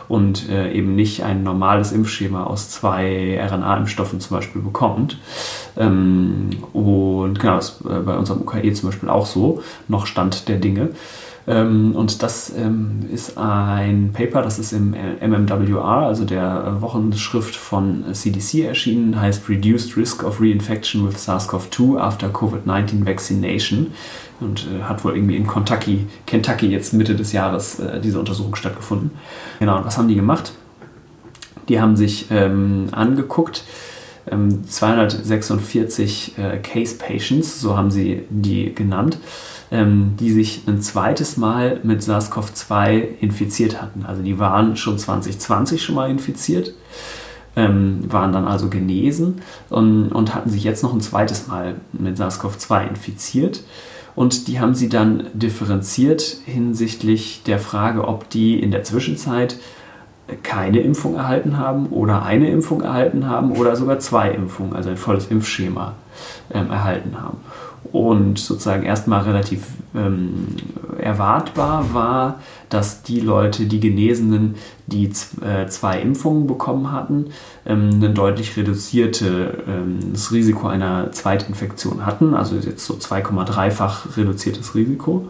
und 0.09 0.49
äh, 0.51 0.73
eben 0.73 0.95
nicht 0.95 1.23
ein 1.23 1.43
normales 1.43 1.93
Impfschema 1.93 2.45
aus 2.45 2.69
zwei 2.69 3.41
RNA-Impfstoffen 3.41 4.21
zum 4.21 4.37
Beispiel 4.37 4.61
bekommt. 4.63 5.19
Ähm, 5.77 6.51
und 6.73 7.41
genau, 7.41 7.57
das 7.57 7.71
ist 7.71 7.83
bei 7.83 8.17
unserem 8.17 8.43
UKE 8.43 8.73
zum 8.75 8.91
Beispiel 8.91 9.09
auch 9.09 9.27
so, 9.27 9.63
noch 9.89 10.07
Stand 10.07 10.49
der 10.49 10.57
Dinge. 10.57 10.91
Ähm, 11.49 11.95
und 11.95 12.23
das 12.23 12.53
ähm, 12.57 13.07
ist 13.13 13.39
ein 13.39 14.11
Paper, 14.13 14.43
das 14.43 14.59
ist 14.59 14.73
im 14.73 14.91
MMWR, 15.21 15.85
also 15.85 16.25
der 16.25 16.81
Wochenschrift 16.81 17.55
von 17.55 18.05
CDC 18.13 18.65
erschienen, 18.65 19.21
heißt 19.21 19.49
Reduced 19.49 19.97
Risk 19.97 20.25
of 20.25 20.41
Reinfection 20.41 21.07
with 21.07 21.17
SARS-CoV-2 21.17 21.99
after 21.99 22.29
COVID-19 22.29 23.07
Vaccination 23.07 23.93
und 24.41 24.67
äh, 24.67 24.83
hat 24.83 25.05
wohl 25.05 25.15
irgendwie 25.15 25.37
in 25.37 25.47
Kentucky, 25.47 26.07
Kentucky 26.27 26.67
jetzt 26.67 26.93
Mitte 26.93 27.15
des 27.15 27.33
Jahres 27.33 27.79
äh, 27.79 28.01
diese 28.01 28.19
Untersuchung 28.19 28.57
stattgefunden. 28.57 29.13
Genau, 29.61 29.79
und 29.79 29.87
was 29.87 29.97
haben 29.97 30.09
die 30.09 30.17
gemacht? 30.17 30.53
Die 31.69 31.81
haben 31.81 31.97
sich 31.97 32.27
ähm, 32.31 32.89
angeguckt, 32.93 33.65
246 34.29 36.39
äh, 36.39 36.59
Case 36.59 36.97
Patients, 36.97 37.61
so 37.61 37.77
haben 37.77 37.91
sie 37.91 38.25
die 38.29 38.75
genannt, 38.75 39.19
ähm, 39.71 40.15
die 40.19 40.33
sich 40.33 40.63
ein 40.67 40.83
zweites 40.83 41.37
Mal 41.37 41.81
mit 41.85 42.03
SARS-CoV-2 42.03 43.21
infiziert 43.21 43.81
hatten. 43.81 44.05
Also 44.05 44.23
die 44.23 44.39
waren 44.39 44.77
schon 44.77 44.99
2020 44.99 45.83
schon 45.83 45.95
mal 45.95 46.11
infiziert, 46.11 46.75
ähm, 47.55 48.01
waren 48.11 48.33
dann 48.33 48.47
also 48.47 48.69
genesen 48.69 49.43
und, 49.71 50.11
und 50.11 50.35
hatten 50.35 50.51
sich 50.51 50.65
jetzt 50.65 50.83
noch 50.83 50.93
ein 50.93 51.01
zweites 51.01 51.47
Mal 51.47 51.77
mit 51.93 52.19
SARS-CoV-2 52.19 52.89
infiziert. 52.89 53.63
Und 54.17 54.49
die 54.49 54.61
haben 54.61 54.75
sie 54.75 54.89
dann 54.89 55.27
differenziert 55.35 56.39
hinsichtlich 56.47 57.43
der 57.45 57.59
Frage, 57.59 58.09
ob 58.09 58.31
die 58.31 58.59
in 58.59 58.71
der 58.71 58.83
Zwischenzeit 58.83 59.59
keine 60.43 60.81
Impfung 60.81 61.17
erhalten 61.17 61.57
haben 61.57 61.87
oder 61.87 62.25
eine 62.25 62.51
Impfung 62.51 62.83
erhalten 62.83 63.29
haben 63.29 63.53
oder 63.53 63.77
sogar 63.77 63.99
zwei 64.01 64.31
Impfungen, 64.31 64.75
also 64.75 64.91
ein 64.91 64.97
volles 64.97 65.29
Impfschema 65.29 65.95
ähm, 66.53 66.71
erhalten 66.71 67.21
haben. 67.21 67.39
Und 67.93 68.39
sozusagen 68.39 68.83
erstmal 68.83 69.23
relativ 69.23 69.69
ähm, 69.95 70.49
erwartbar 70.99 71.95
war, 71.95 72.41
dass 72.69 73.03
die 73.03 73.21
Leute, 73.21 73.67
die 73.67 73.79
Genesenen, 73.79 74.57
die 74.87 75.05
äh, 75.41 75.67
zwei 75.69 76.01
Impfungen 76.01 76.49
bekommen 76.49 76.91
hatten, 76.91 77.27
ähm, 77.65 77.91
ein 78.03 78.15
deutlich 78.15 78.57
reduziertes 78.57 79.29
ähm, 79.69 80.01
Risiko 80.33 80.67
einer 80.67 81.13
Zweitinfektion 81.13 82.05
hatten, 82.05 82.35
also 82.35 82.57
jetzt 82.57 82.85
so 82.85 82.95
2,3-fach 82.95 84.17
reduziertes 84.17 84.75
Risiko. 84.75 85.29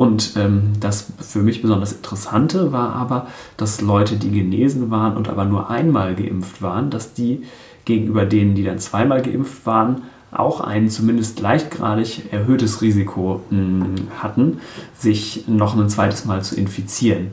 Und 0.00 0.32
ähm, 0.36 0.72
das 0.80 1.12
für 1.20 1.40
mich 1.40 1.60
besonders 1.60 1.92
Interessante 1.92 2.72
war 2.72 2.94
aber, 2.94 3.26
dass 3.58 3.82
Leute, 3.82 4.16
die 4.16 4.30
genesen 4.30 4.90
waren 4.90 5.14
und 5.14 5.28
aber 5.28 5.44
nur 5.44 5.68
einmal 5.68 6.14
geimpft 6.14 6.62
waren, 6.62 6.88
dass 6.88 7.12
die 7.12 7.42
gegenüber 7.84 8.24
denen, 8.24 8.54
die 8.54 8.64
dann 8.64 8.78
zweimal 8.78 9.20
geimpft 9.20 9.66
waren, 9.66 10.04
auch 10.32 10.62
ein 10.62 10.88
zumindest 10.88 11.40
leichtgradig 11.40 12.32
erhöhtes 12.32 12.80
Risiko 12.80 13.42
mh, 13.50 13.58
hm, 13.58 13.94
hatten, 14.22 14.60
sich 14.96 15.44
noch 15.48 15.76
ein 15.76 15.90
zweites 15.90 16.24
Mal 16.24 16.42
zu 16.42 16.56
infizieren. 16.56 17.32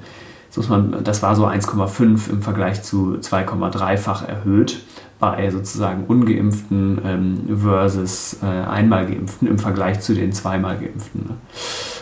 Das, 0.50 0.58
muss 0.58 0.68
man, 0.68 1.06
das 1.06 1.24
war 1.24 1.38
so 1.38 1.48
1,5 1.48 2.30
im 2.30 2.42
Vergleich 2.42 2.84
zu 2.84 3.18
2,3-fach 3.22 4.28
erhöht 4.28 4.82
bei 5.20 5.50
sozusagen 5.50 6.06
ungeimpften 6.06 7.02
ähm, 7.04 7.58
versus 7.58 8.38
äh, 8.44 8.46
einmal 8.46 9.08
geimpften 9.08 9.48
im 9.48 9.58
Vergleich 9.58 10.00
zu 10.00 10.14
den 10.14 10.32
zweimal 10.32 10.78
geimpften. 10.78 11.26
Ne? 11.28 11.36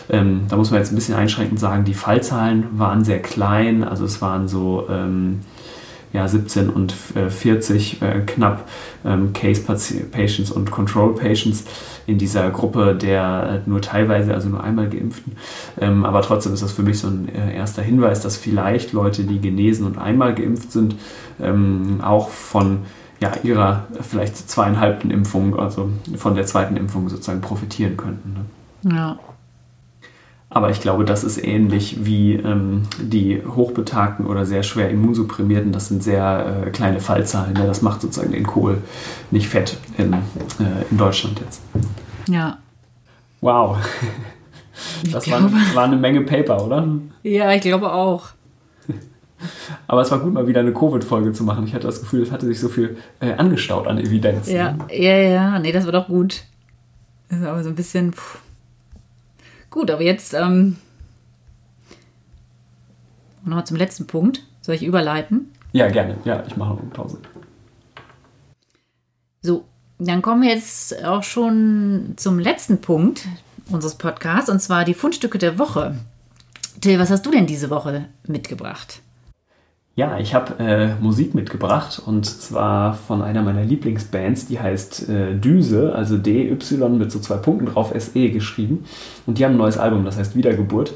Ähm, 0.08 0.42
da 0.48 0.56
muss 0.56 0.70
man 0.70 0.80
jetzt 0.80 0.92
ein 0.92 0.96
bisschen 0.96 1.14
einschränkend 1.14 1.58
sagen, 1.58 1.84
die 1.84 1.94
Fallzahlen 1.94 2.66
waren 2.78 3.04
sehr 3.04 3.20
klein, 3.20 3.84
also 3.84 4.04
es 4.04 4.20
waren 4.20 4.48
so 4.48 4.86
ähm, 4.90 5.40
ja, 6.12 6.26
17 6.26 6.70
und 6.70 6.94
äh, 7.14 7.28
40 7.28 8.02
äh, 8.02 8.20
knapp 8.26 8.68
ähm, 9.04 9.32
Case 9.32 9.60
Patients 9.62 10.50
und 10.50 10.70
Control 10.70 11.14
Patients 11.14 11.64
in 12.06 12.18
dieser 12.18 12.50
Gruppe 12.50 12.94
der 12.94 13.62
äh, 13.66 13.68
nur 13.68 13.82
teilweise, 13.82 14.32
also 14.32 14.48
nur 14.48 14.62
einmal 14.62 14.88
geimpften. 14.88 15.36
Ähm, 15.80 16.04
aber 16.04 16.22
trotzdem 16.22 16.54
ist 16.54 16.62
das 16.62 16.72
für 16.72 16.82
mich 16.82 17.00
so 17.00 17.08
ein 17.08 17.28
äh, 17.28 17.54
erster 17.54 17.82
Hinweis, 17.82 18.20
dass 18.20 18.36
vielleicht 18.36 18.92
Leute, 18.92 19.24
die 19.24 19.40
genesen 19.40 19.86
und 19.86 19.98
einmal 19.98 20.34
geimpft 20.34 20.72
sind, 20.72 20.96
ähm, 21.40 22.00
auch 22.02 22.30
von 22.30 22.80
ja, 23.20 23.32
ihrer 23.42 23.86
vielleicht 24.00 24.36
zweieinhalbten 24.36 25.10
Impfung, 25.10 25.58
also 25.58 25.90
von 26.16 26.34
der 26.34 26.46
zweiten 26.46 26.76
Impfung 26.76 27.08
sozusagen 27.08 27.40
profitieren 27.40 27.96
könnten. 27.96 28.34
Ne? 28.82 28.94
Ja. 28.96 29.18
Aber 30.48 30.70
ich 30.70 30.80
glaube, 30.80 31.04
das 31.04 31.24
ist 31.24 31.42
ähnlich 31.42 32.06
wie 32.06 32.34
ähm, 32.34 32.84
die 33.00 33.42
Hochbetagten 33.44 34.26
oder 34.26 34.46
sehr 34.46 34.62
schwer 34.62 34.90
Immunsupprimierten. 34.90 35.72
Das 35.72 35.88
sind 35.88 36.02
sehr 36.02 36.64
äh, 36.66 36.70
kleine 36.70 37.00
Fallzahlen. 37.00 37.54
Ne? 37.54 37.66
Das 37.66 37.82
macht 37.82 38.00
sozusagen 38.00 38.32
den 38.32 38.46
Kohl 38.46 38.78
nicht 39.30 39.48
fett 39.48 39.76
in, 39.98 40.12
äh, 40.12 40.16
in 40.90 40.96
Deutschland 40.96 41.40
jetzt. 41.40 41.62
Ja. 42.28 42.58
Wow. 43.40 43.78
Das 45.10 45.30
war, 45.30 45.50
war, 45.74 45.84
eine 45.84 45.96
Menge 45.96 46.20
Paper, 46.20 46.62
oder? 46.62 46.86
Ja, 47.22 47.50
ich 47.52 47.62
glaube 47.62 47.92
auch. 47.92 48.28
Aber 49.86 50.00
es 50.02 50.10
war 50.10 50.20
gut, 50.20 50.32
mal 50.32 50.46
wieder 50.46 50.60
eine 50.60 50.72
Covid-Folge 50.72 51.32
zu 51.32 51.44
machen. 51.44 51.64
Ich 51.66 51.74
hatte 51.74 51.86
das 51.86 52.00
Gefühl, 52.00 52.22
es 52.22 52.30
hatte 52.30 52.46
sich 52.46 52.58
so 52.58 52.68
viel 52.68 52.96
äh, 53.20 53.34
angestaut 53.34 53.86
an 53.86 53.98
Evidenz. 53.98 54.48
Ja, 54.48 54.72
ne? 54.72 54.86
ja, 54.90 55.16
ja. 55.16 55.58
Nee, 55.58 55.72
das 55.72 55.84
war 55.84 55.92
doch 55.92 56.08
gut. 56.08 56.44
Das 57.28 57.40
war 57.40 57.50
aber 57.50 57.62
so 57.62 57.68
ein 57.68 57.74
bisschen. 57.74 58.12
Puh. 58.12 58.38
Gut, 59.70 59.90
aber 59.90 60.02
jetzt 60.02 60.32
ähm, 60.32 60.76
nochmal 63.44 63.66
zum 63.66 63.76
letzten 63.76 64.06
Punkt. 64.06 64.42
Soll 64.62 64.74
ich 64.74 64.84
überleiten? 64.84 65.52
Ja, 65.72 65.88
gerne. 65.88 66.16
Ja, 66.24 66.42
ich 66.46 66.56
mache 66.56 66.70
noch 66.70 66.80
eine 66.80 66.90
Pause. 66.90 67.18
So, 69.42 69.64
dann 69.98 70.22
kommen 70.22 70.42
wir 70.42 70.50
jetzt 70.50 71.04
auch 71.04 71.22
schon 71.22 72.14
zum 72.16 72.38
letzten 72.38 72.80
Punkt 72.80 73.28
unseres 73.70 73.96
Podcasts 73.96 74.50
und 74.50 74.60
zwar 74.60 74.84
die 74.84 74.94
Fundstücke 74.94 75.38
der 75.38 75.58
Woche. 75.58 75.96
Till, 76.80 76.98
was 76.98 77.10
hast 77.10 77.24
du 77.24 77.30
denn 77.30 77.46
diese 77.46 77.70
Woche 77.70 78.06
mitgebracht? 78.26 79.02
Ja, 79.98 80.18
ich 80.18 80.34
habe 80.34 80.62
äh, 80.62 80.94
Musik 81.02 81.34
mitgebracht 81.34 82.02
und 82.04 82.26
zwar 82.26 82.92
von 82.92 83.22
einer 83.22 83.40
meiner 83.40 83.64
Lieblingsbands, 83.64 84.46
die 84.46 84.60
heißt 84.60 85.08
äh, 85.08 85.34
Düse, 85.36 85.94
also 85.94 86.18
DY 86.18 86.58
mit 86.90 87.10
so 87.10 87.18
zwei 87.18 87.38
Punkten 87.38 87.64
drauf, 87.64 87.94
SE 87.96 88.28
geschrieben. 88.28 88.84
Und 89.24 89.38
die 89.38 89.44
haben 89.46 89.54
ein 89.54 89.56
neues 89.56 89.78
Album, 89.78 90.04
das 90.04 90.18
heißt 90.18 90.36
Wiedergeburt. 90.36 90.92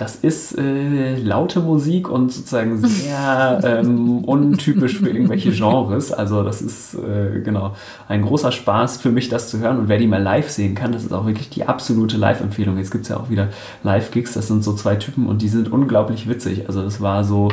Das 0.00 0.16
ist 0.16 0.56
äh, 0.56 1.16
laute 1.16 1.60
Musik 1.60 2.08
und 2.08 2.32
sozusagen 2.32 2.78
sehr 2.78 3.60
ähm, 3.62 4.24
untypisch 4.24 4.98
für 4.98 5.10
irgendwelche 5.10 5.50
Genres. 5.50 6.10
Also 6.10 6.42
das 6.42 6.62
ist 6.62 6.94
äh, 6.94 7.40
genau 7.40 7.74
ein 8.08 8.22
großer 8.22 8.50
Spaß 8.50 8.96
für 8.96 9.10
mich, 9.10 9.28
das 9.28 9.50
zu 9.50 9.58
hören. 9.58 9.78
Und 9.78 9.88
wer 9.90 9.98
die 9.98 10.06
mal 10.06 10.22
live 10.22 10.48
sehen 10.48 10.74
kann, 10.74 10.92
das 10.92 11.04
ist 11.04 11.12
auch 11.12 11.26
wirklich 11.26 11.50
die 11.50 11.66
absolute 11.66 12.16
Live-Empfehlung. 12.16 12.78
Jetzt 12.78 12.92
gibt 12.92 13.02
es 13.02 13.10
ja 13.10 13.18
auch 13.18 13.28
wieder 13.28 13.48
Live-Gigs, 13.82 14.32
das 14.32 14.46
sind 14.46 14.64
so 14.64 14.72
zwei 14.72 14.96
Typen 14.96 15.26
und 15.26 15.42
die 15.42 15.48
sind 15.48 15.70
unglaublich 15.70 16.26
witzig. 16.30 16.66
Also 16.66 16.82
das 16.82 17.02
war 17.02 17.22
so 17.22 17.50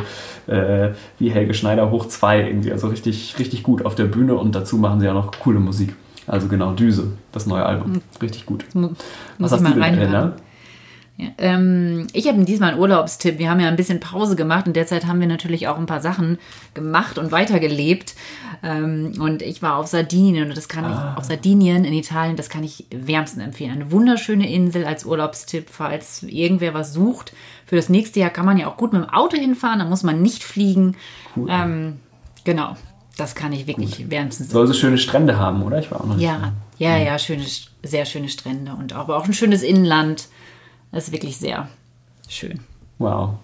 äh, 0.47 0.91
wie 1.19 1.29
Helge 1.29 1.53
Schneider 1.53 1.91
hoch 1.91 2.07
zwei 2.07 2.47
irgendwie. 2.47 2.71
Also 2.71 2.87
richtig, 2.87 3.37
richtig 3.39 3.63
gut 3.63 3.85
auf 3.85 3.95
der 3.95 4.05
Bühne 4.05 4.35
und 4.35 4.55
dazu 4.55 4.77
machen 4.77 5.01
sie 5.01 5.09
auch 5.09 5.13
noch 5.13 5.37
coole 5.37 5.59
Musik. 5.59 5.97
Also 6.27 6.47
genau, 6.47 6.71
Düse, 6.71 7.11
das 7.33 7.45
neue 7.45 7.65
Album. 7.65 8.01
Richtig 8.21 8.45
gut. 8.45 8.63
Was 9.37 9.51
hast 9.51 9.65
du 9.67 9.73
denn, 9.73 9.83
Elena? 9.83 10.33
Ja, 11.17 11.29
ähm, 11.39 12.05
ich 12.13 12.27
habe 12.27 12.43
diesmal 12.45 12.71
einen 12.71 12.79
Urlaubstipp. 12.79 13.39
Wir 13.39 13.49
haben 13.49 13.59
ja 13.59 13.67
ein 13.67 13.75
bisschen 13.75 13.99
Pause 13.99 14.35
gemacht 14.35 14.67
und 14.67 14.75
derzeit 14.75 15.07
haben 15.07 15.19
wir 15.19 15.27
natürlich 15.27 15.67
auch 15.67 15.77
ein 15.77 15.87
paar 15.87 15.99
Sachen 15.99 16.37
gemacht 16.75 17.17
und 17.17 17.31
weitergelebt. 17.31 18.13
Ähm, 18.61 19.13
und 19.19 19.41
ich 19.41 19.63
war 19.63 19.77
auf 19.77 19.87
Sardinien 19.87 20.47
und 20.47 20.55
das 20.55 20.69
kann 20.69 20.85
ah. 20.85 21.13
ich, 21.13 21.17
auf 21.17 21.25
Sardinien 21.25 21.85
in 21.85 21.93
Italien, 21.93 22.35
das 22.35 22.49
kann 22.49 22.63
ich 22.63 22.85
wärmsten 22.91 23.41
empfehlen. 23.41 23.71
Eine 23.71 23.91
wunderschöne 23.91 24.47
Insel 24.51 24.85
als 24.85 25.05
Urlaubstipp, 25.05 25.69
falls 25.71 26.21
irgendwer 26.21 26.75
was 26.75 26.93
sucht. 26.93 27.33
Für 27.65 27.75
das 27.75 27.89
nächste 27.89 28.19
Jahr 28.19 28.29
kann 28.29 28.45
man 28.45 28.57
ja 28.57 28.67
auch 28.67 28.77
gut 28.77 28.93
mit 28.93 29.01
dem 29.01 29.09
Auto 29.09 29.37
hinfahren, 29.37 29.79
da 29.79 29.85
muss 29.85 30.03
man 30.03 30.21
nicht 30.21 30.43
fliegen. 30.43 30.95
Cool. 31.35 31.47
Ähm, 31.49 31.99
genau. 32.43 32.77
Das 33.17 33.33
kann 33.33 33.51
ich 33.51 33.65
wirklich 33.65 33.97
Gut. 33.97 34.11
wärmstens. 34.11 34.51
Soll 34.51 34.67
so 34.67 34.73
schöne 34.73 34.99
Strände 34.99 35.39
haben, 35.39 35.63
oder? 35.63 35.79
Ich 35.79 35.89
war 35.89 36.01
auch 36.01 36.05
noch 36.05 36.15
nicht. 36.15 36.23
Ja, 36.23 36.53
ja, 36.77 36.97
ja, 36.97 37.17
schöne, 37.17 37.43
sehr 37.81 38.05
schöne 38.05 38.29
Strände 38.29 38.73
und 38.73 38.93
auch, 38.93 38.99
aber 38.99 39.17
auch 39.17 39.25
ein 39.25 39.33
schönes 39.33 39.63
Inland. 39.63 40.27
Das 40.97 41.09
ist 41.09 41.13
wirklich 41.13 41.37
sehr 41.37 41.67
schön. 42.27 42.59
Wow. 42.97 43.35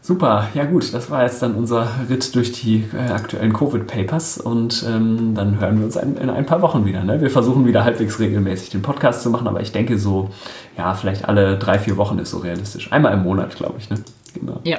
Super, 0.00 0.48
ja 0.54 0.64
gut, 0.64 0.92
das 0.92 1.08
war 1.08 1.22
jetzt 1.22 1.40
dann 1.40 1.54
unser 1.54 1.88
Ritt 2.10 2.34
durch 2.34 2.50
die 2.50 2.84
äh, 2.92 3.12
aktuellen 3.12 3.52
Covid-Papers 3.52 4.38
und 4.38 4.84
ähm, 4.88 5.36
dann 5.36 5.60
hören 5.60 5.78
wir 5.78 5.84
uns 5.84 5.96
ein, 5.96 6.16
in 6.16 6.28
ein 6.28 6.46
paar 6.46 6.60
Wochen 6.60 6.84
wieder. 6.84 7.04
Ne? 7.04 7.20
Wir 7.20 7.30
versuchen 7.30 7.64
wieder 7.64 7.84
halbwegs 7.84 8.18
regelmäßig 8.18 8.70
den 8.70 8.82
Podcast 8.82 9.22
zu 9.22 9.30
machen, 9.30 9.46
aber 9.46 9.60
ich 9.60 9.70
denke 9.70 10.00
so, 10.00 10.30
ja, 10.76 10.94
vielleicht 10.94 11.28
alle 11.28 11.58
drei, 11.58 11.78
vier 11.78 11.96
Wochen 11.96 12.18
ist 12.18 12.30
so 12.30 12.38
realistisch. 12.38 12.90
Einmal 12.90 13.12
im 13.12 13.22
Monat, 13.22 13.54
glaube 13.54 13.78
ich. 13.78 13.88
Ne? 13.88 14.02
Genau. 14.34 14.58
Ja. 14.64 14.78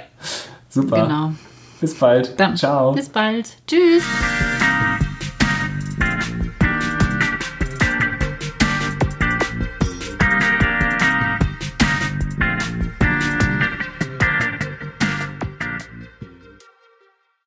Super. 0.67 1.03
Genau. 1.03 1.31
Bis 1.79 1.97
bald. 1.97 2.37
Dann, 2.37 2.57
Ciao. 2.57 2.91
Bis 2.91 3.07
bald. 3.07 3.55
Tschüss. 3.65 4.03